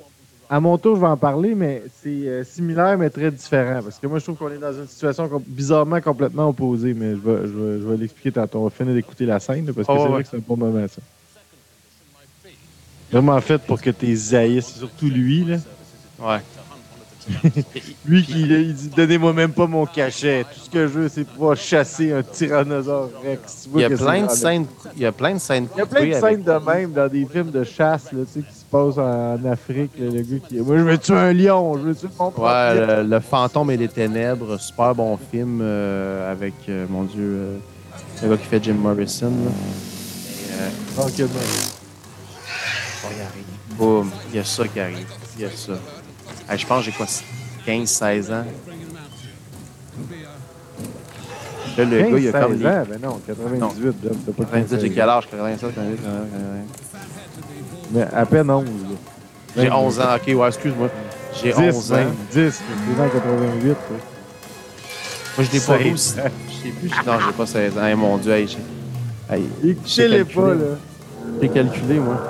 à 0.48 0.60
mon 0.60 0.78
tour, 0.78 0.96
je 0.98 1.02
vais 1.02 1.08
en 1.08 1.18
parler, 1.18 1.56
mais 1.56 1.82
c'est 2.04 2.10
euh, 2.28 2.44
similaire, 2.44 2.96
mais 3.00 3.10
très 3.10 3.32
différent. 3.32 3.82
Parce 3.84 3.98
que 3.98 4.06
moi, 4.06 4.20
je 4.20 4.24
trouve 4.26 4.36
qu'on 4.38 4.52
est 4.52 4.60
dans 4.60 4.72
une 4.74 4.88
situation 4.88 5.28
com- 5.28 5.42
bizarrement 5.46 6.00
complètement 6.00 6.50
opposée, 6.50 6.94
mais 6.94 7.12
je 7.16 7.20
vais, 7.20 7.48
je 7.48 7.52
vais, 7.54 7.80
je 7.82 7.88
vais 7.88 7.98
l'expliquer 7.98 8.32
tantôt. 8.34 8.60
On 8.60 8.64
va 8.66 8.70
finir 8.70 8.94
d'écouter 8.94 9.26
la 9.26 9.40
scène, 9.40 9.66
là, 9.66 9.74
parce 9.74 9.88
que 9.88 9.92
Oh, 9.92 9.96
c'est 9.98 10.04
ouais. 10.04 10.10
vrai 10.10 10.24
que 10.24 10.30
c'est 10.30 10.38
un 10.38 10.44
bon 10.48 10.58
moment, 10.58 10.86
ça. 10.88 11.02
Vraiment 13.16 13.40
fait 13.40 13.60
pour 13.60 13.82
que 13.82 13.92
tu 13.92 14.36
haïsses, 14.36 14.76
surtout 14.76 15.06
lui. 15.08 15.46
Là. 15.46 15.56
Ouais. 16.20 16.42
Lui 18.06 18.26
qui 18.26 18.42
il 18.42 18.74
dit 18.74 18.90
Donnez-moi 18.90 19.32
même 19.32 19.54
pas 19.54 19.68
mon 19.68 19.86
cachet. 19.86 20.44
Tout 20.44 20.60
ce 20.66 20.70
que 20.70 20.80
je 20.86 20.92
veux, 20.92 21.08
c'est 21.08 21.24
pouvoir 21.24 21.56
chasser 21.56 22.12
un 22.12 22.22
tyrannosaure 22.22 23.10
rex. 23.24 23.70
Il 23.74 23.80
y 23.80 23.86
a 23.86 23.90
plein 23.90 24.26
de 24.26 24.30
scènes. 24.32 24.66
Il 24.98 25.02
y 25.02 25.06
a 25.06 25.14
plein 25.14 25.34
de 25.34 25.40
scènes. 25.40 25.68
Il 25.76 25.80
y 25.80 25.82
a 25.82 25.86
plein 25.86 26.08
de 26.08 26.14
scènes 26.14 26.44
de 26.44 26.70
même 26.70 26.92
dans 26.92 27.08
des 27.08 27.26
films 27.26 27.52
de 27.52 27.64
chasse 27.64 28.12
là, 28.12 28.24
tu 28.26 28.42
sais, 28.42 28.46
qui 28.46 28.54
se 28.54 28.66
passent 28.70 28.98
en, 28.98 29.36
en 29.36 29.46
Afrique. 29.50 29.92
là, 29.98 30.08
le 30.12 30.22
gars 30.22 30.46
qui 30.50 30.58
Moi, 30.58 30.78
je 30.78 30.84
veux 30.84 30.98
tuer 30.98 31.16
un 31.16 31.32
lion, 31.32 31.78
je 31.78 31.84
veux 31.84 31.96
tuer 31.96 32.10
mon 32.20 32.34
Ouais, 32.38 32.76
le, 32.76 33.04
le 33.04 33.20
Fantôme 33.22 33.72
et 33.72 33.78
les 33.78 33.88
Ténèbres, 33.88 34.60
super 34.60 34.94
bon 34.94 35.18
film 35.32 35.62
euh, 35.62 36.30
avec, 36.30 36.56
euh, 36.68 36.86
mon 36.90 37.04
Dieu, 37.04 37.24
euh, 37.24 37.58
le 38.24 38.30
gars 38.30 38.38
qui 38.38 38.46
fait 38.46 38.62
Jim 38.62 38.74
Morrison. 38.74 39.32
là. 39.32 39.52
Et, 41.08 41.85
il 43.12 43.22
arrive. 43.22 43.46
Boum, 43.78 44.12
il 44.32 44.36
y 44.38 44.40
a 44.40 44.44
ça 44.46 44.68
qui 44.68 44.80
arrive. 44.80 45.08
Il 45.38 45.44
y 45.44 45.46
a 45.46 45.52
ça. 45.52 45.74
Hey, 46.50 46.58
je 46.58 46.66
pense 46.66 46.80
que 46.80 46.86
j'ai 46.86 46.98
quoi, 46.98 47.06
15, 47.66 47.90
16 47.90 48.32
ans? 48.32 48.46
Là, 51.78 51.84
le 51.84 52.00
15, 52.04 52.12
gars, 52.12 52.18
il 52.20 52.28
a 52.28 52.32
comme 52.32 52.52
16 52.54 52.60
les... 52.60 52.68
ans, 52.68 52.84
ben 52.90 53.00
non, 53.02 53.22
98, 53.28 53.84
Dom, 53.84 54.18
t'as 54.26 54.32
pas 54.32 54.44
97, 54.44 54.80
j'ai 54.80 54.88
15 54.88 54.96
quel 54.96 55.10
âge? 55.10 55.28
87, 55.30 55.76
88, 55.76 55.96
89. 55.98 56.26
Mais 57.92 58.02
à 58.02 58.26
peine 58.26 58.50
11. 58.50 58.66
là. 58.66 58.72
J'ai 59.58 59.70
22. 59.70 59.76
11 59.76 60.00
ans. 60.00 60.16
OK, 60.16 60.28
ouais, 60.28 60.48
excuse-moi. 60.48 60.90
J'ai 61.42 61.52
10 61.52 61.60
11 61.60 61.92
ans. 61.92 61.96
même, 61.96 62.14
10, 62.32 62.54
c'est 62.54 62.98
dans 62.98 63.10
88. 63.10 63.70
là. 63.70 63.76
Moi, 65.38 65.48
je 65.48 65.52
l'ai 65.52 65.60
pas 65.60 65.78
vu. 65.78 65.84
16 65.84 65.94
aussi. 65.94 66.20
ans. 66.20 66.24
Je 66.48 66.54
sais 66.54 66.70
plus. 66.70 66.90
Non, 67.06 67.20
j'ai 67.26 67.34
pas 67.34 67.46
16 67.46 67.78
ans. 67.78 67.86
Hey, 67.86 67.96
mon 67.96 68.18
Dieu, 68.18 68.32
hey, 68.32 68.48
j'ai... 68.48 69.36
Hey, 69.36 69.44
Écoutez-les 69.64 70.18
j'ai 70.20 70.26
pas, 70.26 70.54
là. 70.54 70.78
J'ai 71.42 71.50
calculé, 71.50 72.00
moi. 72.00 72.24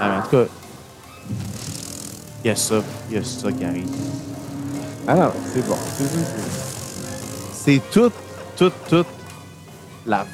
Ah, 0.00 0.08
mais 0.08 0.16
en 0.18 0.22
tout 0.22 0.30
cas, 0.30 0.52
il 2.44 2.48
y 2.48 2.50
a 2.50 2.56
ça. 2.56 2.82
Il 3.10 3.16
y 3.16 3.18
a 3.18 3.24
ça 3.24 3.52
qui 3.52 3.64
arrive. 3.64 3.86
Ah 5.06 5.14
non, 5.14 5.32
c'est 5.52 5.66
bon. 5.66 5.76
C'est 7.52 7.80
toute, 7.92 8.12
toute, 8.56 8.72
toute 8.88 9.06
la 10.06 10.26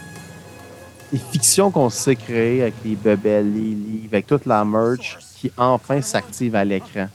les 1.13 1.19
fictions 1.21 1.71
qu'on 1.71 1.89
s'est 1.89 2.17
créées 2.17 2.63
avec 2.63 2.75
les 2.85 2.97
bebelles, 2.97 3.53
les 3.53 3.61
livres, 3.61 4.09
avec 4.13 4.27
toute 4.27 4.45
la 4.45 4.65
merch. 4.65 5.19
qui 5.41 5.51
enfin 5.57 6.01
s'active 6.03 6.55
à 6.57 6.65
l'écran. 6.65 7.07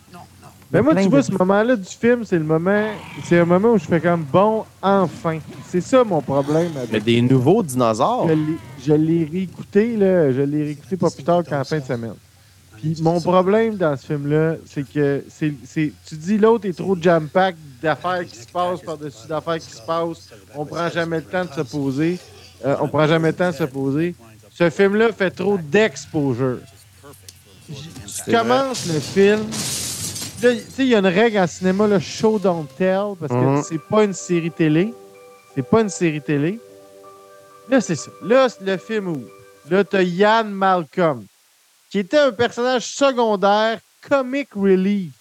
Mais 0.71 0.81
moi, 0.81 0.95
tu 0.95 1.09
vois, 1.09 1.21
ce 1.21 1.33
moment-là 1.33 1.75
du 1.75 1.83
film, 1.89 2.23
c'est 2.23 2.37
le 2.37 2.45
moment. 2.45 2.87
C'est 3.25 3.39
un 3.39 3.45
moment 3.45 3.71
où 3.73 3.77
je 3.77 3.83
fais 3.83 3.99
comme 3.99 4.23
bon, 4.23 4.63
enfin. 4.81 5.39
C'est 5.69 5.81
ça 5.81 6.05
mon 6.05 6.21
problème 6.21 6.71
Mais 6.73 6.81
avec. 6.81 7.03
des 7.03 7.21
nouveaux 7.21 7.61
dinosaures. 7.61 8.27
Je 8.29 8.33
l'ai- 8.33 8.57
Je 8.83 8.93
l'ai 8.93 9.25
réécouté, 9.29 9.97
là. 9.97 10.31
Je 10.31 10.41
l'ai 10.41 10.63
réécouté 10.63 10.95
pas 10.95 11.09
plus 11.09 11.23
tard 11.25 11.43
qu'en 11.47 11.63
fin 11.65 11.79
de 11.79 11.83
semaine. 11.83 12.13
Puis 12.81 12.97
mon 13.01 13.21
problème 13.21 13.75
dans 13.77 13.95
ce 13.95 14.05
film-là, 14.07 14.55
c'est 14.65 14.83
que 14.91 15.23
c'est, 15.29 15.53
c'est- 15.65 15.93
tu 16.07 16.15
dis 16.15 16.37
l'autre 16.37 16.67
est 16.67 16.75
trop 16.77 16.95
jam-pack 16.99 17.55
d'affaires 17.81 18.25
qui 18.25 18.37
se 18.37 18.47
passent 18.47 18.81
par-dessus 18.81 19.27
d'affaires 19.27 19.59
qui 19.59 19.69
se 19.71 19.81
passent. 19.81 20.29
On 20.55 20.65
prend 20.65 20.89
jamais 20.89 21.17
le 21.17 21.23
temps 21.23 21.45
de 21.45 21.51
se 21.53 21.61
poser. 21.61 22.17
Euh, 22.65 22.75
on 22.81 22.87
prend 22.87 23.07
jamais 23.07 23.29
le 23.29 23.35
temps 23.35 23.51
de 23.51 23.55
se 23.55 23.63
poser. 23.65 24.15
Ce 24.51 24.69
film-là 24.69 25.11
fait 25.13 25.31
trop 25.31 25.57
d'exposure. 25.57 26.57
Tu 28.25 28.31
commences 28.31 28.87
le 28.87 28.99
film. 28.99 29.45
Tu 29.49 30.47
sais, 30.47 30.63
il 30.79 30.87
y 30.87 30.95
a 30.95 30.99
une 30.99 31.05
règle 31.07 31.37
en 31.37 31.47
cinéma, 31.47 31.85
le 31.87 31.99
show 31.99 32.39
don't 32.39 32.65
tell, 32.77 33.13
parce 33.19 33.31
que 33.31 33.37
Mhm. 33.37 33.63
c'est 33.63 33.81
pas 33.81 34.03
une 34.03 34.13
série 34.13 34.51
télé. 34.51 34.93
C'est 35.55 35.61
pas 35.67 35.81
une 35.81 35.89
série 35.89 36.21
télé. 36.21 36.59
Là, 37.69 37.79
c'est 37.79 37.95
ça. 37.95 38.09
Là, 38.23 38.49
c'est 38.49 38.65
le 38.65 38.77
film 38.77 39.07
où? 39.09 39.23
Là, 39.69 39.83
t'as 39.83 40.01
Yann 40.01 40.49
Malcolm, 40.49 41.23
qui 41.91 41.99
était 41.99 42.17
un 42.17 42.31
personnage 42.31 42.87
secondaire, 42.87 43.79
comic 44.01 44.49
relief, 44.55 45.13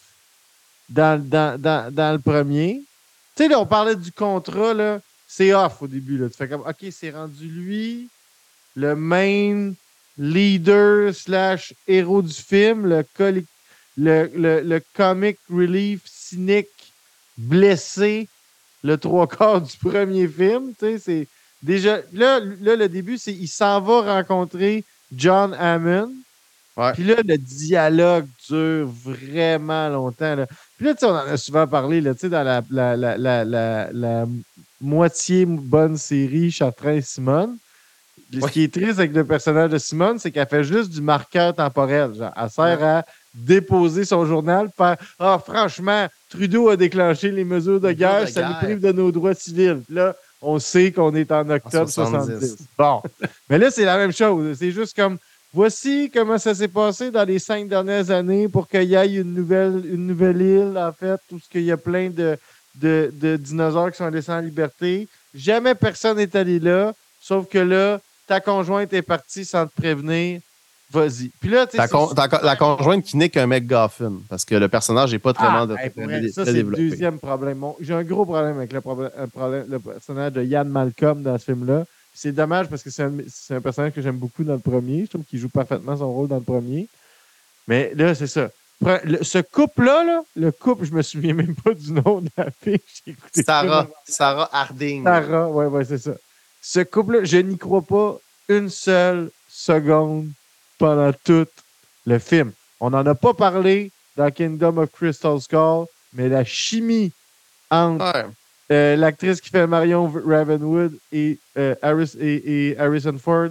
dans, 0.88 1.20
le 1.22 2.18
premier. 2.18 2.82
Tu 3.36 3.42
sais, 3.42 3.48
là, 3.48 3.60
on 3.60 3.66
parlait 3.66 3.96
du 3.96 4.12
contrat, 4.12 4.72
là. 4.72 5.00
C'est 5.28 5.52
off 5.52 5.82
au 5.82 5.86
début, 5.86 6.16
là. 6.16 6.28
Tu 6.28 6.36
fais 6.36 6.48
comme, 6.48 6.62
OK, 6.62 6.86
c'est 6.90 7.10
rendu 7.10 7.46
lui, 7.46 8.08
le 8.74 8.96
main 8.96 9.72
leader 10.16 11.14
slash 11.14 11.74
héros 11.86 12.22
du 12.22 12.32
film, 12.32 13.04
le 13.96 14.80
comic 14.94 15.38
relief 15.50 16.00
cynique 16.06 16.68
blessé 17.36 18.28
le 18.82 18.96
trois 18.96 19.26
quarts 19.26 19.60
du 19.60 19.76
premier 19.76 20.28
film. 20.28 20.72
Tu 20.78 20.86
sais, 20.86 20.98
c'est 20.98 21.28
déjà. 21.62 22.00
Là, 22.12 22.40
là, 22.60 22.76
le 22.76 22.88
début, 22.88 23.18
c'est 23.18 23.32
il 23.32 23.48
s'en 23.48 23.80
va 23.80 24.16
rencontrer 24.16 24.84
John 25.14 25.54
Hammond. 25.54 26.12
Ouais. 26.76 26.92
Puis 26.92 27.04
là, 27.04 27.16
le 27.26 27.36
dialogue 27.36 28.26
dure 28.48 28.86
vraiment 28.86 29.88
longtemps. 29.88 30.36
Là. 30.36 30.46
Puis 30.76 30.86
là, 30.86 30.94
tu 30.94 31.00
sais, 31.00 31.06
on 31.06 31.10
en 31.10 31.26
a 31.26 31.36
souvent 31.36 31.66
parlé, 31.66 32.00
là, 32.00 32.14
tu 32.14 32.20
sais, 32.20 32.28
dans 32.28 32.42
la, 32.42 32.62
la, 32.70 32.96
la, 33.16 33.44
la, 33.92 34.26
moitié 34.80 35.44
bonne 35.44 35.96
série 35.98 36.50
Chartrain 36.50 36.94
et 36.94 37.02
Simone. 37.02 37.56
Ce 38.32 38.46
qui 38.46 38.62
est 38.62 38.72
triste 38.72 38.98
avec 39.00 39.12
le 39.12 39.24
personnage 39.24 39.70
de 39.70 39.78
Simone, 39.78 40.18
c'est 40.18 40.30
qu'elle 40.30 40.46
fait 40.46 40.62
juste 40.62 40.90
du 40.90 41.02
marqueur 41.02 41.52
temporel. 41.54 42.14
Genre, 42.14 42.32
elle 42.34 42.50
sert 42.50 42.82
à 42.82 43.04
déposer 43.34 44.04
son 44.04 44.24
journal, 44.24 44.70
faire 44.76 44.96
Ah, 45.18 45.40
franchement, 45.44 46.06
Trudeau 46.28 46.68
a 46.68 46.76
déclenché 46.76 47.30
les 47.30 47.44
mesures 47.44 47.80
de 47.80 47.92
guerre, 47.92 48.28
ça 48.28 48.48
nous 48.48 48.54
prive 48.54 48.80
de 48.80 48.92
nos 48.92 49.10
droits 49.10 49.34
civils. 49.34 49.82
Là, 49.88 50.14
on 50.42 50.58
sait 50.58 50.92
qu'on 50.92 51.14
est 51.14 51.30
en 51.32 51.48
octobre 51.50 51.84
En 51.84 51.86
70. 51.86 52.26
70. 52.26 52.56
Bon. 52.78 53.02
Mais 53.48 53.58
là, 53.58 53.70
c'est 53.70 53.84
la 53.84 53.96
même 53.98 54.12
chose. 54.12 54.56
C'est 54.58 54.70
juste 54.70 54.96
comme 54.96 55.18
voici 55.52 56.10
comment 56.12 56.38
ça 56.38 56.54
s'est 56.54 56.68
passé 56.68 57.10
dans 57.10 57.24
les 57.24 57.38
cinq 57.38 57.68
dernières 57.68 58.10
années 58.10 58.48
pour 58.48 58.68
qu'il 58.68 58.84
y 58.84 58.94
ait 58.94 59.14
une 59.14 59.34
nouvelle, 59.34 59.82
une 59.84 60.06
nouvelle 60.06 60.40
île, 60.40 60.78
en 60.78 60.92
fait, 60.92 61.20
où 61.32 61.38
il 61.54 61.62
y 61.62 61.72
a 61.72 61.76
plein 61.76 62.10
de, 62.10 62.36
de, 62.76 63.10
de 63.12 63.36
dinosaures 63.36 63.90
qui 63.90 63.98
sont 63.98 64.08
laissés 64.08 64.32
en 64.32 64.40
liberté. 64.40 65.08
Jamais 65.34 65.74
personne 65.74 66.16
n'est 66.18 66.36
allé 66.36 66.58
là, 66.58 66.92
sauf 67.20 67.48
que 67.48 67.58
là, 67.58 68.00
ta 68.26 68.40
conjointe 68.40 68.92
est 68.92 69.02
partie 69.02 69.44
sans 69.44 69.66
te 69.66 69.74
prévenir. 69.74 70.40
Vas-y. 70.92 71.30
Puis 71.40 71.48
là, 71.50 71.66
tu 71.66 71.72
sais, 71.72 71.76
Ta 71.76 71.86
con- 71.86 72.08
ta 72.08 72.26
la 72.42 72.56
conjointe 72.56 73.04
qui 73.04 73.16
n'est 73.16 73.28
qu'un 73.28 73.46
McGuffin, 73.46 74.14
parce 74.28 74.44
que 74.44 74.56
le 74.56 74.66
personnage 74.68 75.12
n'est 75.12 75.20
pas 75.20 75.30
vraiment 75.32 75.60
ah, 75.62 75.66
de, 75.66 75.76
hey, 75.76 75.90
pour 75.90 76.02
très 76.02 76.12
vrai, 76.12 76.20
dé- 76.20 76.32
ça, 76.32 76.42
très 76.42 76.52
c'est 76.52 76.62
le 76.64 76.76
deuxième 76.76 77.20
problème. 77.20 77.64
J'ai 77.78 77.94
un 77.94 78.02
gros 78.02 78.24
problème 78.24 78.56
avec 78.56 78.72
le, 78.72 78.80
problème- 78.80 79.12
le 79.68 79.78
personnage 79.78 80.32
de 80.32 80.42
Yann 80.42 80.68
Malcolm 80.68 81.22
dans 81.22 81.38
ce 81.38 81.44
film-là. 81.44 81.84
C'est 82.12 82.32
dommage 82.32 82.68
parce 82.68 82.82
que 82.82 82.90
c'est 82.90 83.02
un, 83.04 83.12
un 83.50 83.60
personnage 83.60 83.92
que 83.92 84.02
j'aime 84.02 84.16
beaucoup 84.18 84.44
dans 84.44 84.54
le 84.54 84.58
premier. 84.60 85.02
Je 85.04 85.10
trouve 85.10 85.24
qu'il 85.24 85.38
joue 85.38 85.48
parfaitement 85.48 85.96
son 85.96 86.12
rôle 86.12 86.28
dans 86.28 86.36
le 86.38 86.42
premier. 86.42 86.88
Mais 87.68 87.92
là, 87.94 88.14
c'est 88.14 88.26
ça. 88.26 88.50
Le- 89.04 89.22
ce 89.22 89.38
couple-là, 89.38 90.04
là, 90.04 90.22
le 90.36 90.50
couple, 90.52 90.86
je 90.86 90.92
me 90.92 91.02
souviens 91.02 91.34
même 91.34 91.54
pas 91.54 91.74
du 91.74 91.92
nom 91.92 92.20
de 92.22 92.30
la 92.36 92.50
fille. 92.50 92.80
J'ai 93.06 93.12
écouté 93.12 93.42
Sarah. 93.42 93.86
Sarah 94.06 94.48
Harding. 94.52 95.04
Sarah, 95.04 95.48
ouais, 95.50 95.66
ouais, 95.66 95.84
c'est 95.84 95.98
ça. 95.98 96.12
Ce 96.62 96.80
couple-là, 96.80 97.24
je 97.24 97.36
n'y 97.38 97.58
crois 97.58 97.82
pas 97.82 98.18
une 98.48 98.68
seule 98.70 99.30
seconde 99.48 100.30
pendant 100.78 101.12
tout 101.24 101.46
le 102.06 102.18
film. 102.18 102.52
On 102.80 102.90
n'en 102.90 103.04
a 103.06 103.14
pas 103.14 103.34
parlé 103.34 103.92
dans 104.16 104.30
Kingdom 104.30 104.78
of 104.78 104.90
Crystal 104.90 105.40
Skull, 105.40 105.84
mais 106.14 106.28
la 106.28 106.44
chimie 106.44 107.12
entre 107.70 108.12
Ouais. 108.14 108.26
Euh, 108.70 108.96
l'actrice 108.96 109.40
qui 109.40 109.50
fait 109.50 109.66
Marion 109.66 110.08
Ravenwood 110.08 110.96
et, 111.12 111.38
euh, 111.56 111.74
et, 112.20 112.76
Harrison 112.78 113.18
Ford 113.18 113.48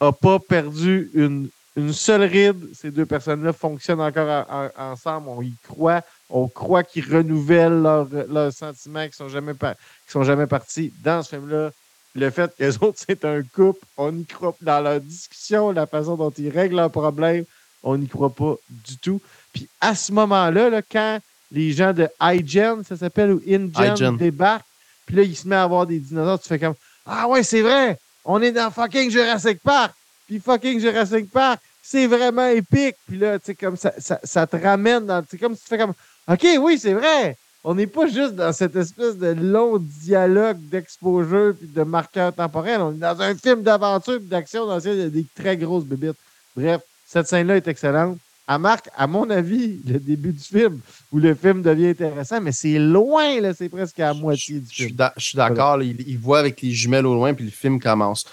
a 0.00 0.12
pas 0.12 0.38
perdu 0.38 1.10
une, 1.14 1.48
seule 1.92 2.22
ride. 2.22 2.56
Ces 2.74 2.90
deux 2.90 3.06
personnes-là 3.06 3.52
fonctionnent 3.52 4.00
encore 4.00 4.46
en- 4.48 4.66
en- 4.76 4.92
ensemble. 4.92 5.28
On 5.28 5.42
y 5.42 5.52
croit. 5.68 6.02
On 6.30 6.48
croit 6.48 6.82
qu'ils 6.82 7.04
renouvellent 7.14 7.82
leurs 7.82 8.08
leurs 8.28 8.52
sentiments 8.52 9.04
qui 9.04 9.10
qui 9.10 9.16
sont 9.16 10.24
jamais 10.24 10.46
partis. 10.46 10.92
Dans 11.04 11.22
ce 11.22 11.28
film-là, 11.36 11.70
le 12.16 12.30
fait 12.30 12.50
que 12.56 12.64
les 12.64 12.76
autres, 12.82 12.98
c'est 13.06 13.24
un 13.24 13.42
couple, 13.42 13.84
on 13.96 14.16
y 14.18 14.24
croit 14.24 14.56
dans 14.62 14.80
leur 14.80 15.00
discussion, 15.00 15.70
la 15.70 15.86
façon 15.86 16.16
dont 16.16 16.30
ils 16.30 16.50
règlent 16.50 16.76
leurs 16.76 16.90
problèmes, 16.90 17.44
on 17.82 17.96
n'y 17.98 18.08
croit 18.08 18.34
pas 18.34 18.56
du 18.70 18.96
tout. 18.98 19.20
Puis 19.52 19.68
à 19.80 19.94
ce 19.94 20.12
moment-là, 20.12 20.70
là, 20.70 20.82
quand 20.82 21.20
les 21.50 21.72
gens 21.72 21.92
de 21.92 22.08
iGen, 22.20 22.82
ça 22.84 22.96
s'appelle, 22.96 23.32
ou 23.32 23.42
InGen 23.46 24.16
débarquent, 24.16 24.64
puis 25.06 25.16
là, 25.16 25.22
ils 25.22 25.36
se 25.36 25.46
mettent 25.46 25.58
à 25.58 25.62
avoir 25.62 25.86
des 25.86 25.98
dinosaures, 25.98 26.40
tu 26.40 26.48
fais 26.48 26.58
comme 26.58 26.74
Ah 27.04 27.28
ouais, 27.28 27.42
c'est 27.42 27.62
vrai, 27.62 27.98
on 28.24 28.42
est 28.42 28.52
dans 28.52 28.70
fucking 28.70 29.10
Jurassic 29.10 29.60
Park. 29.62 29.94
Puis 30.26 30.40
fucking 30.40 30.80
Jurassic 30.80 31.30
Park, 31.30 31.60
c'est 31.82 32.08
vraiment 32.08 32.48
épique. 32.48 32.96
Puis 33.06 33.18
là, 33.18 33.38
tu 33.38 33.46
sais, 33.46 33.54
comme 33.54 33.76
ça, 33.76 33.92
ça, 33.98 34.18
ça 34.24 34.46
te 34.46 34.56
ramène 34.56 35.06
dans. 35.06 35.24
C'est 35.30 35.38
comme 35.38 35.54
si 35.54 35.62
tu 35.62 35.68
fais 35.68 35.78
comme 35.78 35.94
OK, 36.28 36.46
oui, 36.60 36.78
c'est 36.78 36.94
vrai. 36.94 37.36
On 37.62 37.74
n'est 37.74 37.86
pas 37.86 38.06
juste 38.06 38.34
dans 38.34 38.52
cette 38.52 38.76
espèce 38.76 39.16
de 39.16 39.28
long 39.28 39.78
dialogue 39.78 40.58
d'exposure 40.68 41.54
puis 41.56 41.68
de 41.68 41.82
marqueur 41.82 42.32
temporel. 42.32 42.80
On 42.80 42.92
est 42.92 42.98
dans 42.98 43.20
un 43.20 43.34
film 43.34 43.62
d'aventure 43.62 44.18
puis 44.18 44.28
d'action 44.28 44.66
dans 44.66 44.76
lequel 44.76 44.94
il 44.94 45.02
y 45.02 45.06
a 45.06 45.10
des 45.10 45.26
très 45.34 45.56
grosses 45.56 45.84
bébites. 45.84 46.18
Bref, 46.56 46.80
cette 47.06 47.28
scène-là 47.28 47.56
est 47.56 47.68
excellente. 47.68 48.18
Elle 48.48 48.58
marque, 48.58 48.88
à 48.96 49.06
mon 49.06 49.28
avis, 49.28 49.80
le 49.86 49.98
début 49.98 50.32
du 50.32 50.42
film 50.42 50.80
où 51.10 51.18
le 51.18 51.34
film 51.34 51.62
devient 51.62 51.88
intéressant, 51.88 52.40
mais 52.40 52.52
c'est 52.52 52.78
loin, 52.78 53.40
là, 53.40 53.52
c'est 53.54 53.68
presque 53.68 53.98
à 53.98 54.08
la 54.08 54.14
moitié 54.14 54.60
du 54.60 54.72
film. 54.72 54.96
je 55.16 55.24
suis 55.24 55.36
d'accord. 55.36 55.82
Il, 55.82 56.00
il 56.06 56.18
voit 56.18 56.38
avec 56.38 56.62
les 56.62 56.70
jumelles 56.70 57.06
au 57.06 57.14
loin, 57.14 57.34
puis 57.34 57.44
le 57.44 57.50
film 57.50 57.80
commence. 57.80 58.24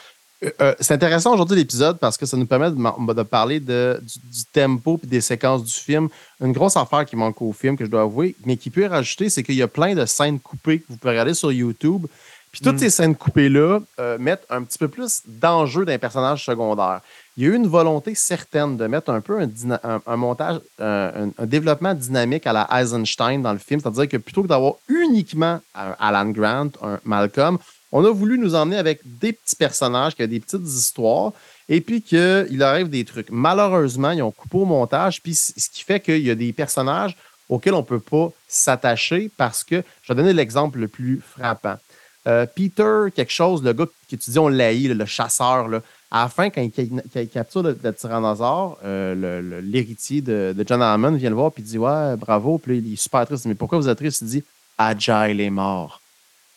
Euh, 0.44 0.52
euh, 0.62 0.76
c'est 0.80 0.94
intéressant 0.94 1.34
aujourd'hui 1.34 1.58
l'épisode 1.58 2.00
parce 2.00 2.18
que 2.18 2.26
ça 2.26 2.38
nous 2.38 2.46
permet 2.46 2.70
de, 2.70 3.24
parler 3.24 3.60
de, 3.60 4.00
du, 4.02 4.20
du 4.20 4.46
tempo 4.52 5.00
et 5.04 5.08
des 5.08 5.22
séquences 5.22 5.64
du 5.64 5.74
film. 5.74 6.10
Une 6.42 6.52
grosse 6.52 6.78
affaire 6.78 7.06
qui 7.06 7.16
manque 7.16 7.42
au 7.42 7.54
film, 7.54 7.78
que 7.78 7.86
je 7.86 7.90
dois 7.90 8.02
avouer, 8.02 8.36
mais 8.46 8.58
qui 8.58 8.70
peut 8.70 8.86
rajouter, 8.86 9.30
c'est 9.30 9.44
qu'il 9.44 9.56
y 9.56 9.62
a 9.62 9.68
plein 9.68 9.96
de 9.96 10.06
scènes 10.06 10.40
coupées 10.40 10.80
que 10.80 10.86
vous 10.90 10.98
pouvez 10.98 11.12
regarder 11.12 11.34
sur 11.34 11.52
YouTube. 11.52 12.06
Puis 12.52 12.62
toutes 12.62 12.76
Mm. 12.76 12.80
ces 12.80 12.90
scènes 12.92 13.16
coupées-là 13.16 13.80
euh, 14.00 14.18
mettent 14.20 14.46
un 14.50 14.64
petit 14.64 14.78
peu 14.78 14.88
plus 14.88 15.24
d'enjeu 15.26 15.86
d'un 15.86 15.98
personnage 15.98 16.46
secondaire. 16.46 17.02
Il 17.36 17.44
y 17.44 17.48
a 17.48 17.50
eu 17.50 17.56
une 17.56 17.68
volonté 17.68 18.14
certaine 18.14 18.78
de 18.78 18.86
mettre 18.86 19.10
un 19.10 19.20
peu 19.20 19.40
un, 19.42 20.16
montage, 20.16 20.60
euh, 20.80 21.28
un, 21.38 21.46
développement 21.46 21.96
dynamique 21.96 22.46
à 22.46 22.54
la 22.54 22.68
Eisenstein 22.72 23.42
dans 23.42 23.54
le 23.54 23.60
film. 23.60 23.80
C'est-à-dire 23.80 24.08
que 24.08 24.18
plutôt 24.18 24.44
que 24.44 24.48
d'avoir 24.48 24.76
uniquement 24.88 25.60
un 25.74 25.96
Alan 26.00 26.30
Grant, 26.30 26.70
un 26.84 27.00
Malcolm, 27.06 27.58
on 27.92 28.06
a 28.06 28.12
voulu 28.12 28.38
nous 28.38 28.54
emmener 28.54 28.78
avec 28.78 29.02
des 29.04 29.34
petits 29.34 29.56
personnages 29.56 30.16
qui 30.16 30.24
ont 30.24 30.28
des 30.28 30.40
petites 30.40 30.68
histoires 30.68 31.32
et 31.70 31.82
puis 31.82 32.02
qu'il 32.02 32.62
arrive 32.62 32.90
des 32.90 33.06
trucs. 33.06 33.30
Malheureusement, 33.32 34.12
ils 34.12 34.22
ont 34.22 34.32
coupé 34.32 34.58
au 34.58 34.66
montage, 34.66 35.22
puis 35.22 35.34
ce 35.34 35.70
qui 35.72 35.84
fait 35.84 36.00
qu'il 36.00 36.22
y 36.22 36.30
a 36.30 36.36
des 36.36 36.54
personnages 36.54 37.16
auxquels 37.50 37.74
on 37.74 37.80
ne 37.80 37.84
peut 37.84 38.00
pas 38.00 38.32
s'attacher 38.48 39.32
parce 39.38 39.64
que, 39.64 39.84
je 40.02 40.14
vais 40.14 40.16
donner 40.16 40.34
l'exemple 40.34 40.80
le 40.80 40.88
plus 40.88 41.22
frappant. 41.22 41.78
Euh, 42.26 42.46
Peter, 42.46 43.06
quelque 43.14 43.32
chose, 43.32 43.64
le 43.64 43.74
gars 43.74 43.86
que 43.86 44.16
tu 44.16 44.30
dis, 44.30 44.40
on 44.40 44.48
l'haït, 44.48 44.88
le 44.88 45.06
chasseur, 45.06 45.68
là, 45.68 45.82
à 46.14 46.22
la 46.24 46.30
fin, 46.30 46.52
quand 46.52 46.62
il, 46.62 47.28
capture 47.28 47.64
le, 47.64 47.76
le 47.84 47.94
tyrannosaure, 47.94 48.78
euh, 48.86 49.62
l'héritier 49.64 50.22
de, 50.22 50.54
de 50.56 50.64
John 50.66 50.80
Hammond 50.80 51.14
vient 51.16 51.32
le 51.32 51.36
voir 51.36 51.52
puis 51.52 51.64
dit 51.64 51.80
Ouais, 51.80 52.16
bravo. 52.18 52.60
Puis 52.60 52.74
là, 52.74 52.82
il 52.86 52.94
est 52.94 52.96
super 52.96 53.26
triste. 53.26 53.46
Mais 53.48 53.56
pourquoi 53.56 53.80
vous 53.80 53.90
êtes 53.90 53.98
triste 53.98 54.22
Il 54.22 54.28
dit 54.28 54.44
Agile 54.78 55.42
est 55.42 55.50
mort. 55.50 56.00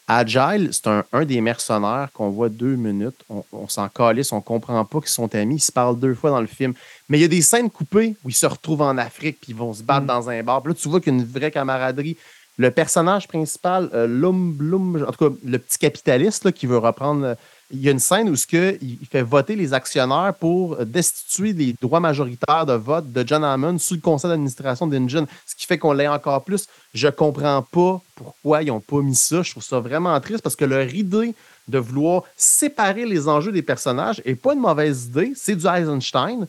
Agile, 0.07 0.69
c'est 0.73 0.87
un, 0.89 1.05
un 1.11 1.25
des 1.25 1.41
mercenaires 1.41 2.11
qu'on 2.13 2.29
voit 2.29 2.51
deux 2.51 2.77
minutes. 2.77 3.17
On, 3.31 3.43
on 3.51 3.67
s'en 3.67 3.89
calisse, 3.89 4.31
on 4.31 4.43
comprend 4.43 4.85
pas 4.85 5.01
qu'ils 5.01 5.09
sont 5.09 5.35
amis. 5.35 5.57
Ils 5.57 5.61
se 5.61 5.73
parlent 5.73 5.99
deux 5.99 6.15
fois 6.15 6.29
dans 6.29 6.43
le 6.43 6.47
film. 6.47 6.75
Mais 7.09 7.19
il 7.19 7.23
y 7.23 7.25
a 7.25 7.29
des 7.29 7.41
scènes 7.43 7.71
coupées 7.71 8.15
où 8.25 8.29
ils 8.29 8.35
se 8.35 8.47
retrouvent 8.47 8.83
en 8.83 8.99
Afrique 8.99 9.39
puis 9.41 9.53
ils 9.53 9.57
vont 9.57 9.73
se 9.73 9.83
battre 9.83 10.03
Mm. 10.05 10.07
dans 10.07 10.29
un 10.29 10.43
bar. 10.43 10.63
Puis 10.63 10.75
là, 10.75 10.79
tu 10.79 10.89
vois 10.91 11.01
qu'il 11.01 11.15
y 11.15 11.17
a 11.17 11.19
une 11.19 11.25
vraie 11.25 11.51
camaraderie. 11.51 12.19
Le 12.59 12.71
personnage 12.71 13.27
principal, 13.27 13.89
euh, 13.95 14.07
Lum 14.07 15.03
en 15.09 15.13
tout 15.13 15.31
cas, 15.31 15.37
le 15.45 15.59
petit 15.59 15.79
capitaliste 15.79 16.45
là, 16.45 16.53
qui 16.53 16.67
veut 16.67 16.79
reprendre 16.79 17.37
il 17.71 17.81
y 17.81 17.89
a 17.89 17.93
une 17.93 17.99
scène 17.99 18.29
où 18.29 18.37
ce 18.37 18.47
que, 18.47 18.79
il 18.81 19.07
fait 19.11 19.23
voter 19.23 19.57
les 19.57 19.75
actionnaires 19.75 20.35
pour 20.39 20.77
destituer 20.85 21.53
les 21.53 21.75
droits 21.81 22.01
majoritaires 22.01 22.65
de 22.65 22.75
vote 22.75 23.11
de 23.13 23.27
John 23.27 23.43
Hammond 23.43 23.79
sous 23.79 23.95
le 23.95 24.01
conseil 24.01 24.31
d'administration 24.31 24.87
d'Engine, 24.87 25.27
ce 25.47 25.55
qui 25.57 25.67
fait 25.67 25.79
qu'on 25.79 25.93
l'ait 25.93 26.07
encore 26.07 26.45
plus. 26.45 26.67
Je 26.95 27.09
comprends 27.09 27.63
pas 27.63 28.01
pourquoi 28.15 28.63
ils 28.63 28.69
n'ont 28.69 28.81
pas 28.81 29.01
mis 29.01 29.17
ça. 29.17 29.43
Je 29.43 29.51
trouve 29.51 29.65
ça 29.65 29.81
vraiment 29.81 30.19
triste 30.21 30.43
parce 30.43 30.57
que 30.57 30.65
leur 30.65 30.95
idée 30.95 31.35
de 31.67 31.79
vouloir 31.79 32.23
séparer 32.37 33.05
les 33.05 33.27
enjeux 33.29 33.53
des 33.53 33.63
personnages 33.63 34.23
n'est 34.25 34.37
pas 34.37 34.55
une 34.55 34.61
mauvaise 34.61 35.07
idée. 35.07 35.33
C'est 35.35 35.57
du 35.57 35.67
Eisenstein. 35.67 36.47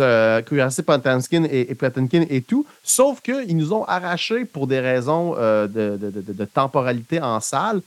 Euh, 0.00 0.42
Potemkin 0.86 1.44
et, 1.44 1.70
et 1.70 2.36
et 2.36 2.42
tout, 2.42 2.66
sauf 2.82 3.22
qu'ils 3.22 3.56
nous 3.56 3.72
ont 3.72 3.84
arraché 3.84 4.44
pour 4.44 4.66
des 4.66 4.80
raisons 4.80 5.34
euh, 5.38 5.66
de, 5.66 6.44
temporalité 6.44 7.22
en 7.22 7.40
salle 7.40 7.80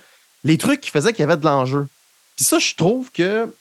les 0.44 0.58
trucs 0.58 0.82
qui 0.82 0.90
faisaient 0.90 1.12
qu'il 1.12 1.20
y 1.20 1.24
avait 1.24 1.38
de 1.38 1.46
l'enjeu. 1.46 1.86
Puis 2.36 2.46
ça, 2.46 2.60
je 2.60 2.76
trouve 2.76 3.12
que 3.12 3.54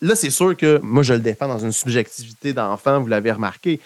là, 0.00 0.14
c'est 0.14 0.30
sûr 0.30 0.56
que 0.56 0.78
moi, 0.82 1.02
je 1.02 1.14
le 1.14 1.20
défends 1.20 1.48
dans 1.48 1.58
une 1.58 1.72
subjectivité 1.72 2.52
d'enfant, 2.52 3.00
vous 3.00 3.06
l'avez 3.06 3.32
remarqué. 3.32 3.80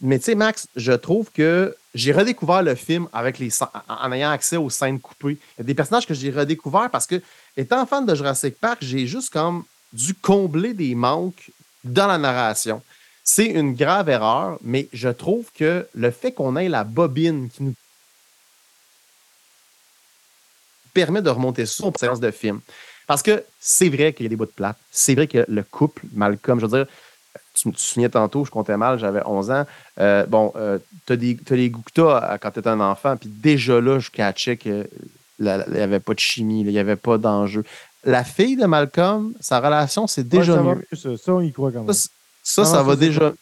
mais 0.00 0.18
tu 0.18 0.24
sais, 0.26 0.34
Max, 0.34 0.68
je 0.76 0.92
trouve 0.92 1.30
que 1.32 1.74
j'ai 1.94 2.12
redécouvert 2.12 2.62
le 2.62 2.74
film 2.74 3.08
avec 3.12 3.38
les 3.38 3.50
en 3.88 4.12
ayant 4.12 4.30
accès 4.30 4.56
aux 4.56 4.70
scènes 4.70 5.00
coupées. 5.00 5.38
Il 5.56 5.58
y 5.58 5.60
a 5.60 5.64
des 5.64 5.74
personnages 5.74 6.06
que 6.06 6.14
j'ai 6.14 6.30
redécouverts 6.30 6.90
parce 6.90 7.06
que, 7.06 7.22
étant 7.56 7.86
fan 7.86 8.04
de 8.04 8.14
Jurassic 8.14 8.58
Park, 8.58 8.78
j'ai 8.80 9.06
juste 9.06 9.30
comme 9.32 9.64
dû 9.92 10.14
combler 10.14 10.74
des 10.74 10.94
manques 10.94 11.50
dans 11.84 12.06
la 12.06 12.18
narration. 12.18 12.82
C'est 13.24 13.46
une 13.46 13.74
grave 13.74 14.08
erreur, 14.08 14.58
mais 14.62 14.88
je 14.92 15.08
trouve 15.08 15.46
que 15.54 15.86
le 15.94 16.10
fait 16.10 16.32
qu'on 16.32 16.56
ait 16.56 16.68
la 16.68 16.82
bobine 16.82 17.48
qui 17.50 17.62
nous 17.62 17.74
permet 20.92 21.22
de 21.22 21.30
remonter 21.30 21.66
sur 21.66 21.86
une 21.86 21.96
séance 21.96 22.20
de 22.20 22.30
film. 22.30 22.60
Parce 23.06 23.22
que 23.22 23.44
c'est 23.60 23.88
vrai 23.88 24.12
qu'il 24.12 24.24
y 24.24 24.26
a 24.26 24.30
des 24.30 24.36
bouts 24.36 24.46
de 24.46 24.50
plate. 24.50 24.76
C'est 24.90 25.14
vrai 25.14 25.26
que 25.26 25.44
le 25.48 25.62
couple, 25.62 26.02
Malcolm, 26.14 26.60
je 26.60 26.66
veux 26.66 26.78
dire, 26.78 26.86
tu 27.54 27.68
me 27.68 27.74
souviens 27.74 28.08
tantôt, 28.08 28.44
je 28.44 28.50
comptais 28.50 28.76
mal, 28.76 28.98
j'avais 28.98 29.22
11 29.24 29.50
ans. 29.50 29.66
Euh, 30.00 30.26
bon, 30.26 30.52
euh, 30.56 30.78
tu 31.06 31.12
as, 31.12 31.56
les 31.56 31.70
goûts 31.70 31.82
que 31.82 31.92
tu 31.92 32.00
quand 32.00 32.50
tu 32.50 32.60
es 32.60 32.68
un 32.68 32.80
enfant, 32.80 33.16
puis 33.16 33.28
déjà 33.28 33.80
là, 33.80 33.98
je 33.98 34.10
catchais 34.10 34.56
qu'il 34.56 34.86
n'y 35.38 35.48
avait 35.48 36.00
pas 36.00 36.14
de 36.14 36.18
chimie, 36.18 36.60
il 36.60 36.68
n'y 36.68 36.78
avait 36.78 36.96
pas 36.96 37.18
d'enjeu. 37.18 37.64
La 38.04 38.24
fille 38.24 38.56
de 38.56 38.66
Malcolm, 38.66 39.32
sa 39.40 39.60
relation, 39.60 40.06
c'est 40.06 40.26
déjà 40.26 40.60
mieux. 40.60 40.84
ça. 40.92 41.16
ça. 41.16 41.34
on 41.34 41.40
y 41.40 41.52
croit 41.52 41.70
quand 41.70 41.84
même. 41.84 41.94
Ça, 42.42 42.64
ça, 42.64 42.82
va 42.82 42.96
déjà. 42.96 43.32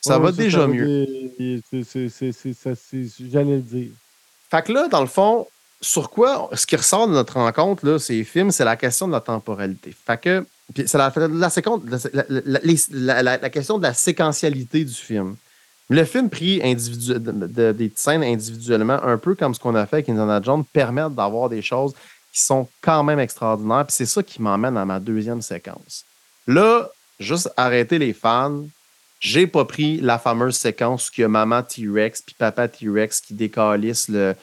Ça 0.00 0.18
va 0.18 0.32
déjà 0.32 0.66
mieux. 0.66 1.06
J'allais 1.38 1.60
le 3.56 3.60
dire. 3.60 3.90
Fait 4.50 4.62
que 4.62 4.72
là, 4.72 4.88
dans 4.88 5.02
le 5.02 5.06
fond, 5.06 5.46
sur 5.80 6.10
quoi, 6.10 6.50
ce 6.52 6.66
qui 6.66 6.76
ressort 6.76 7.08
de 7.08 7.12
notre 7.12 7.34
rencontre, 7.34 7.86
là, 7.86 7.98
ces 7.98 8.22
films, 8.24 8.50
c'est 8.50 8.64
la 8.64 8.76
question 8.76 9.08
de 9.08 9.12
la 9.12 9.20
temporalité. 9.20 9.94
Fait 10.06 10.20
que, 10.20 10.46
c'est 10.76 10.98
la, 10.98 11.10
question 13.50 13.78
de 13.78 13.82
la 13.82 13.94
séquentialité 13.94 14.84
du 14.84 14.94
film. 14.94 15.36
Le 15.88 16.04
film 16.04 16.30
pris 16.30 16.60
des 16.60 17.92
scènes 17.96 18.22
individuellement, 18.22 19.02
un 19.02 19.18
peu 19.18 19.34
comme 19.34 19.54
ce 19.54 19.60
qu'on 19.60 19.74
a 19.74 19.86
fait 19.86 19.96
avec 19.96 20.08
Indiana 20.08 20.40
Jones, 20.42 20.64
permettent 20.72 21.14
d'avoir 21.14 21.48
des 21.48 21.62
choses 21.62 21.94
qui 22.32 22.40
sont 22.40 22.68
quand 22.80 23.02
même 23.02 23.18
extraordinaires. 23.18 23.86
Puis 23.86 23.96
c'est 23.96 24.06
ça 24.06 24.22
qui 24.22 24.40
m'emmène 24.40 24.76
à 24.76 24.84
ma 24.84 25.00
deuxième 25.00 25.42
séquence. 25.42 26.04
Là, 26.46 26.88
juste 27.18 27.50
arrêter 27.56 27.98
les 27.98 28.12
fans. 28.12 28.64
J'ai 29.18 29.46
pas 29.46 29.64
pris 29.64 30.00
la 30.00 30.18
fameuse 30.18 30.56
séquence 30.56 31.08
où 31.08 31.12
il 31.18 31.20
y 31.22 31.24
a 31.24 31.28
maman 31.28 31.62
T-Rex 31.62 32.22
puis 32.22 32.34
papa 32.38 32.68
T-Rex 32.68 33.20
qui 33.20 33.34
décalissent 33.34 34.08
le, 34.08 34.34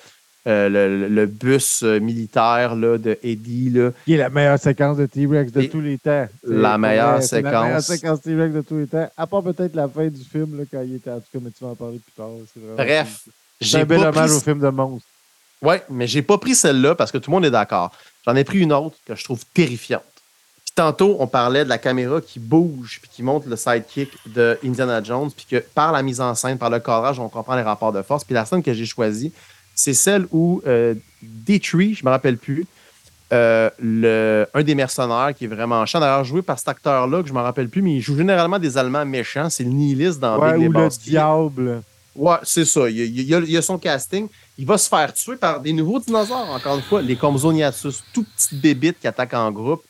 euh, 0.48 1.10
le, 1.10 1.26
bus 1.26 1.84
euh, 1.84 2.00
militaire 2.00 2.76
là, 2.76 2.98
de 2.98 3.18
Eddie. 3.22 3.70
Là. 3.70 3.92
Qui 4.06 4.14
est 4.14 4.18
la 4.18 4.30
meilleure 4.30 4.60
séquence 4.60 4.98
de 4.98 5.06
T-Rex 5.06 5.52
de 5.52 5.64
tous 5.64 5.82
les 5.82 5.98
temps. 5.98 6.28
La 6.44 6.78
meilleure 6.78 7.22
séquence. 7.22 7.52
La 7.52 7.64
meilleure 7.64 7.82
séquence 7.82 8.22
T-Rex 8.22 8.54
de 8.54 8.62
tous 8.62 8.78
les 8.78 8.88
temps. 8.88 9.10
À 9.18 9.28
part 9.28 9.44
peut-être 9.44 9.76
la 9.76 9.90
fin 9.90 10.08
du 10.08 10.24
film, 10.24 10.58
là, 10.58 10.64
quand 10.72 10.82
il 10.82 10.96
était. 10.96 11.12
En 11.12 11.20
tout 11.20 11.28
cas, 11.34 11.40
mais 11.42 11.52
tu 11.52 11.64
vas 11.64 11.72
en 11.72 11.76
parler 11.76 12.00
plus 12.00 12.14
tard. 12.14 12.30
Bref. 12.78 13.24
J'ai 13.60 13.80
un 13.80 13.86
bel 13.86 14.00
hommage 14.00 14.32
au 14.32 14.40
film 14.40 14.60
de 14.60 14.70
monstre. 14.70 15.08
Oui, 15.62 15.76
mais 15.90 16.08
j'ai 16.08 16.22
pas 16.22 16.38
pris 16.38 16.56
celle-là 16.56 16.96
parce 16.96 17.12
que 17.12 17.18
tout 17.18 17.32
le 17.32 17.36
monde 17.36 17.46
est 17.46 17.52
d'accord. 17.52 17.92
J'en 18.26 18.36
ai 18.36 18.44
pris 18.44 18.60
une 18.60 18.72
autre 18.74 18.96
que 19.06 19.16
je 19.16 19.24
trouve 19.24 19.44
terrifiante. 19.54 20.04
Puis 20.64 20.74
tantôt, 20.76 21.18
on 21.20 21.28
parlait 21.28 21.64
de 21.64 21.70
la 21.70 21.80
caméra 21.80 22.22
qui 22.22 22.40
bouge 22.40 23.00
puis 23.02 23.10
qui 23.12 23.24
montre 23.24 23.50
le 23.50 23.56
sidekick 23.56 24.12
de 24.28 24.60
Indiana 24.64 25.02
Jones, 25.02 25.32
puis 25.32 25.46
que 25.50 25.58
par 25.74 25.92
la 25.92 26.04
mise 26.04 26.22
en 26.22 26.36
scène, 26.36 26.58
par 26.58 26.70
le 26.70 26.80
cadrage, 26.80 27.20
on 27.20 27.30
comprend 27.30 27.56
les 27.56 27.64
rapports 27.64 27.92
de 27.92 28.02
force. 28.04 28.24
Puis 28.24 28.36
la 28.36 28.46
scène 28.46 28.62
que 28.62 28.74
j'ai 28.74 28.86
choisie, 28.86 29.34
c'est 29.78 29.94
celle 29.94 30.28
où 30.32 30.62
euh, 30.68 30.96
Dietrich, 31.22 32.00
je 32.00 32.04
ne 32.04 32.08
me 32.08 32.12
rappelle 32.12 32.38
plus, 32.38 32.66
euh, 33.32 33.70
le, 33.80 34.48
un 34.54 34.64
des 34.64 34.74
mercenaires 34.74 35.34
qui 35.36 35.46
est 35.46 35.48
vraiment 35.48 35.86
chiant, 35.86 36.00
d'ailleurs 36.00 36.24
joué 36.24 36.42
par 36.42 36.58
cet 36.58 36.70
acteur-là, 36.70 37.22
que 37.22 37.28
je 37.28 37.34
ne 37.34 37.38
me 37.38 37.44
rappelle 37.44 37.70
plus, 37.70 37.82
mais 37.82 37.96
il 37.96 38.02
joue 38.02 38.18
généralement 38.18 38.58
des 38.58 38.78
Allemands 38.78 39.06
méchants. 39.06 39.50
C'est 39.50 39.64
le 39.64 39.70
nihiliste 39.70 40.20
dans 40.20 40.40
ouais, 40.40 40.58
Big 40.58 40.70
ou 40.70 40.72
le 40.72 40.90
diable. 40.90 41.82
Ouais, 42.16 42.38
c'est 42.42 42.66
ça. 42.66 42.90
Il, 42.90 43.20
il, 43.20 43.58
a, 43.58 43.62
son 43.62 43.78
casting. 43.78 44.28
Il 44.58 44.66
va 44.66 44.80
se 44.80 44.90
faire 44.90 45.14
tuer 45.14 45.36
par 45.36 45.60
des 45.60 45.74
nouveaux 45.74 46.00
dinosaures, 46.00 46.50
encore 46.50 46.78
une 46.78 46.82
fois, 46.82 47.02
les 47.02 47.16
Compsognathus, 47.16 48.02
tout 48.14 48.26
petites 48.36 48.60
bébites 48.60 49.00
qui 49.00 49.08
attaquent 49.08 49.36
en 49.36 49.52
groupe. 49.52 49.84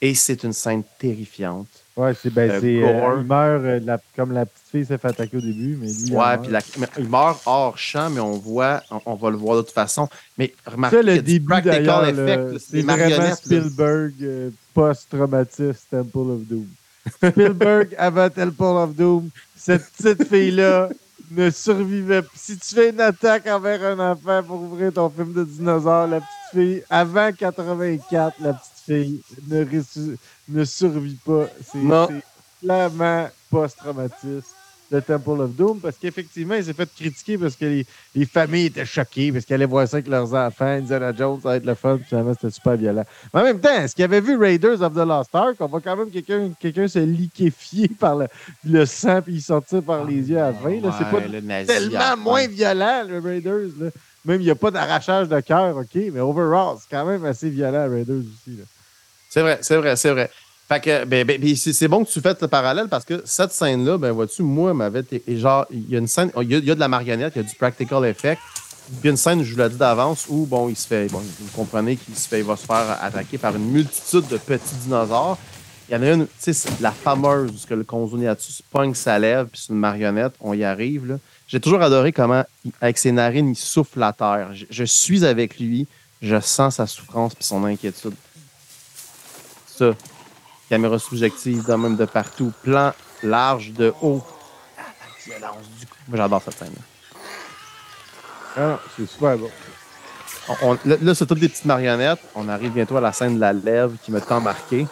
Et 0.00 0.14
c'est 0.14 0.42
une 0.42 0.52
scène 0.52 0.82
terrifiante. 0.98 1.68
Ouais, 1.94 2.14
c'est 2.14 2.32
ben, 2.32 2.50
euh, 2.50 2.60
euh, 2.62 3.16
il 3.20 3.26
meurt 3.26 3.64
euh, 3.64 3.96
comme 4.16 4.32
la 4.32 4.46
petite 4.46 4.66
fille 4.70 4.86
s'est 4.86 4.96
fait 4.96 5.08
attaquer 5.08 5.36
au 5.36 5.40
début, 5.40 5.76
mais 5.78 5.88
lui, 5.88 6.12
ouais, 6.12 6.38
puis 6.38 6.50
il 6.98 7.08
meurt 7.08 7.42
hors 7.44 7.76
champ, 7.76 8.08
mais 8.08 8.20
on 8.20 8.32
voit, 8.32 8.82
on, 9.04 9.14
va 9.14 9.30
le 9.30 9.36
voir 9.36 9.58
de 9.58 9.62
toute 9.62 9.72
façon. 9.72 10.08
Mais 10.38 10.54
remarquez, 10.64 11.02
le 11.02 11.20
début 11.20 11.46
practical 11.46 12.08
effect, 12.08 12.64
c'est 12.66 12.80
vraiment 12.80 13.34
Spielberg 13.34 14.14
post-traumatiste 14.72 15.88
Temple 15.90 16.30
of 16.30 16.40
Doom. 16.48 16.66
Spielberg 17.14 17.94
avant 17.98 18.30
Temple 18.30 18.62
of 18.62 18.94
Doom, 18.94 19.28
cette 19.54 19.84
petite 19.90 20.26
fille-là 20.28 20.88
ne 21.30 21.50
survivait 21.50 22.22
pas. 22.22 22.28
Si 22.34 22.56
tu 22.56 22.74
fais 22.74 22.88
une 22.88 23.00
attaque 23.02 23.46
envers 23.46 23.84
un 23.84 24.12
enfant 24.12 24.42
pour 24.42 24.62
ouvrir 24.62 24.94
ton 24.94 25.10
film 25.10 25.34
de 25.34 25.44
dinosaure, 25.44 26.06
la 26.06 26.20
petite 26.20 26.52
fille, 26.54 26.82
avant 26.88 27.30
84, 27.32 28.36
la 28.40 28.54
petite 28.54 28.71
fille 28.86 29.22
ne, 29.48 29.64
ne 30.48 30.64
survit 30.64 31.18
pas. 31.24 31.46
C'est 31.64 32.22
clairement 32.60 33.28
post-traumatiste 33.50 34.54
de 34.92 35.00
Temple 35.00 35.40
of 35.40 35.56
Doom 35.56 35.80
parce 35.80 35.96
qu'effectivement, 35.96 36.54
il 36.54 36.64
s'est 36.64 36.74
fait 36.74 36.88
critiquer 36.94 37.38
parce 37.38 37.56
que 37.56 37.82
les, 38.14 38.26
familles 38.26 38.66
étaient 38.66 38.84
choquées 38.84 39.32
parce 39.32 39.44
qu'elles 39.44 39.54
allaient 39.56 39.64
voir 39.64 39.88
ça 39.88 39.96
avec 39.96 40.08
leurs 40.08 40.34
enfants. 40.34 40.66
Indiana 40.66 41.12
Jones, 41.16 41.40
ça 41.42 41.48
va 41.48 41.56
être 41.56 41.64
le 41.64 41.74
fun. 41.74 41.98
Finalement, 42.06 42.34
c'était 42.34 42.50
super 42.50 42.76
violent. 42.76 43.04
Mais 43.32 43.40
en 43.40 43.44
même 43.44 43.60
temps, 43.60 43.74
est-ce 43.74 43.94
qu'il 43.94 44.04
avait 44.04 44.20
vu 44.20 44.36
Raiders 44.36 44.82
of 44.82 44.92
the 44.92 45.06
Lost 45.06 45.34
Ark? 45.34 45.56
On 45.60 45.66
voit 45.66 45.80
quand 45.80 45.96
même 45.96 46.10
quelqu'un 46.10 46.50
quelqu'un 46.60 46.86
se 46.88 46.98
liquéfier 46.98 47.88
par 47.88 48.18
le, 48.64 48.86
sang 48.86 49.22
puis 49.22 49.40
sortir 49.40 49.82
par 49.82 50.04
les 50.04 50.30
yeux 50.30 50.40
à 50.40 50.50
20. 50.50 50.80
c'est 50.98 51.10
pas 51.10 51.64
tellement 51.66 52.16
moins 52.18 52.46
violent, 52.46 53.04
le 53.08 53.18
Raiders. 53.18 53.70
Même, 54.24 54.40
il 54.40 54.44
n'y 54.44 54.50
a 54.50 54.54
pas 54.54 54.70
d'arrachage 54.70 55.28
de 55.28 55.40
cœur, 55.40 55.76
OK, 55.76 55.94
mais 56.12 56.20
overall, 56.20 56.76
c'est 56.78 56.94
quand 56.94 57.04
même 57.04 57.24
assez 57.24 57.50
violent, 57.50 57.88
Raiders 57.90 58.18
aussi. 58.18 58.58
C'est 59.32 59.40
vrai, 59.40 59.58
c'est 59.62 59.76
vrai, 59.78 59.96
c'est 59.96 60.10
vrai. 60.10 60.30
Fait 60.68 60.78
que, 60.78 61.04
ben, 61.06 61.26
ben 61.26 61.56
c'est 61.56 61.88
bon 61.88 62.04
que 62.04 62.10
tu 62.10 62.20
fasses 62.20 62.42
le 62.42 62.48
parallèle 62.48 62.88
parce 62.88 63.06
que 63.06 63.22
cette 63.24 63.52
scène-là, 63.52 63.96
ben, 63.96 64.10
vois-tu, 64.10 64.42
moi, 64.42 64.74
m'avait. 64.74 65.04
Genre, 65.26 65.64
il 65.70 65.88
y 65.88 65.96
a 65.96 66.00
une 66.00 66.06
scène, 66.06 66.30
il 66.42 66.52
y, 66.52 66.70
a, 66.70 66.74
de 66.74 66.80
la 66.80 66.88
marionnette, 66.88 67.32
il 67.36 67.42
y 67.42 67.44
a 67.46 67.48
du 67.48 67.54
practical 67.54 68.04
effect. 68.04 68.38
Puis 69.00 69.04
y 69.04 69.08
a 69.08 69.10
une 69.12 69.16
scène, 69.16 69.42
je 69.42 69.54
vous 69.54 69.58
l'ai 69.58 69.70
dit 69.70 69.76
d'avance, 69.76 70.26
où, 70.28 70.44
bon, 70.44 70.68
il 70.68 70.76
se 70.76 70.86
fait. 70.86 71.10
Bon, 71.10 71.20
vous 71.20 71.50
comprenez 71.56 71.96
qu'il 71.96 72.14
se 72.14 72.28
fait, 72.28 72.40
il 72.40 72.44
va 72.44 72.56
se 72.56 72.66
faire 72.66 72.98
attaquer 73.00 73.38
par 73.38 73.56
une 73.56 73.70
multitude 73.70 74.28
de 74.28 74.36
petits 74.36 74.74
dinosaures. 74.82 75.38
Il 75.88 75.94
y 75.94 75.96
en 75.96 76.02
a 76.02 76.10
une, 76.10 76.26
tu 76.26 76.52
sais, 76.52 76.68
la 76.82 76.92
fameuse, 76.92 77.64
que 77.64 77.72
le 77.72 77.84
Consoniatus 77.84 78.60
pogne 78.70 78.92
sa 78.92 79.18
lèvre, 79.18 79.48
puis 79.50 79.62
c'est 79.64 79.72
une 79.72 79.78
marionnette, 79.78 80.34
on 80.40 80.52
y 80.52 80.62
arrive, 80.62 81.06
là. 81.06 81.18
J'ai 81.48 81.58
toujours 81.58 81.80
adoré 81.80 82.12
comment, 82.12 82.44
avec 82.82 82.98
ses 82.98 83.12
narines, 83.12 83.48
il 83.48 83.56
souffle 83.56 83.98
la 83.98 84.12
terre. 84.12 84.50
Je, 84.52 84.84
suis 84.84 85.24
avec 85.24 85.58
lui, 85.58 85.86
je 86.20 86.38
sens 86.38 86.76
sa 86.76 86.86
souffrance 86.86 87.34
puis 87.34 87.44
son 87.44 87.64
inquiétude. 87.64 88.14
Ça, 89.82 89.96
caméra 90.68 90.96
subjective, 90.96 91.64
de 91.66 91.74
même 91.74 91.96
de 91.96 92.04
partout, 92.04 92.52
plan 92.62 92.92
large 93.24 93.72
de 93.72 93.92
haut. 94.00 94.22
Ah, 94.78 94.82
la 95.00 95.34
violence 95.34 95.68
du 95.80 95.86
coup. 95.86 95.96
Moi, 96.06 96.18
j'adore 96.18 96.42
cette 96.44 96.58
scène-là. 96.58 96.82
Ah, 98.56 98.78
c'est 98.96 99.06
super 99.06 99.36
bon. 99.38 99.50
là, 100.84 101.14
c'est 101.16 101.26
toutes 101.26 101.40
des 101.40 101.48
petites 101.48 101.64
marionnettes. 101.64 102.20
On 102.36 102.48
arrive 102.48 102.70
bientôt 102.70 102.96
à 102.96 103.00
la 103.00 103.12
scène 103.12 103.34
de 103.34 103.40
la 103.40 103.52
lèvre 103.52 103.94
qui 104.04 104.12
m'a 104.12 104.20
tant 104.20 104.40
marqué. 104.40 104.86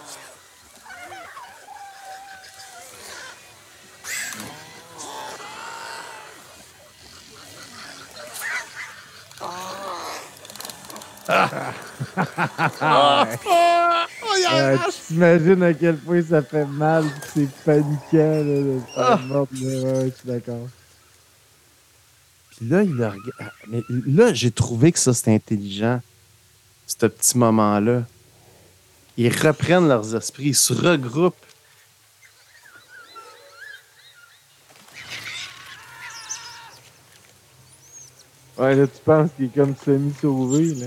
T'imagines 15.20 15.62
à 15.64 15.74
quel 15.74 15.98
point 15.98 16.22
ça 16.22 16.40
fait 16.40 16.64
mal, 16.64 17.04
c'est 17.34 17.46
paniquant 17.62 17.98
là, 18.12 18.42
de 18.42 18.80
ah. 18.96 19.20
là. 19.28 19.40
Ouais, 19.42 19.48
je 19.52 20.16
suis 20.16 20.24
d'accord. 20.24 20.66
Puis 22.48 22.66
là, 22.66 22.82
il 22.82 23.02
a 23.02 23.10
regardé. 23.10 23.30
Mais 23.68 23.82
là, 24.06 24.32
j'ai 24.32 24.50
trouvé 24.50 24.92
que 24.92 24.98
ça, 24.98 25.12
c'était 25.12 25.34
intelligent, 25.34 26.00
ce 26.86 27.04
petit 27.04 27.36
moment-là. 27.36 28.04
ils 29.18 29.28
reprennent 29.28 29.88
leurs 29.88 30.16
esprits, 30.16 30.46
ils 30.46 30.56
se 30.56 30.72
regroupent. 30.72 31.34
Ouais, 38.56 38.74
là, 38.74 38.86
tu 38.86 39.02
penses 39.04 39.28
qu'il 39.36 39.44
est 39.44 39.54
comme 39.54 39.74
semi-sauvé, 39.84 40.76
là. 40.76 40.86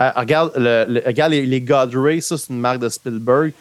Euh, 0.00 0.10
regarde, 0.16 0.52
le, 0.56 0.86
le- 0.88 1.02
regarde 1.04 1.32
les, 1.32 1.44
les 1.46 1.60
God 1.60 1.94
Ray, 1.94 2.22
ça, 2.22 2.38
c'est 2.38 2.50
une 2.50 2.58
marque 2.60 2.78
de 2.80 2.88
Spielberg. 2.88 3.52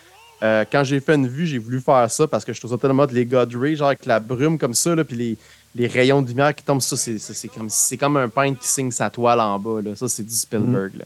Euh, 0.41 0.63
quand 0.71 0.83
j'ai 0.85 1.01
fait 1.01 1.15
une 1.15 1.27
vue, 1.27 1.45
j'ai 1.45 1.57
voulu 1.57 1.81
faire 1.81 2.09
ça 2.09 2.25
parce 2.27 2.45
que 2.45 2.53
je 2.53 2.59
trouve 2.59 2.71
ça 2.71 2.77
tellement 2.77 3.03
hot, 3.03 3.07
les 3.11 3.25
God 3.25 3.53
Ray, 3.55 3.75
genre 3.75 3.87
avec 3.89 4.05
la 4.05 4.19
brume 4.21 4.57
comme 4.57 4.73
ça, 4.73 4.95
là, 4.95 5.03
puis 5.03 5.17
les, 5.17 5.37
les 5.75 5.87
rayons 5.87 6.21
de 6.21 6.29
lumière 6.29 6.55
qui 6.55 6.63
tombent, 6.63 6.81
ça, 6.81 6.95
c'est, 6.95 7.17
ça, 7.19 7.33
c'est 7.33 7.49
comme, 7.49 7.69
c'est 7.69 7.97
comme 7.97 8.15
un 8.15 8.29
peintre 8.29 8.59
qui 8.59 8.67
signe 8.69 8.91
sa 8.91 9.09
toile 9.09 9.41
en 9.41 9.59
bas. 9.59 9.81
Là. 9.81 9.95
Ça, 9.97 10.07
c'est 10.07 10.23
du 10.23 10.33
Spielberg. 10.33 10.93
là. 10.97 11.05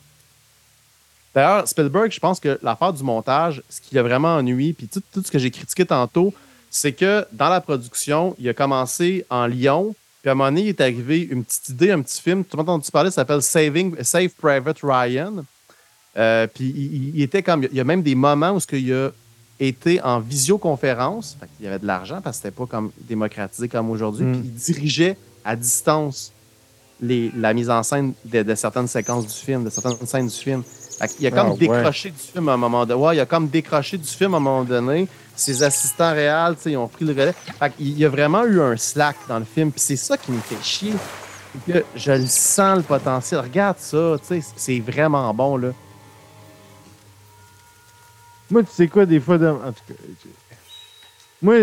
D'ailleurs, 1.33 1.67
Spielberg, 1.67 2.11
je 2.11 2.19
pense 2.19 2.39
que 2.39 2.59
l'affaire 2.61 2.93
du 2.93 3.01
montage, 3.03 3.63
ce 3.67 3.81
qui 3.81 3.97
a 3.97 4.03
vraiment 4.03 4.35
ennuyé, 4.35 4.73
puis 4.73 4.87
tout, 4.87 5.01
tout 5.11 5.23
ce 5.25 5.31
que 5.31 5.39
j'ai 5.39 5.49
critiqué 5.49 5.83
tantôt, 5.83 6.31
c'est 6.69 6.91
que 6.93 7.25
dans 7.31 7.49
la 7.49 7.59
production, 7.59 8.35
il 8.37 8.47
a 8.49 8.53
commencé 8.53 9.25
en 9.31 9.47
Lyon, 9.47 9.95
puis 10.23 10.29
à 10.29 10.31
un 10.31 10.35
moment 10.35 10.49
donné, 10.49 10.61
il 10.61 10.67
est 10.69 10.79
arrivé 10.79 11.27
une 11.29 11.43
petite 11.43 11.67
idée, 11.67 11.91
un 11.91 12.01
petit 12.01 12.21
film, 12.21 12.45
tout 12.45 12.55
le 12.55 12.59
monde 12.59 12.69
a 12.69 12.71
entendu 12.71 12.89
parler, 12.91 13.09
ça 13.09 13.15
s'appelle 13.15 13.41
Saving, 13.41 14.01
Save 14.03 14.29
Private 14.29 14.77
Ryan. 14.81 15.43
Euh, 16.15 16.47
puis 16.47 17.11
il, 17.13 17.21
était 17.21 17.43
comme. 17.43 17.63
Il 17.63 17.75
y 17.75 17.81
a 17.81 17.83
même 17.83 18.01
des 18.01 18.15
moments 18.15 18.51
où 18.51 18.59
ce 18.61 18.65
qu'il 18.65 18.93
a 18.93 19.09
été 19.59 20.01
en 20.01 20.21
visioconférence. 20.21 21.35
Fait 21.37 21.49
il 21.59 21.65
y 21.65 21.67
avait 21.67 21.79
de 21.79 21.85
l'argent 21.85 22.21
parce 22.23 22.37
que 22.37 22.43
c'était 22.43 22.55
pas 22.55 22.65
comme 22.65 22.91
démocratisé 23.01 23.67
comme 23.67 23.89
aujourd'hui. 23.89 24.23
Mm. 24.23 24.31
Puis 24.31 24.41
il 24.45 24.53
dirigeait 24.53 25.17
à 25.43 25.57
distance 25.57 26.31
les, 27.01 27.29
la 27.35 27.53
mise 27.53 27.69
en 27.69 27.83
scène 27.83 28.13
de, 28.23 28.43
de 28.43 28.55
certaines 28.55 28.87
séquences 28.87 29.27
du 29.27 29.33
film, 29.33 29.65
de 29.65 29.69
certaines 29.69 30.07
scènes 30.07 30.27
du 30.27 30.35
film. 30.35 30.63
Il 31.19 31.27
a 31.27 31.31
comme 31.31 31.47
Ah, 31.47 31.51
ouais. 31.51 31.57
décroché 31.57 32.11
du 32.11 32.17
film 32.17 32.47
à 32.47 32.53
un 32.53 32.57
moment 32.57 32.85
donné. 32.85 33.01
Ouais, 33.01 33.17
il 33.17 33.19
a 33.19 33.25
comme 33.25 33.49
décroché 33.49 33.97
du 33.97 34.07
film 34.07 34.35
à 34.35 34.37
un 34.37 34.39
moment 34.39 34.63
donné. 34.63 35.09
Ses 35.35 35.63
assistants 35.63 36.13
réels, 36.13 36.55
ils 36.65 36.77
ont 36.77 36.87
pris 36.87 37.05
le 37.05 37.11
relais. 37.11 37.33
Fait 37.59 37.73
il 37.79 37.97
y 37.97 38.05
a 38.05 38.09
vraiment 38.09 38.45
eu 38.45 38.61
un 38.61 38.77
slack 38.77 39.15
dans 39.27 39.39
le 39.39 39.45
film. 39.45 39.71
C'est 39.75 39.95
ça 39.95 40.17
qui 40.17 40.31
me 40.31 40.39
fait 40.39 40.63
chier. 40.63 40.93
Que 41.67 41.83
je 41.95 42.11
le 42.11 42.25
sens 42.25 42.77
le 42.77 42.83
potentiel. 42.83 43.41
Regarde 43.41 43.77
ça, 43.77 44.15
c'est 44.55 44.79
vraiment 44.79 45.33
bon, 45.33 45.57
là. 45.57 45.69
Moi, 48.49 48.63
tu 48.63 48.71
sais 48.71 48.87
quoi, 48.87 49.05
des 49.05 49.19
fois, 49.19 49.35
en 49.35 49.71
tout 49.71 49.83
cas. 49.87 49.93
Moi, 51.41 51.55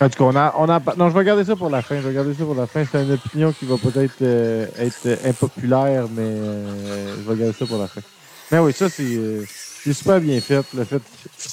en 0.00 0.08
tout 0.08 0.18
cas, 0.18 0.24
on 0.24 0.36
a, 0.36 0.54
on 0.56 0.68
a. 0.68 0.80
Non, 0.96 1.10
je 1.10 1.18
vais 1.18 1.24
garder 1.24 1.44
ça 1.44 1.56
pour 1.56 1.70
la 1.70 1.82
fin. 1.82 1.96
Je 1.96 2.06
vais 2.06 2.14
garder 2.14 2.32
ça 2.32 2.44
pour 2.44 2.54
la 2.54 2.66
fin. 2.66 2.84
C'est 2.90 3.02
une 3.02 3.12
opinion 3.12 3.52
qui 3.52 3.64
va 3.66 3.76
peut-être 3.76 4.22
euh, 4.22 4.66
être 4.78 5.26
impopulaire, 5.26 6.06
mais 6.08 6.22
euh, 6.22 7.16
je 7.16 7.28
vais 7.30 7.36
garder 7.36 7.56
ça 7.58 7.66
pour 7.66 7.78
la 7.78 7.88
fin. 7.88 8.00
Mais 8.52 8.58
oui, 8.58 8.72
ça, 8.72 8.88
c'est 8.88 9.02
euh, 9.02 9.44
c'est 9.88 9.98
super 9.98 10.20
bien 10.20 10.40
fait. 10.40 10.64
Le 10.74 10.84
fait 10.84 11.02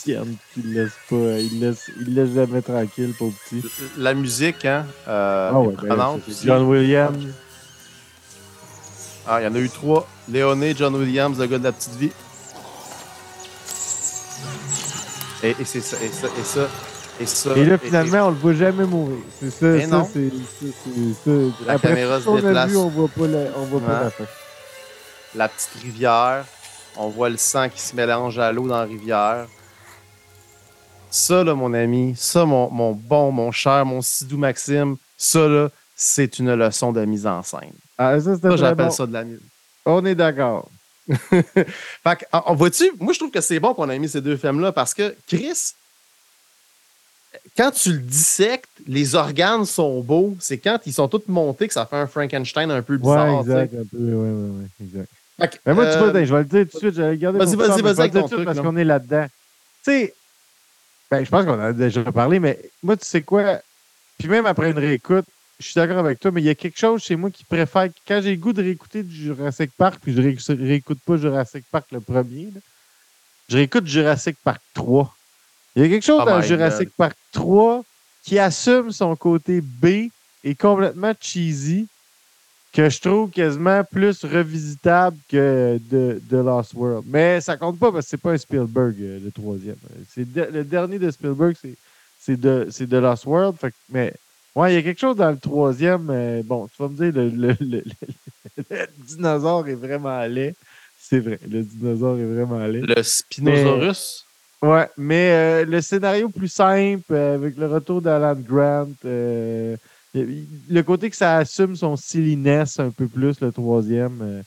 qu'il 0.04 0.74
laisse 0.74 0.92
pas. 1.10 1.16
Il 1.40 1.60
laisse, 1.60 1.90
il 2.00 2.14
laisse 2.14 2.34
jamais 2.34 2.62
tranquille, 2.62 3.14
pour 3.18 3.32
petit. 3.34 3.64
La 3.98 4.14
musique, 4.14 4.66
hein, 4.66 4.86
euh, 5.08 5.50
Ah 5.54 5.60
ouais, 5.60 5.76
ben. 5.84 6.20
John 6.44 6.64
Williams. 6.64 7.26
Ah, 9.28 9.42
il 9.42 9.46
y 9.46 9.48
en 9.48 9.56
a 9.56 9.60
eu 9.60 9.70
trois. 9.70 10.08
Léoné, 10.30 10.76
John 10.78 10.96
Williams, 10.96 11.40
le 11.40 11.46
gars 11.48 11.58
de 11.60 11.64
la 11.64 11.72
petite 11.72 11.96
vie. 11.96 12.12
Et, 15.44 15.50
et 15.60 15.66
c'est 15.66 15.82
ça, 15.82 15.98
et 16.04 16.10
ça, 16.10 16.28
et 16.28 16.44
ça, 16.44 16.68
et 17.20 17.26
ça. 17.26 17.50
Et 17.56 17.66
là, 17.66 17.78
finalement, 17.78 18.28
on 18.28 18.30
le 18.32 18.36
voit 18.38 18.54
jamais 18.54 18.86
mourir. 18.86 19.18
C'est 19.40 19.50
ça, 19.52 19.80
ça, 19.82 19.88
non. 19.88 20.10
c'est 20.14 20.30
ça. 21.24 21.32
La 21.68 21.74
Après 21.74 21.90
caméra 21.90 22.18
tout 22.20 22.24
se 22.24 22.30
a 22.30 22.42
déplace. 22.42 22.70
vu, 22.72 22.78
on 22.78 22.90
voit 22.90 23.10
pas 23.10 23.28
la, 23.28 23.40
on 23.58 23.66
voit 23.66 23.80
pas 23.82 23.94
Ouais. 23.94 24.04
la 24.06 24.10
fin. 24.10 24.24
la 25.36 25.50
petite 25.50 25.70
rivière. 25.84 26.46
On 26.98 27.10
voit 27.10 27.30
le 27.30 27.38
sang 27.38 27.70
qui 27.70 27.82
se 27.82 27.96
mélange 27.96 28.40
à 28.40 28.52
l'eau 28.52 28.68
dans 28.68 28.78
la 28.78 28.86
rivière. 28.86 29.48
Ça, 31.12 31.44
là, 31.44 31.54
mon 31.54 31.74
ami, 31.74 32.14
ça, 32.18 32.46
mon, 32.46 32.70
mon 32.70 32.92
bon, 32.92 33.32
mon 33.32 33.52
cher, 33.52 33.86
mon 33.86 34.02
Sidou 34.02 34.38
Maxime, 34.38 34.98
ça, 35.18 35.48
là, 35.48 35.70
c'est 35.96 36.40
une 36.40 36.54
leçon 36.54 36.92
de 36.92 37.04
mise 37.06 37.26
en 37.26 37.42
scène. 37.42 37.74
Ah, 37.98 38.20
ça, 38.20 38.36
j'appelle 38.56 38.88
bon. 38.88 38.92
ça 38.92 39.06
de 39.06 39.14
la 39.14 39.24
mise. 39.24 39.40
On 39.86 40.06
est 40.06 40.16
d'accord. 40.16 40.70
Fait 41.08 42.16
que, 42.18 42.26
en 42.32 42.56
vois-tu, 42.56 42.92
moi, 43.00 43.14
je 43.14 43.20
trouve 43.20 43.32
que 43.32 43.42
c'est 43.42 43.60
bon 43.60 43.74
qu'on 43.74 43.90
ait 43.90 44.00
mis 44.00 44.10
ces 44.10 44.22
deux 44.22 44.38
films-là 44.38 44.72
parce 44.72 44.94
que, 44.94 45.16
Chris, 45.28 45.74
quand 47.56 47.72
tu 47.72 47.94
le 47.94 48.00
dissectes, 48.00 48.70
les 48.88 49.16
organes 49.16 49.66
sont 49.66 50.02
beaux. 50.02 50.36
C'est 50.40 50.58
quand 50.58 50.80
ils 50.86 50.94
sont 50.94 51.08
tous 51.08 51.24
montés 51.28 51.68
que 51.68 51.74
ça 51.74 51.86
fait 51.86 51.96
un 51.96 52.08
Frankenstein 52.08 52.72
un 52.72 52.82
peu 52.82 52.98
bizarre. 52.98 53.40
Ouais, 53.40 53.44
tu 53.44 53.52
sais. 53.52 53.64
exact. 53.64 53.82
Un 53.82 53.86
peu, 53.86 53.98
ouais, 53.98 54.14
ouais, 54.14 54.50
ouais, 54.60 54.86
exact. 54.86 55.10
Mais 55.38 55.74
moi, 55.74 55.86
tu 55.86 55.92
euh, 55.92 56.00
vois, 56.00 56.10
attends, 56.10 56.26
je 56.26 56.34
vais 56.34 56.40
le 56.40 56.46
dire 56.46 56.66
tout 56.66 56.78
de 56.78 56.78
suite, 56.78 56.96
j'allais 56.96 57.12
le 57.12 57.18
garder. 57.18 57.40
Vas-y, 57.40 57.56
vas-y, 57.56 57.82
vas-y 57.82 58.26
truc, 58.26 58.46
Parce 58.46 58.60
qu'on 58.60 58.78
est 58.78 58.84
là-dedans. 58.84 59.26
Tu 59.84 59.92
sais, 59.92 60.14
ben, 61.12 61.24
je 61.24 61.30
pense 61.30 61.46
qu'on 61.46 61.54
en 61.54 61.60
a 61.60 61.74
déjà 61.74 62.04
parlé, 62.12 62.40
mais 62.40 62.60
moi, 62.82 62.98
tu 62.98 63.06
sais 63.06 63.22
quoi? 63.22 63.60
Puis 64.18 64.28
même 64.28 64.46
après 64.46 64.72
une 64.72 64.80
réécoute, 64.80 65.26
je 65.60 65.66
suis 65.66 65.76
d'accord 65.76 65.98
avec 65.98 66.20
toi, 66.20 66.32
mais 66.32 66.42
il 66.42 66.46
y 66.46 66.50
a 66.50 66.56
quelque 66.56 66.80
chose 66.80 67.02
chez 67.02 67.16
moi 67.16 67.30
qui 67.30 67.44
préfère. 67.44 67.88
Quand 68.08 68.22
j'ai 68.22 68.32
le 68.32 68.38
goût 68.38 68.54
de 68.54 68.62
réécouter 68.62 69.04
du 69.04 69.14
Jurassic 69.14 69.72
Park, 69.78 70.00
puis 70.02 70.14
je 70.14 70.22
ré- 70.22 70.64
réécoute 70.64 71.00
pas 71.06 71.18
Jurassic 71.18 71.64
Park 71.72 71.88
le 71.92 72.00
premier, 72.00 72.46
là, 72.46 72.62
je 73.50 73.58
réécoute 73.58 73.86
Jurassic 73.86 74.38
Park 74.44 74.62
3. 74.74 75.14
Il 75.76 75.84
y 75.84 75.86
a 75.86 75.90
quelque 75.90 76.06
chose 76.06 76.22
Oh 76.24 76.26
dans 76.26 76.42
Jurassic 76.42 76.90
Park 76.98 77.16
3 77.34 77.84
qui 78.24 78.40
assume 78.40 78.92
son 78.92 79.16
côté 79.16 79.62
B 79.62 80.08
et 80.44 80.56
complètement 80.56 81.14
cheesy 81.20 81.88
que 82.76 82.90
je 82.90 83.00
trouve 83.00 83.32
quasiment 83.32 83.84
plus 83.90 84.26
revisitable 84.26 85.18
que 85.30 85.80
de, 85.82 86.20
de 86.22 86.38
Lost 86.38 86.74
World. 86.74 87.06
Mais 87.08 87.40
ça 87.42 87.56
compte 87.58 87.80
pas 87.80 87.92
parce 87.92 88.06
que 88.06 88.10
c'est 88.12 88.18
pas 88.18 88.34
un 88.34 88.38
Spielberg, 88.38 88.98
euh, 89.02 89.20
le 89.22 89.32
troisième. 89.32 89.78
C'est 90.10 90.30
de- 90.30 90.44
le 90.52 90.66
dernier 90.66 91.00
de 91.00 91.10
Spielberg, 91.10 91.56
c'est, 91.62 91.78
c'est, 92.18 92.38
de, 92.38 92.68
c'est 92.70 92.88
de 92.88 92.98
Lost 92.98 93.26
World. 93.26 93.58
Fait 93.60 93.74
mais 93.88 94.14
ouais, 94.56 94.74
il 94.74 94.76
y 94.76 94.78
a 94.80 94.84
quelque 94.84 95.00
chose 95.00 95.16
dans 95.16 95.32
le 95.32 95.40
troisième. 95.40 96.10
euh, 96.10 96.44
bon, 96.44 96.68
tu 96.68 96.84
vas 96.84 96.90
me 96.90 96.96
dire, 96.98 97.14
le, 97.14 97.30
le, 97.30 97.56
le- 97.62 97.84
dinosaure 98.98 99.68
est 99.70 99.76
vraiment 99.76 100.26
laid. 100.26 100.56
C'est 100.98 101.20
vrai, 101.20 101.40
le 101.50 101.64
dinosaure 101.64 102.20
est 102.20 102.26
vraiment 102.26 102.66
laid. 102.68 102.82
Le 102.86 103.02
Spinosaurus? 103.04 104.26
Ouais, 104.62 104.90
mais 104.98 105.32
euh, 105.32 105.66
le 105.66 105.80
scénario 105.82 106.30
plus 106.30 106.48
simple, 106.48 107.14
euh, 107.14 107.36
avec 107.36 107.56
le 107.58 107.68
retour 107.68 108.02
d'Alan 108.02 108.36
Grant, 108.36 108.94
le 110.24 110.82
côté 110.84 111.10
que 111.10 111.16
ça 111.16 111.38
assume 111.38 111.76
son 111.76 111.96
silliness 111.96 112.80
un 112.80 112.90
peu 112.92 113.08
plus, 113.08 113.40
le 113.42 113.52
troisième. 113.52 114.20
euh, 114.22 114.42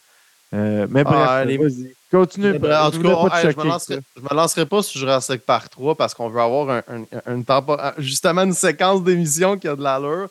euh, 0.54 0.86
mais 0.90 1.04
bref, 1.04 1.26
Ah, 1.28 1.44
les- 1.44 1.58
vas-y. 1.58 1.92
Continue. 2.10 2.50
En 2.52 2.90
je 2.90 2.96
tout 2.96 3.02
cas, 3.02 3.28
pas 3.28 3.40
te 3.42 3.46
hey, 3.46 3.52
je, 3.52 3.58
me 3.58 3.64
lancerai, 3.64 3.98
je 4.16 4.22
me 4.22 4.34
lancerai 4.34 4.64
pas 4.66 4.82
sur 4.82 4.98
Jurassic 4.98 5.42
Park 5.44 5.68
3 5.70 5.94
parce 5.94 6.14
qu'on 6.14 6.30
veut 6.30 6.40
avoir 6.40 6.70
un, 6.70 6.82
un- 6.88 7.34
une 7.34 7.44
tempo- 7.44 7.76
justement 7.98 8.44
une 8.44 8.54
séquence 8.54 9.04
d'émission 9.04 9.58
qui 9.58 9.68
a 9.68 9.76
de 9.76 9.82
l'allure. 9.82 10.28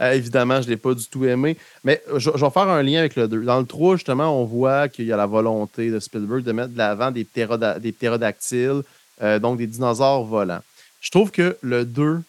Euh, 0.00 0.12
évidemment, 0.12 0.62
je 0.62 0.66
ne 0.66 0.70
l'ai 0.70 0.76
pas 0.78 0.94
du 0.94 1.06
tout 1.08 1.24
aimé. 1.26 1.56
Mais 1.84 2.00
je, 2.16 2.30
je 2.34 2.42
vais 2.44 2.50
faire 2.50 2.68
un 2.68 2.82
lien 2.82 3.00
avec 3.00 3.14
le 3.16 3.28
2. 3.28 3.42
Dans 3.44 3.58
le 3.60 3.66
3, 3.66 3.96
justement, 3.96 4.40
on 4.40 4.44
voit 4.46 4.88
qu'il 4.88 5.04
y 5.06 5.12
a 5.12 5.16
la 5.18 5.26
volonté 5.26 5.90
de 5.90 5.98
Spielberg 5.98 6.44
de 6.44 6.52
mettre 6.52 6.72
de 6.72 6.78
l'avant 6.78 7.10
des, 7.10 7.24
ptéroda- 7.24 7.78
des 7.78 7.92
ptérodactyles, 7.92 8.82
euh, 9.20 9.38
donc 9.38 9.58
des 9.58 9.66
dinosaures 9.66 10.24
volants. 10.24 10.60
Je 11.02 11.10
trouve 11.10 11.30
que 11.30 11.58
le 11.60 11.84
2 11.84 12.20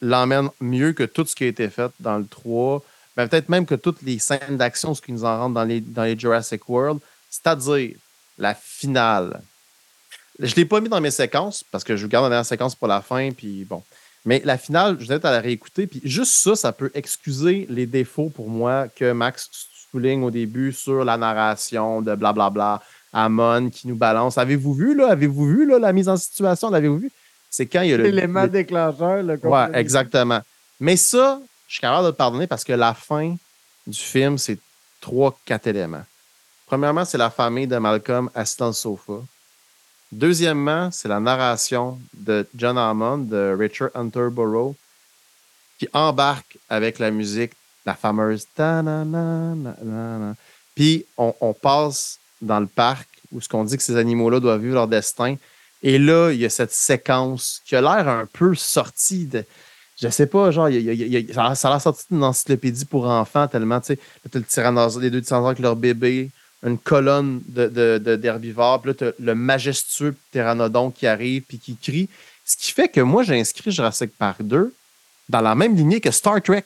l'emmène 0.00 0.50
mieux 0.60 0.92
que 0.92 1.04
tout 1.04 1.24
ce 1.26 1.34
qui 1.34 1.44
a 1.44 1.48
été 1.48 1.68
fait 1.68 1.90
dans 2.00 2.18
le 2.18 2.26
3. 2.26 2.82
Ben, 3.16 3.28
Peut-être 3.28 3.48
même 3.48 3.66
que 3.66 3.74
toutes 3.74 4.02
les 4.02 4.18
scènes 4.18 4.56
d'action, 4.56 4.94
ce 4.94 5.02
qui 5.02 5.12
nous 5.12 5.24
en 5.24 5.38
rentre 5.38 5.54
dans 5.54 5.64
les, 5.64 5.80
dans 5.80 6.04
les 6.04 6.18
Jurassic 6.18 6.68
World, 6.68 7.00
c'est-à-dire 7.30 7.96
la 8.38 8.54
finale. 8.54 9.42
Je 10.38 10.50
ne 10.50 10.56
l'ai 10.56 10.64
pas 10.66 10.80
mis 10.80 10.88
dans 10.88 11.00
mes 11.00 11.10
séquences 11.10 11.64
parce 11.70 11.82
que 11.82 11.96
je 11.96 12.06
garde 12.06 12.24
la 12.24 12.30
dernière 12.30 12.46
séquence 12.46 12.74
pour 12.74 12.88
la 12.88 13.00
fin, 13.00 13.30
puis 13.32 13.64
bon. 13.64 13.82
Mais 14.26 14.42
la 14.44 14.58
finale, 14.58 14.96
je 15.00 15.06
vais 15.06 15.24
à 15.24 15.30
la 15.30 15.40
réécouter, 15.40 15.86
puis 15.86 16.00
juste 16.04 16.32
ça, 16.32 16.56
ça 16.56 16.72
peut 16.72 16.90
excuser 16.94 17.66
les 17.70 17.86
défauts 17.86 18.28
pour 18.28 18.48
moi 18.48 18.88
que 18.88 19.12
Max 19.12 19.48
souligne 19.90 20.24
au 20.24 20.30
début 20.30 20.72
sur 20.72 21.04
la 21.04 21.16
narration 21.16 22.02
de 22.02 22.14
blablabla, 22.14 22.82
Amon 23.12 23.70
qui 23.70 23.88
nous 23.88 23.96
balance. 23.96 24.36
Avez-vous 24.36 24.74
vu, 24.74 24.94
là? 24.94 25.10
Avez-vous 25.10 25.46
vu, 25.46 25.66
là, 25.66 25.78
la 25.78 25.92
mise 25.92 26.08
en 26.08 26.16
situation? 26.16 26.70
L'avez-vous 26.70 26.98
vu? 26.98 27.12
C'est 27.50 27.66
quand 27.66 27.82
il 27.82 27.90
y 27.90 27.94
a 27.94 27.96
le. 27.96 28.04
L'élément 28.04 28.42
le- 28.42 28.48
déclencheur. 28.50 29.22
Le 29.22 29.38
Ouais, 29.42 29.66
exactement. 29.74 30.40
Mais 30.80 30.96
ça, 30.96 31.40
je 31.68 31.74
suis 31.74 31.80
capable 31.80 32.04
de 32.04 32.08
le 32.10 32.14
pardonner 32.14 32.46
parce 32.46 32.64
que 32.64 32.72
la 32.72 32.94
fin 32.94 33.34
du 33.86 33.98
film, 33.98 34.36
c'est 34.38 34.58
trois, 35.00 35.38
quatre 35.44 35.66
éléments. 35.66 36.04
Premièrement, 36.66 37.04
c'est 37.04 37.18
la 37.18 37.30
famille 37.30 37.66
de 37.66 37.76
Malcolm 37.78 38.28
assis 38.34 38.56
dans 38.58 38.66
le 38.68 38.72
sofa. 38.72 39.14
Deuxièmement, 40.10 40.90
c'est 40.90 41.08
la 41.08 41.20
narration 41.20 42.00
de 42.14 42.46
John 42.54 42.78
Hammond, 42.78 43.18
de 43.18 43.56
Richard 43.58 43.90
Hunter 43.94 44.28
Burroughs, 44.30 44.74
qui 45.78 45.88
embarque 45.92 46.58
avec 46.68 46.98
la 46.98 47.10
musique, 47.10 47.52
la 47.84 47.94
fameuse. 47.94 48.46
Puis 50.74 51.06
on, 51.16 51.34
on 51.40 51.52
passe 51.52 52.18
dans 52.40 52.60
le 52.60 52.66
parc 52.66 53.08
où 53.32 53.40
ce 53.40 53.48
qu'on 53.48 53.64
dit 53.64 53.76
que 53.76 53.82
ces 53.82 53.96
animaux-là 53.96 54.40
doivent 54.40 54.60
vivre 54.60 54.74
leur 54.74 54.88
destin. 54.88 55.36
Et 55.82 55.98
là, 55.98 56.30
il 56.30 56.38
y 56.38 56.44
a 56.44 56.50
cette 56.50 56.72
séquence 56.72 57.62
qui 57.64 57.76
a 57.76 57.80
l'air 57.80 58.08
un 58.08 58.26
peu 58.26 58.54
sortie 58.54 59.26
de. 59.26 59.44
je 60.00 60.08
sais 60.08 60.26
pas, 60.26 60.50
genre, 60.50 60.68
ça 60.68 61.68
a 61.68 61.70
l'air 61.70 61.80
sorti 61.80 62.04
d'une 62.10 62.24
encyclopédie 62.24 62.84
pour 62.84 63.06
enfants 63.06 63.46
tellement, 63.48 63.80
tu 63.80 63.94
sais, 63.94 63.98
le 64.32 64.42
tyrannosaure, 64.42 65.02
les 65.02 65.10
deux 65.10 65.22
tyrannosaures 65.22 65.50
avec 65.50 65.60
leur 65.60 65.76
bébé, 65.76 66.30
une 66.62 66.78
colonne 66.78 67.42
de, 67.46 67.68
de, 67.68 68.16
d'herbivores, 68.16 68.82
puis 68.82 68.90
là, 68.90 68.94
t'as 68.94 69.10
le 69.18 69.34
majestueux 69.34 70.14
pteranodon 70.30 70.90
qui 70.90 71.06
arrive 71.06 71.42
puis 71.42 71.58
qui 71.58 71.76
crie. 71.76 72.08
Ce 72.44 72.56
qui 72.56 72.72
fait 72.72 72.88
que 72.88 73.00
moi, 73.00 73.22
j'ai 73.22 73.38
inscrit 73.38 73.70
Jurassic 73.70 74.10
Park 74.16 74.42
2 74.42 74.74
dans 75.28 75.40
la 75.40 75.54
même 75.54 75.76
lignée 75.76 76.00
que 76.00 76.10
Star 76.10 76.40
Trek. 76.42 76.64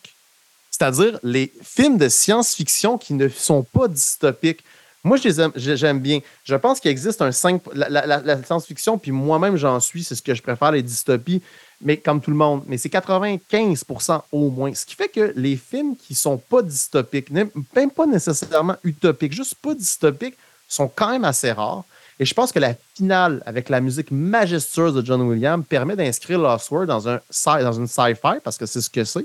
C'est-à-dire 0.71 1.19
les 1.23 1.53
films 1.63 1.99
de 1.99 2.09
science-fiction 2.09 2.97
qui 2.97 3.15
ne 3.15 3.29
sont 3.29 3.63
pas 3.63 3.89
dystopiques. 3.89 4.65
Moi, 5.03 5.17
j'aime 5.57 5.99
bien. 6.01 6.21
Je 6.45 6.55
pense 6.57 6.79
qu'il 6.81 6.91
existe 6.91 7.23
un 7.23 7.33
5. 7.33 7.63
La, 7.73 7.89
la- 7.89 8.07
la- 8.07 8.43
science-fiction, 8.43 8.99
puis 8.99 9.13
moi-même, 9.13 9.57
j'en 9.57 9.81
suis, 9.81 10.05
c'est 10.05 10.15
ce 10.15 10.23
que 10.23 10.35
je 10.35 10.43
préfère, 10.43 10.73
les 10.73 10.83
dystopies, 10.83 11.43
mais 11.81 11.97
comme 11.97 12.21
tout 12.21 12.31
le 12.31 12.37
monde. 12.37 12.65
Mais 12.67 12.77
c'est 12.77 12.91
95% 12.91 14.23
au 14.33 14.51
moins. 14.51 14.75
Ce 14.75 14.85
qui 14.85 14.95
fait 14.95 15.09
que 15.09 15.33
les 15.37 15.57
films 15.57 15.97
qui 15.97 16.15
sont 16.15 16.37
pas 16.37 16.63
dystopiques, 16.63 17.31
même 17.31 17.51
pas 17.97 18.07
nécessairement 18.07 18.77
utopiques, 18.85 19.33
juste 19.33 19.55
pas 19.55 19.75
dystopiques, 19.75 20.37
sont 20.69 20.89
quand 20.89 21.11
même 21.11 21.25
assez 21.25 21.51
rares. 21.53 21.85
Et 22.19 22.27
je 22.27 22.35
pense 22.35 22.53
que 22.53 22.59
la 22.59 22.75
finale, 22.95 23.43
avec 23.47 23.71
la 23.71 23.81
musique 23.81 24.11
majestueuse 24.11 24.93
de 24.95 25.05
John 25.05 25.23
Williams, 25.23 25.65
permet 25.67 25.97
d'inscrire 25.97 26.39
Lost 26.39 26.71
World 26.71 26.89
dans, 26.89 27.09
un, 27.09 27.21
dans 27.63 27.73
une 27.73 27.87
sci-fi, 27.87 28.39
parce 28.45 28.59
que 28.59 28.67
c'est 28.67 28.83
ce 28.83 28.91
que 28.91 29.05
c'est, 29.05 29.25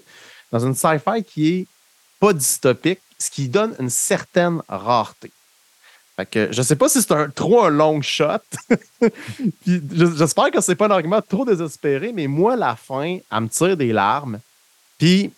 dans 0.53 0.59
une 0.65 0.73
sci-fi 0.73 1.21
qui 1.23 1.49
est 1.49 1.67
pas 2.21 2.31
dystopique, 2.31 2.99
ce 3.19 3.29
qui 3.29 3.49
donne 3.49 3.75
une 3.79 3.89
certaine 3.89 4.61
rareté. 4.69 5.29
Fait 6.15 6.25
que 6.25 6.47
je 6.51 6.61
sais 6.61 6.75
pas 6.77 6.87
si 6.87 7.01
c'est 7.01 7.11
un, 7.11 7.29
trop 7.29 7.63
un 7.65 7.69
long 7.69 8.01
shot. 8.01 8.37
Puis 8.99 9.81
je- 9.91 10.15
j'espère 10.17 10.51
que 10.51 10.61
c'est 10.61 10.75
pas 10.75 10.87
un 10.87 10.91
argument 10.91 11.21
trop 11.21 11.43
désespéré, 11.45 12.11
mais 12.13 12.27
moi, 12.27 12.55
la 12.55 12.75
fin, 12.75 13.17
elle 13.31 13.41
me 13.41 13.47
tire 13.49 13.75
des 13.75 13.91
larmes. 13.91 14.39
Puis, 14.97 15.31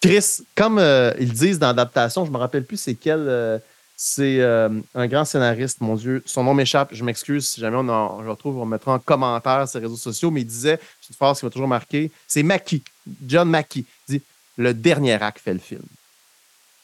Chris, 0.00 0.40
comme 0.54 0.78
euh, 0.78 1.12
ils 1.18 1.32
disent 1.32 1.58
dans 1.58 1.68
l'adaptation, 1.68 2.24
je 2.26 2.30
me 2.30 2.36
rappelle 2.38 2.64
plus 2.64 2.76
c'est 2.76 2.94
quel. 2.94 3.20
euh, 3.28 3.58
c'est 3.96 4.40
euh, 4.40 4.68
un 4.96 5.06
grand 5.06 5.24
scénariste, 5.24 5.80
mon 5.80 5.94
Dieu. 5.94 6.22
Son 6.26 6.42
nom 6.42 6.54
m'échappe. 6.54 6.88
Je 6.92 7.04
m'excuse 7.04 7.46
si 7.48 7.60
jamais 7.60 7.76
on, 7.76 7.88
en- 7.88 8.20
le 8.20 8.30
retrouve, 8.30 8.58
on 8.58 8.64
le 8.64 8.70
mettra 8.70 8.92
en 8.94 8.98
commentaire 8.98 9.68
sur 9.68 9.78
les 9.78 9.86
réseaux 9.86 9.96
sociaux. 9.96 10.30
Mais 10.32 10.40
il 10.40 10.46
disait, 10.46 10.80
c'est 11.00 11.10
une 11.10 11.14
phrase 11.16 11.38
qui 11.38 11.44
m'a 11.46 11.50
toujours 11.50 11.68
marqué 11.68 12.10
c'est 12.26 12.42
Mackie, 12.42 12.82
John 13.26 13.48
Mackie. 13.48 13.86
Il 14.08 14.18
dit 14.18 14.22
Le 14.56 14.74
dernier 14.74 15.12
acte 15.22 15.38
fait 15.38 15.52
le 15.52 15.60
film. 15.60 15.82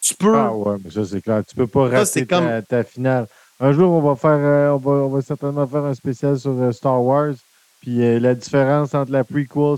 Tu 0.01 0.14
peux. 0.14 0.34
Ah 0.36 0.53
ouais, 0.55 0.76
mais 0.82 0.90
ça, 0.90 1.05
c'est 1.05 1.20
clair. 1.20 1.42
Tu 1.46 1.55
peux 1.55 1.66
pas 1.66 1.90
Ça, 1.90 1.99
rater 1.99 2.26
ta, 2.62 2.84
finale. 2.84 3.26
Un 3.61 3.72
jour, 3.72 3.92
on 3.92 4.01
va 4.01 4.14
faire, 4.14 4.30
euh, 4.38 4.70
on, 4.70 4.76
va, 4.78 4.90
on 4.92 5.09
va 5.09 5.20
certainement 5.20 5.66
faire 5.66 5.84
un 5.84 5.94
spécial 5.94 6.38
sur 6.38 6.53
euh, 6.61 6.72
Star 6.72 7.03
Wars. 7.03 7.34
Puis 7.80 8.03
euh, 8.03 8.18
la 8.20 8.34
différence 8.34 8.94
entre 8.94 9.12
la 9.12 9.24
prequel 9.24 9.76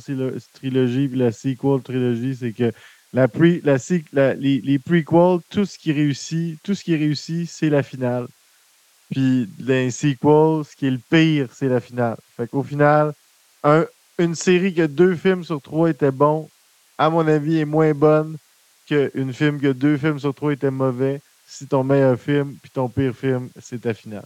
trilogie 0.54 1.04
et 1.12 1.16
la 1.16 1.32
sequel 1.32 1.82
trilogie, 1.82 2.36
c'est 2.36 2.52
que 2.52 2.72
la 3.12 3.28
pre, 3.28 3.60
la, 3.64 3.76
la- 4.12 4.34
les, 4.34 4.60
les 4.60 4.78
prequels, 4.78 5.38
tout 5.50 5.64
ce 5.64 5.78
qui 5.78 5.92
réussit, 5.92 6.62
tout 6.62 6.74
ce 6.74 6.84
qui 6.84 6.94
est 6.94 6.98
réussi, 6.98 7.46
c'est 7.46 7.70
la 7.70 7.82
finale. 7.82 8.26
Puis 9.10 9.48
les 9.58 9.90
sequels, 9.90 10.64
ce 10.64 10.76
qui 10.76 10.86
est 10.86 10.90
le 10.90 11.00
pire, 11.10 11.48
c'est 11.52 11.68
la 11.68 11.80
finale. 11.80 12.16
Fait 12.36 12.46
qu'au 12.46 12.62
final, 12.62 13.12
un- 13.64 13.86
une 14.18 14.34
série 14.34 14.74
que 14.74 14.86
deux 14.86 15.14
films 15.16 15.44
sur 15.44 15.60
trois 15.60 15.90
étaient 15.90 16.10
bons, 16.10 16.48
à 16.98 17.08
mon 17.10 17.26
avis, 17.26 17.58
est 17.58 17.64
moins 17.64 17.92
bonne 17.92 18.36
qu'une 18.94 19.32
film 19.32 19.60
que 19.60 19.72
deux 19.72 19.96
films 19.96 20.18
sur 20.18 20.34
trois 20.34 20.52
étaient 20.52 20.70
mauvais 20.70 21.20
si 21.46 21.66
ton 21.66 21.82
meilleur 21.84 22.18
film 22.18 22.56
puis 22.60 22.70
ton 22.70 22.88
pire 22.88 23.14
film, 23.14 23.48
c'est 23.60 23.80
ta 23.80 23.94
finale. 23.94 24.24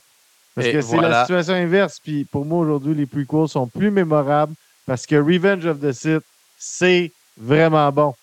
Parce 0.54 0.68
Et 0.68 0.72
que 0.72 0.80
c'est 0.82 1.00
la 1.00 1.22
situation 1.22 1.54
inverse. 1.54 1.98
Puis 2.02 2.24
pour 2.24 2.44
moi, 2.44 2.60
aujourd'hui, 2.60 2.94
les 2.94 3.06
prequels 3.06 3.48
sont 3.48 3.66
plus 3.66 3.90
mémorables 3.90 4.54
parce 4.86 5.06
que 5.06 5.16
Revenge 5.16 5.64
of 5.66 5.80
the 5.80 5.92
Sith, 5.92 6.22
c'est 6.58 7.12
vraiment 7.36 7.90
bon. 7.90 8.14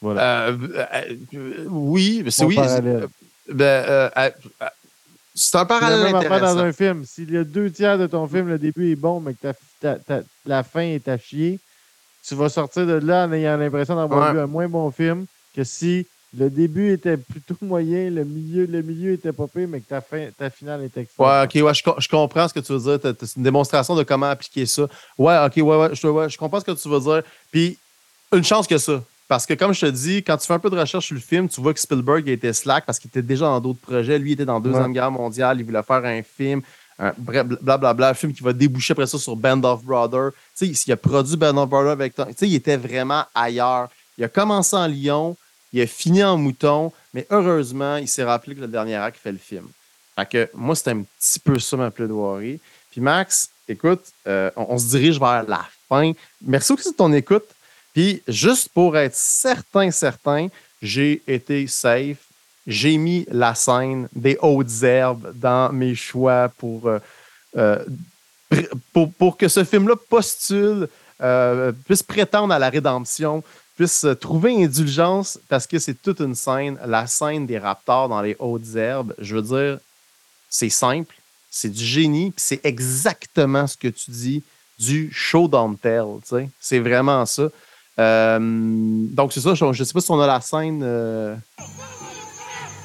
Voilà. 0.00 0.46
Euh, 0.48 0.56
euh, 0.74 1.16
euh, 1.34 1.64
oui, 1.68 2.24
c'est 2.30 2.44
oui. 2.44 2.56
c'est- 2.56 2.80
ben, 3.52 3.64
euh, 3.64 4.10
euh, 4.16 4.30
euh, 4.62 4.66
c'est 5.34 5.56
un 5.58 5.64
parallèle 5.64 6.06
affaire 6.14 6.20
dans 6.28 6.34
intéressant. 6.36 6.58
un 6.58 6.72
film. 6.72 7.04
Si 7.04 7.24
les 7.26 7.44
deux 7.44 7.70
tiers 7.70 7.98
de 7.98 8.06
ton 8.06 8.26
film, 8.26 8.48
le 8.48 8.58
début 8.58 8.90
est 8.92 8.96
bon, 8.96 9.20
mais 9.20 9.34
que 9.34 9.40
ta- 9.40 9.54
ta- 9.80 9.98
ta- 9.98 10.26
la 10.46 10.62
fin 10.62 10.82
est 10.82 11.06
à 11.08 11.18
chier, 11.18 11.58
tu 12.26 12.34
vas 12.34 12.48
sortir 12.48 12.86
de 12.86 12.94
là 12.94 13.26
en 13.26 13.32
ayant 13.32 13.56
l'impression 13.56 13.96
d'avoir 13.96 14.28
Ouais. 14.28 14.32
vu 14.34 14.40
un 14.40 14.46
moins 14.46 14.68
bon 14.68 14.90
film 14.90 15.26
que 15.56 15.64
si 15.64 16.06
le 16.38 16.48
début 16.48 16.92
était 16.92 17.16
plutôt 17.16 17.56
moyen, 17.62 18.08
le 18.10 18.24
milieu, 18.24 18.64
le 18.66 18.80
milieu 18.82 19.12
était 19.12 19.32
pas 19.32 19.46
pire, 19.46 19.68
mais 19.68 19.80
que 19.80 19.88
ta, 19.88 20.00
fin, 20.00 20.28
ta 20.38 20.48
finale 20.50 20.84
était 20.84 21.00
Ouais, 21.18 21.44
excellente. 21.44 21.44
ok, 21.56 21.62
ouais, 21.66 21.74
je, 21.74 22.02
je 22.02 22.08
comprends 22.08 22.48
ce 22.48 22.54
que 22.54 22.60
tu 22.60 22.72
veux 22.72 22.78
dire. 22.98 23.14
C'est 23.20 23.36
une 23.36 23.42
démonstration 23.42 23.94
de 23.94 24.02
comment 24.02 24.26
appliquer 24.30 24.64
ça. 24.66 24.88
Ouais, 25.18 25.36
ok, 25.44 25.52
ouais, 25.56 25.62
ouais, 25.76 25.88
je, 25.94 26.06
ouais, 26.06 26.28
je 26.30 26.38
comprends 26.38 26.60
ce 26.60 26.64
que 26.64 26.72
tu 26.72 26.88
veux 26.88 27.00
dire. 27.00 27.22
Puis, 27.50 27.76
une 28.32 28.44
chance 28.44 28.66
que 28.66 28.78
ça. 28.78 29.02
Parce 29.28 29.46
que, 29.46 29.54
comme 29.54 29.72
je 29.72 29.80
te 29.80 29.86
dis, 29.90 30.22
quand 30.22 30.36
tu 30.36 30.46
fais 30.46 30.52
un 30.54 30.58
peu 30.58 30.68
de 30.70 30.78
recherche 30.78 31.06
sur 31.06 31.14
le 31.14 31.20
film, 31.20 31.48
tu 31.48 31.60
vois 31.60 31.72
que 31.72 31.80
Spielberg 31.80 32.28
été 32.28 32.52
slack 32.52 32.84
parce 32.86 32.98
qu'il 32.98 33.08
était 33.08 33.22
déjà 33.22 33.46
dans 33.46 33.60
d'autres 33.60 33.80
projets. 33.80 34.18
Lui, 34.18 34.30
il 34.30 34.32
était 34.34 34.44
dans 34.44 34.54
la 34.54 34.60
Deuxième 34.60 34.86
Ouais. 34.86 34.92
Guerre 34.92 35.10
mondiale. 35.10 35.58
Il 35.60 35.64
voulait 35.64 35.82
faire 35.82 36.04
un 36.04 36.22
film, 36.22 36.60
blablabla, 36.98 38.10
un 38.10 38.14
film 38.14 38.32
qui 38.32 38.42
va 38.42 38.52
déboucher 38.52 38.92
après 38.92 39.06
ça 39.06 39.18
sur 39.18 39.36
Band 39.36 39.62
of 39.64 39.82
Brothers. 39.84 40.32
Tu 40.56 40.74
sais, 40.74 40.84
il 40.86 40.92
a 40.92 40.96
produit 40.96 41.36
Band 41.36 41.56
of 41.56 41.68
Brothers 41.68 41.92
avec. 41.92 42.14
Tu 42.14 42.22
sais, 42.36 42.48
il 42.48 42.54
était 42.54 42.76
vraiment 42.76 43.24
ailleurs. 43.34 43.88
Il 44.18 44.24
a 44.24 44.28
commencé 44.28 44.76
en 44.76 44.86
Lyon, 44.86 45.36
il 45.72 45.80
a 45.80 45.86
fini 45.86 46.22
en 46.22 46.36
mouton, 46.36 46.92
mais 47.14 47.26
heureusement, 47.30 47.96
il 47.96 48.08
s'est 48.08 48.24
rappelé 48.24 48.54
que 48.54 48.60
le 48.60 48.68
dernier 48.68 48.96
acte 48.96 49.18
fait 49.22 49.32
le 49.32 49.38
film. 49.38 49.66
Fait 50.16 50.28
que 50.28 50.50
moi, 50.54 50.76
c'était 50.76 50.90
un 50.90 51.02
petit 51.02 51.38
peu 51.38 51.58
ça 51.58 51.76
ma 51.76 51.90
plaidoirie. 51.90 52.60
Puis 52.90 53.00
Max, 53.00 53.48
écoute, 53.66 54.04
euh, 54.26 54.50
on 54.56 54.76
se 54.78 54.86
dirige 54.86 55.18
vers 55.18 55.44
la 55.48 55.66
fin. 55.88 56.12
Merci 56.42 56.72
aussi 56.72 56.90
de 56.90 56.96
ton 56.96 57.12
écoute. 57.12 57.46
Puis 57.94 58.22
juste 58.28 58.68
pour 58.68 58.96
être 58.96 59.14
certain, 59.14 59.90
certain, 59.90 60.48
j'ai 60.80 61.22
été 61.26 61.66
safe. 61.66 62.18
J'ai 62.66 62.96
mis 62.96 63.26
la 63.30 63.54
scène 63.54 64.08
des 64.14 64.38
hautes 64.40 64.82
herbes 64.82 65.32
dans 65.34 65.72
mes 65.72 65.94
choix 65.94 66.48
pour, 66.48 66.86
euh, 66.86 66.98
euh, 67.56 67.84
que 69.36 69.48
ce 69.48 69.64
film-là 69.64 69.96
postule, 70.08 70.88
euh, 71.20 71.72
puisse 71.86 72.02
prétendre 72.02 72.54
à 72.54 72.58
la 72.58 72.70
rédemption, 72.70 73.42
puisse 73.76 74.06
trouver 74.20 74.64
indulgence 74.64 75.40
parce 75.48 75.66
que 75.66 75.78
c'est 75.78 76.00
toute 76.00 76.20
une 76.20 76.34
scène, 76.34 76.78
la 76.86 77.06
scène 77.06 77.46
des 77.46 77.58
raptors 77.58 78.08
dans 78.08 78.22
les 78.22 78.36
hautes 78.38 78.76
herbes. 78.76 79.14
Je 79.18 79.36
veux 79.36 79.42
dire, 79.42 79.78
c'est 80.48 80.68
simple, 80.68 81.14
c'est 81.50 81.70
du 81.70 81.84
génie, 81.84 82.30
puis 82.30 82.44
c'est 82.44 82.60
exactement 82.64 83.66
ce 83.66 83.76
que 83.76 83.88
tu 83.88 84.10
dis 84.10 84.42
du 84.78 85.10
show 85.12 85.50
sais. 86.24 86.48
C'est 86.60 86.78
vraiment 86.78 87.26
ça. 87.26 87.48
Donc, 87.98 89.32
c'est 89.32 89.40
ça. 89.40 89.54
Je 89.54 89.64
ne 89.64 89.72
sais 89.72 89.92
pas 89.92 90.00
si 90.00 90.10
on 90.10 90.20
a 90.20 90.26
la 90.26 90.40
scène. 90.40 91.40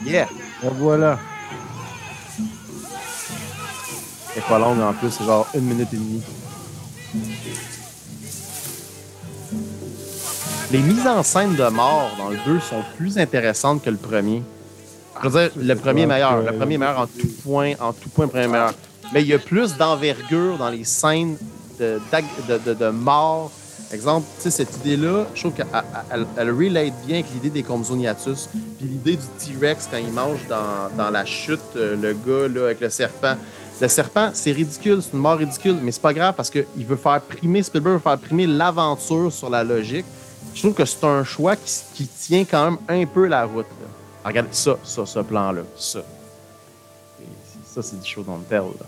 Yeah! 0.06 0.28
Et 0.64 0.68
voilà. 0.74 1.20
C'est 4.34 4.44
pas 4.46 4.60
longue 4.60 4.80
en 4.82 4.94
plus, 4.94 5.10
c'est 5.12 5.26
genre 5.26 5.48
une 5.56 5.62
minute 5.66 5.88
et 5.94 5.98
demie. 5.98 6.22
Les 10.72 10.80
mises 10.80 11.08
en 11.08 11.24
scène 11.24 11.56
de 11.56 11.68
mort 11.70 12.12
dans 12.18 12.30
le 12.30 12.38
2 12.46 12.60
sont 12.60 12.84
plus 12.98 13.18
intéressantes 13.18 13.84
que 13.84 13.90
le 13.90 13.96
premier. 13.98 14.44
Je 15.24 15.30
veux 15.30 15.50
dire, 15.50 15.52
le 15.56 15.76
premier 15.76 16.02
est 16.04 16.08
meilleur. 16.08 16.38
Le 16.42 16.58
premier 16.58 16.76
est 16.76 16.78
meilleur 16.78 17.00
en 17.00 17.08
tout 17.08 17.28
point. 17.44 17.74
En 17.80 17.94
tout 17.94 18.10
point, 18.10 18.28
premier 18.28 18.44
est 18.44 18.48
meilleur. 18.50 18.74
Mais 19.14 19.22
il 19.22 19.28
y 19.28 19.34
a 19.34 19.40
plus 19.40 19.76
d'envergure 19.78 20.58
dans 20.58 20.70
les 20.70 20.84
scènes 20.84 21.38
de, 21.80 22.00
de, 22.50 22.58
de- 22.58 22.74
de 22.74 22.90
mort. 22.90 23.50
Exemple, 23.94 24.28
tu 24.38 24.44
sais, 24.44 24.52
cette 24.52 24.76
idée-là, 24.78 25.26
je 25.34 25.40
trouve 25.42 25.54
qu'elle 25.54 25.68
elle, 26.12 26.26
elle 26.36 26.52
relate 26.52 26.94
bien 27.06 27.20
avec 27.20 27.32
l'idée 27.34 27.50
des 27.50 27.64
Compsognathus. 27.64 28.50
Puis 28.78 28.86
l'idée 28.88 29.16
du 29.16 29.26
T-Rex 29.40 29.88
quand 29.90 29.98
il 29.98 30.12
mange 30.12 30.46
dans, 30.50 30.90
dans 30.98 31.10
la 31.10 31.24
chute, 31.24 31.62
euh, 31.78 31.96
le 31.96 32.14
gars 32.14 32.48
là, 32.54 32.66
avec 32.66 32.82
le 32.82 32.90
serpent. 32.90 33.36
Le 33.80 33.88
serpent, 33.88 34.32
c'est 34.34 34.52
ridicule, 34.52 35.02
c'est 35.02 35.14
une 35.14 35.20
mort 35.20 35.38
ridicule, 35.38 35.78
mais 35.82 35.92
c'est 35.92 36.02
pas 36.02 36.14
grave 36.14 36.34
parce 36.36 36.50
qu'il 36.50 36.66
veut 36.86 36.96
faire 36.98 37.22
primer, 37.22 37.64
Spielberg 37.64 37.94
veut 37.96 38.02
faire 38.02 38.18
primer 38.18 38.46
l'aventure 38.48 39.32
sur 39.32 39.50
la 39.50 39.64
logique. 39.64 40.06
Je 40.54 40.62
trouve 40.62 40.74
que 40.74 40.84
c'est 40.84 41.04
un 41.06 41.24
choix 41.24 41.56
qui, 41.56 41.74
qui 41.94 42.08
tient 42.08 42.44
quand 42.44 42.72
même 42.72 42.80
un 42.90 43.06
peu 43.06 43.28
la 43.28 43.46
route. 43.46 43.68
là. 43.82 43.88
Regarde 44.26 44.48
ça, 44.52 44.78
ça, 44.84 45.06
ce 45.06 45.20
plan-là, 45.20 45.62
ça. 45.78 46.00
Et 47.22 47.26
Ça, 47.74 47.82
c'est 47.82 48.02
du 48.02 48.10
show 48.10 48.24
dans 48.24 48.36
le 48.38 48.44
tel. 48.50 48.60
Là. 48.60 48.86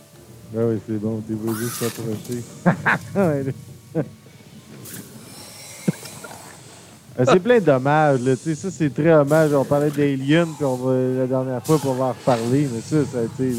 Ben 0.52 0.66
oui, 0.68 0.80
c'est 0.86 0.97
bon, 1.00 1.22
t'es 1.26 1.36
beau 1.36 1.54
juste 1.54 1.76
s'approcher. 1.76 3.54
c'est 7.26 7.39
plein 7.39 7.59
d'hommages, 7.59 8.22
là. 8.22 8.36
Ça, 8.36 8.70
c'est 8.72 8.93
très 8.93 9.11
hommage. 9.13 9.53
On 9.53 9.65
parlait 9.65 9.89
d'Alien, 9.89 10.47
puis 10.55 10.65
on 10.65 10.76
va, 10.76 10.93
la 11.20 11.28
dernière 11.28 11.65
fois, 11.65 11.80
on 11.86 11.93
va 11.93 12.05
en 12.05 12.09
reparler. 12.09 12.70
Mais 12.74 12.82
ça, 12.82 12.97
ça 13.11 13.20
a 13.20 13.24
été 13.24 13.55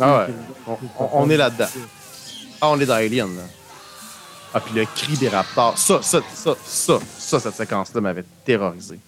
Ah 0.00 0.18
ouais. 0.26 0.34
On, 0.66 0.74
qui- 0.74 0.84
on- 0.98 1.08
on 1.12 1.30
est 1.30 1.36
là-dedans. 1.36 1.66
Ah, 2.60 2.70
on 2.70 2.80
est 2.80 2.86
dans 2.86 2.94
Alien, 2.94 3.28
là. 3.36 3.42
Ah, 4.54 4.60
puis 4.60 4.74
le 4.74 4.84
cri 4.86 5.16
des 5.16 5.28
raptors. 5.28 5.76
Ça, 5.78 6.00
ça, 6.02 6.20
ça, 6.34 6.54
ça, 6.64 6.98
ça, 7.18 7.38
cette 7.40 7.54
séquence-là 7.54 8.00
m'avait 8.00 8.24
terrorisé. 8.44 8.98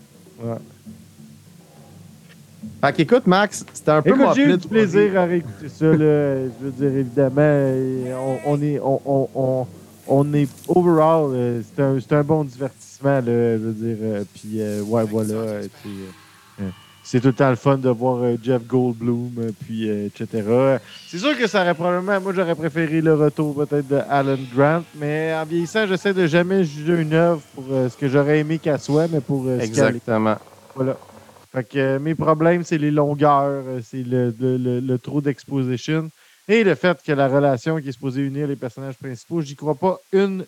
Ouais. 0.42 0.54
Fait 2.82 2.92
qu'écoute, 2.92 3.26
Max, 3.26 3.64
c'était 3.72 3.90
un 3.90 4.02
peu 4.02 4.10
Écoute, 4.10 4.28
j'ai 4.34 4.42
eu 4.44 4.56
du 4.56 4.68
plaisir 4.68 5.18
à 5.18 5.24
réécouter 5.24 5.68
ça. 5.68 5.86
Là. 5.86 5.94
Je 5.96 6.50
veux 6.66 6.70
dire, 6.70 6.90
évidemment, 6.98 8.38
on, 8.46 8.52
on 8.52 8.62
est, 8.62 8.78
on, 8.80 9.00
on, 9.04 9.28
on, 9.34 9.66
on 10.06 10.34
est 10.34 10.48
overall, 10.68 11.30
euh, 11.34 11.62
c'est 11.74 11.82
un, 11.82 11.98
c'est 12.00 12.14
un 12.14 12.22
bon 12.22 12.44
divertissement, 12.44 12.89
là, 13.04 13.22
je 13.22 13.62
veux 13.62 13.72
dire. 13.72 13.96
euh, 14.02 14.24
puis, 14.34 14.60
euh, 14.60 14.82
ouais, 14.82 15.04
voilà. 15.04 15.32
euh, 15.32 15.62
c'est, 15.82 16.62
euh, 16.64 16.68
c'est 17.02 17.20
tout 17.20 17.28
le 17.28 17.32
temps 17.32 17.50
le 17.50 17.56
fun 17.56 17.78
de 17.78 17.88
voir 17.88 18.22
Jeff 18.42 18.62
Goldblum, 18.66 19.30
puis 19.64 19.88
euh, 19.88 20.06
etc. 20.06 20.78
C'est 21.08 21.18
sûr 21.18 21.36
que 21.36 21.46
ça 21.46 21.62
aurait 21.62 21.74
probablement, 21.74 22.20
moi 22.20 22.32
j'aurais 22.34 22.54
préféré 22.54 23.00
le 23.00 23.14
retour 23.14 23.54
peut-être 23.56 23.88
de 23.88 24.00
Alan 24.08 24.36
Grant, 24.54 24.82
mais 24.98 25.34
en 25.34 25.44
vieillissant, 25.44 25.86
j'essaie 25.86 26.12
de 26.14 26.26
jamais 26.26 26.62
juger 26.64 27.00
une 27.00 27.14
œuvre 27.14 27.40
pour 27.54 27.64
euh, 27.70 27.88
ce 27.88 27.96
que 27.96 28.06
j'aurais 28.08 28.40
aimé 28.40 28.58
qu'elle 28.58 28.78
soit, 28.78 29.08
mais 29.08 29.20
pour 29.20 29.44
euh, 29.46 29.58
ce. 29.58 29.64
Exactement. 29.64 30.36
Voilà. 30.74 30.96
Fait 31.52 31.64
que 31.64 31.78
euh, 31.78 31.98
mes 31.98 32.14
problèmes, 32.14 32.62
c'est 32.62 32.78
les 32.78 32.92
longueurs, 32.92 33.64
c'est 33.82 34.04
le, 34.04 34.32
le- 34.38 34.56
le- 34.56 34.80
le 34.80 34.98
trop 34.98 35.20
d'exposition 35.20 36.08
et 36.46 36.62
le 36.62 36.74
fait 36.76 36.98
que 37.02 37.10
la 37.12 37.26
relation 37.28 37.80
qui 37.80 37.88
est 37.88 37.92
supposée 37.92 38.22
unir 38.22 38.46
les 38.46 38.56
personnages 38.56 38.96
principaux, 38.98 39.40
j'y 39.40 39.56
crois 39.56 39.74
pas 39.74 39.98
une 40.12 40.44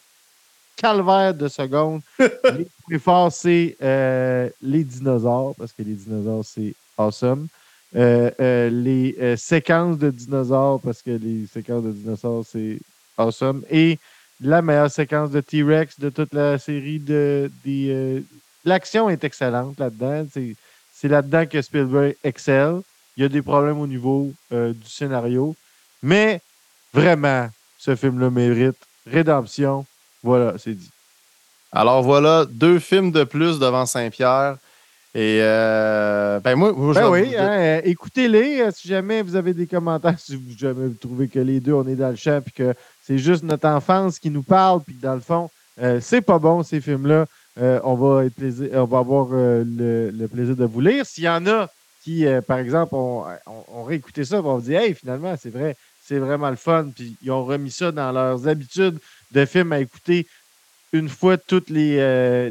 calvaire 0.77 1.35
de 1.35 1.49
seconde. 1.49 2.03
les 2.18 2.66
plus 2.87 2.99
forts, 2.99 3.33
c'est 3.33 3.77
euh, 3.83 4.49
les 4.61 4.85
dinosaures, 4.85 5.55
parce 5.57 5.73
que 5.73 5.83
les 5.83 5.95
dinosaures, 5.95 6.45
c'est 6.45 6.75
awesome. 6.99 7.49
Euh, 7.95 8.31
euh, 8.41 8.70
les 8.70 9.37
séquences 9.37 9.99
de 9.99 10.11
dinosaures, 10.11 10.81
parce 10.81 11.03
que 11.03 11.11
les 11.11 11.47
séquences 11.47 11.85
de 11.85 11.93
dinosaures, 11.93 12.45
c'est 12.51 12.79
awesome. 13.18 13.62
Et 13.70 13.99
la 14.41 14.62
meilleure 14.62 14.91
séquence 14.91 15.31
de 15.31 15.41
T-Rex 15.41 16.01
de 16.01 16.11
toute 16.11 16.35
la 16.35 16.59
série 16.59 16.99
de 16.99 17.51
L'action 18.64 19.11
est 19.11 19.25
excellente 19.25 19.79
là-dedans. 19.81 20.25
C'est, 20.33 20.55
c'est 20.95 21.09
là-dedans 21.09 21.47
que 21.47 21.61
Spielberg 21.61 22.14
excelle. 22.23 22.81
Il 23.16 23.25
y 23.25 23.27
a 23.27 23.29
des 23.29 23.43
problèmes 23.43 23.81
au 23.81 23.89
niveau 23.89 24.33
du 24.51 24.89
scénario. 24.89 25.55
Mais 26.01 26.41
vraiment, 26.95 27.49
ce 27.77 27.97
film-là 27.97 28.31
mérite 28.31 28.77
rédemption. 29.07 29.85
Voilà, 30.23 30.55
c'est 30.59 30.75
dit. 30.75 30.91
Alors 31.73 32.03
voilà, 32.03 32.45
deux 32.51 32.79
films 32.79 33.11
de 33.12 33.25
plus 33.25 33.59
devant 33.59 33.87
Saint-Pierre. 33.87 34.57
Et 35.14 35.41
euh, 35.43 36.41
ben 36.41 36.55
moi, 36.55 36.73
moi, 36.73 36.95
Ben 36.95 37.11
oui, 37.11 37.29
vous- 37.29 37.35
hein, 37.37 37.59
euh, 37.59 37.81
écoutez-les 37.85 38.61
euh, 38.62 38.70
si 38.75 38.89
jamais 38.89 39.20
vous 39.20 39.37
avez 39.37 39.53
des 39.53 39.66
commentaires, 39.66 40.18
si 40.18 40.37
vous 40.37 40.57
jamais 40.57 40.87
vous 40.89 40.95
trouvez 40.95 41.29
que 41.29 41.39
les 41.39 41.61
deux, 41.61 41.75
on 41.75 41.87
est 41.87 41.97
dans 41.97 42.09
le 42.09 42.16
champ, 42.16 42.41
puis 42.41 42.53
que 42.53 42.75
c'est 43.03 43.18
juste 43.18 43.43
notre 43.43 43.68
enfance 43.68 44.18
qui 44.18 44.31
nous 44.31 44.43
parle, 44.43 44.81
puis 44.83 44.97
que 44.97 45.03
dans 45.03 45.14
le 45.14 45.20
fond, 45.20 45.51
euh, 45.83 45.99
c'est 46.01 46.23
pas 46.23 46.39
bon 46.39 46.62
ces 46.62 46.81
films-là. 46.81 47.27
Euh, 47.61 47.79
on 47.85 47.95
va 47.95 48.25
être 48.25 48.35
plaisir, 48.35 48.70
on 48.73 48.85
va 48.85 48.99
avoir 48.99 49.27
le, 49.31 50.11
le 50.11 50.29
plaisir 50.29 50.57
de 50.57 50.64
vous 50.64 50.81
lire. 50.81 51.05
S'il 51.05 51.25
y 51.25 51.29
en 51.29 51.47
a 51.47 51.68
qui, 52.03 52.25
par 52.49 52.59
exemple, 52.59 52.95
ont, 52.95 53.25
réécouté 53.85 54.25
ça, 54.25 54.41
vont 54.41 54.59
dire 54.59 54.81
Hey, 54.81 54.95
finalement, 54.95 55.35
c'est 55.39 55.51
vrai, 55.51 55.77
c'est 56.03 56.18
vraiment 56.18 56.49
le 56.49 56.57
fun. 56.57 56.87
Puis 56.95 57.16
ils 57.23 57.31
ont 57.31 57.45
remis 57.45 57.70
ça 57.70 57.93
dans 57.93 58.11
leurs 58.12 58.49
habitudes 58.49 58.99
de 59.33 59.45
films 59.45 59.72
à 59.72 59.80
écouter 59.80 60.26
une 60.93 61.09
fois 61.09 61.37
toutes 61.39 61.70
les, 61.70 61.97
euh, 61.99 62.51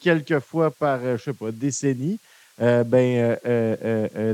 quelques 0.00 0.40
fois 0.40 0.70
par, 0.70 0.98
euh, 1.02 1.16
je 1.16 1.24
sais 1.24 1.32
pas, 1.32 1.50
décennie. 1.52 2.18
Euh, 2.60 2.84
ben, 2.84 3.36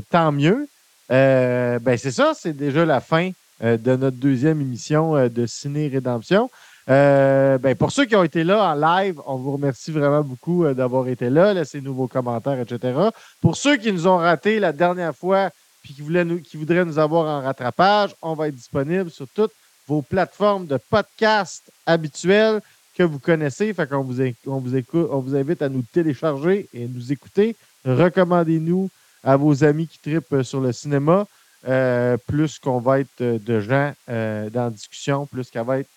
tant 0.09 0.31
mieux. 0.31 0.67
Ben, 1.09 1.97
c'est 1.97 2.11
ça, 2.11 2.33
c'est 2.35 2.53
déjà 2.53 2.85
la 2.85 2.99
fin 2.99 3.31
de 3.61 3.95
notre 3.95 4.17
deuxième 4.17 4.61
émission 4.61 5.27
de 5.27 5.45
Ciné 5.45 5.87
Rédemption. 5.87 6.49
Ben, 6.87 7.75
pour 7.77 7.91
ceux 7.91 8.05
qui 8.05 8.15
ont 8.15 8.23
été 8.23 8.43
là 8.43 8.71
en 8.71 8.75
live, 8.75 9.19
on 9.25 9.37
vous 9.37 9.53
remercie 9.53 9.91
vraiment 9.91 10.21
beaucoup 10.21 10.65
d'avoir 10.73 11.07
été 11.07 11.29
là. 11.29 11.53
Laissez-nous 11.53 11.93
vos 11.93 12.07
commentaires, 12.07 12.59
etc. 12.59 12.93
Pour 13.41 13.55
ceux 13.55 13.77
qui 13.77 13.91
nous 13.91 14.07
ont 14.07 14.17
ratés 14.17 14.59
la 14.59 14.73
dernière 14.73 15.15
fois 15.15 15.49
puis 15.81 15.93
qui, 15.93 16.01
voulaient 16.01 16.25
qui 16.41 16.57
voudraient 16.57 16.83
nous 16.83 16.99
avoir 16.99 17.25
en 17.25 17.41
rattrapage, 17.41 18.13
on 18.21 18.33
va 18.33 18.49
être 18.49 18.55
disponible 18.55 19.09
sur 19.09 19.27
toutes 19.33 19.53
vos 19.89 20.01
plateformes 20.03 20.67
de 20.67 20.77
podcast 20.95 21.63
habituelles 21.85 22.61
que 22.95 23.03
vous 23.03 23.19
connaissez. 23.19 23.73
Fait 23.73 23.87
qu'on 23.89 24.03
vous, 24.03 24.21
on 24.45 24.59
vous, 24.59 24.75
écoute, 24.75 25.07
on 25.11 25.19
vous 25.19 25.35
invite 25.35 25.61
à 25.61 25.69
nous 25.69 25.83
télécharger 25.91 26.69
et 26.73 26.87
nous 26.87 27.11
écouter. 27.11 27.55
Recommandez-nous 27.85 28.89
à 29.23 29.35
vos 29.35 29.63
amis 29.63 29.87
qui 29.87 29.99
tripent 29.99 30.43
sur 30.43 30.61
le 30.61 30.71
cinéma. 30.71 31.25
euh, 31.67 32.15
plus 32.25 32.57
qu'on 32.59 32.79
va 32.79 33.01
être 33.01 33.19
euh, 33.21 33.37
de 33.37 33.59
gens 33.59 33.91
euh, 34.07 34.49
dans 34.49 34.65
la 34.65 34.69
discussion, 34.69 35.25
plus 35.25 35.49
qu'elle 35.49 35.65
va 35.65 35.79
être 35.79 35.89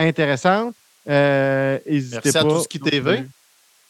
intéressante. 0.00 0.74
Euh, 1.08 1.78
Merci 1.86 2.36
à 2.36 2.42
pas. 2.42 2.48
Touski 2.48 2.80
TV. 2.80 3.24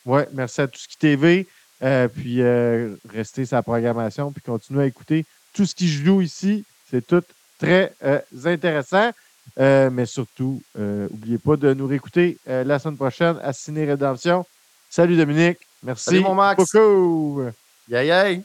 Oui, 0.04 0.22
merci 0.34 0.60
à 0.60 0.66
Touski 0.68 0.96
TV. 0.98 1.46
Euh, 1.82 2.08
puis 2.08 2.42
euh, 2.42 2.94
restez 3.12 3.46
sa 3.46 3.62
programmation, 3.62 4.30
puis 4.30 4.42
continuez 4.42 4.82
à 4.82 4.86
écouter 4.86 5.24
tout 5.54 5.64
ce 5.66 5.74
qui 5.74 5.88
joue 5.88 6.20
ici. 6.20 6.64
C'est 6.90 7.06
tout 7.06 7.22
très 7.58 7.94
euh, 8.04 8.20
intéressant. 8.44 9.10
Euh, 9.58 9.88
mais 9.90 10.06
surtout, 10.06 10.62
n'oubliez 10.76 11.38
pas 11.38 11.56
de 11.56 11.72
nous 11.72 11.86
réécouter 11.86 12.38
euh, 12.48 12.64
la 12.64 12.78
semaine 12.78 12.96
prochaine 12.96 13.36
à 13.42 13.52
Ciné 13.52 13.84
Rédemption. 13.84 14.44
Salut 14.90 15.16
Dominique. 15.16 15.58
Merci. 15.82 16.04
Salut, 16.04 16.20
mon 16.20 16.34
Max. 16.34 16.62
beaucoup. 16.72 17.42
Yay, 17.88 18.06
yay. 18.06 18.42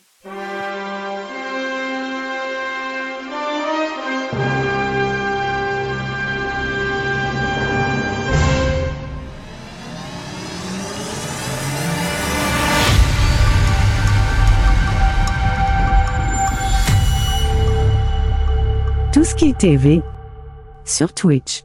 Tout 19.11 19.25
ce 19.25 19.35
qui 19.35 19.49
est 19.49 19.57
TV 19.57 20.01
sur 20.85 21.13
Twitch. 21.13 21.63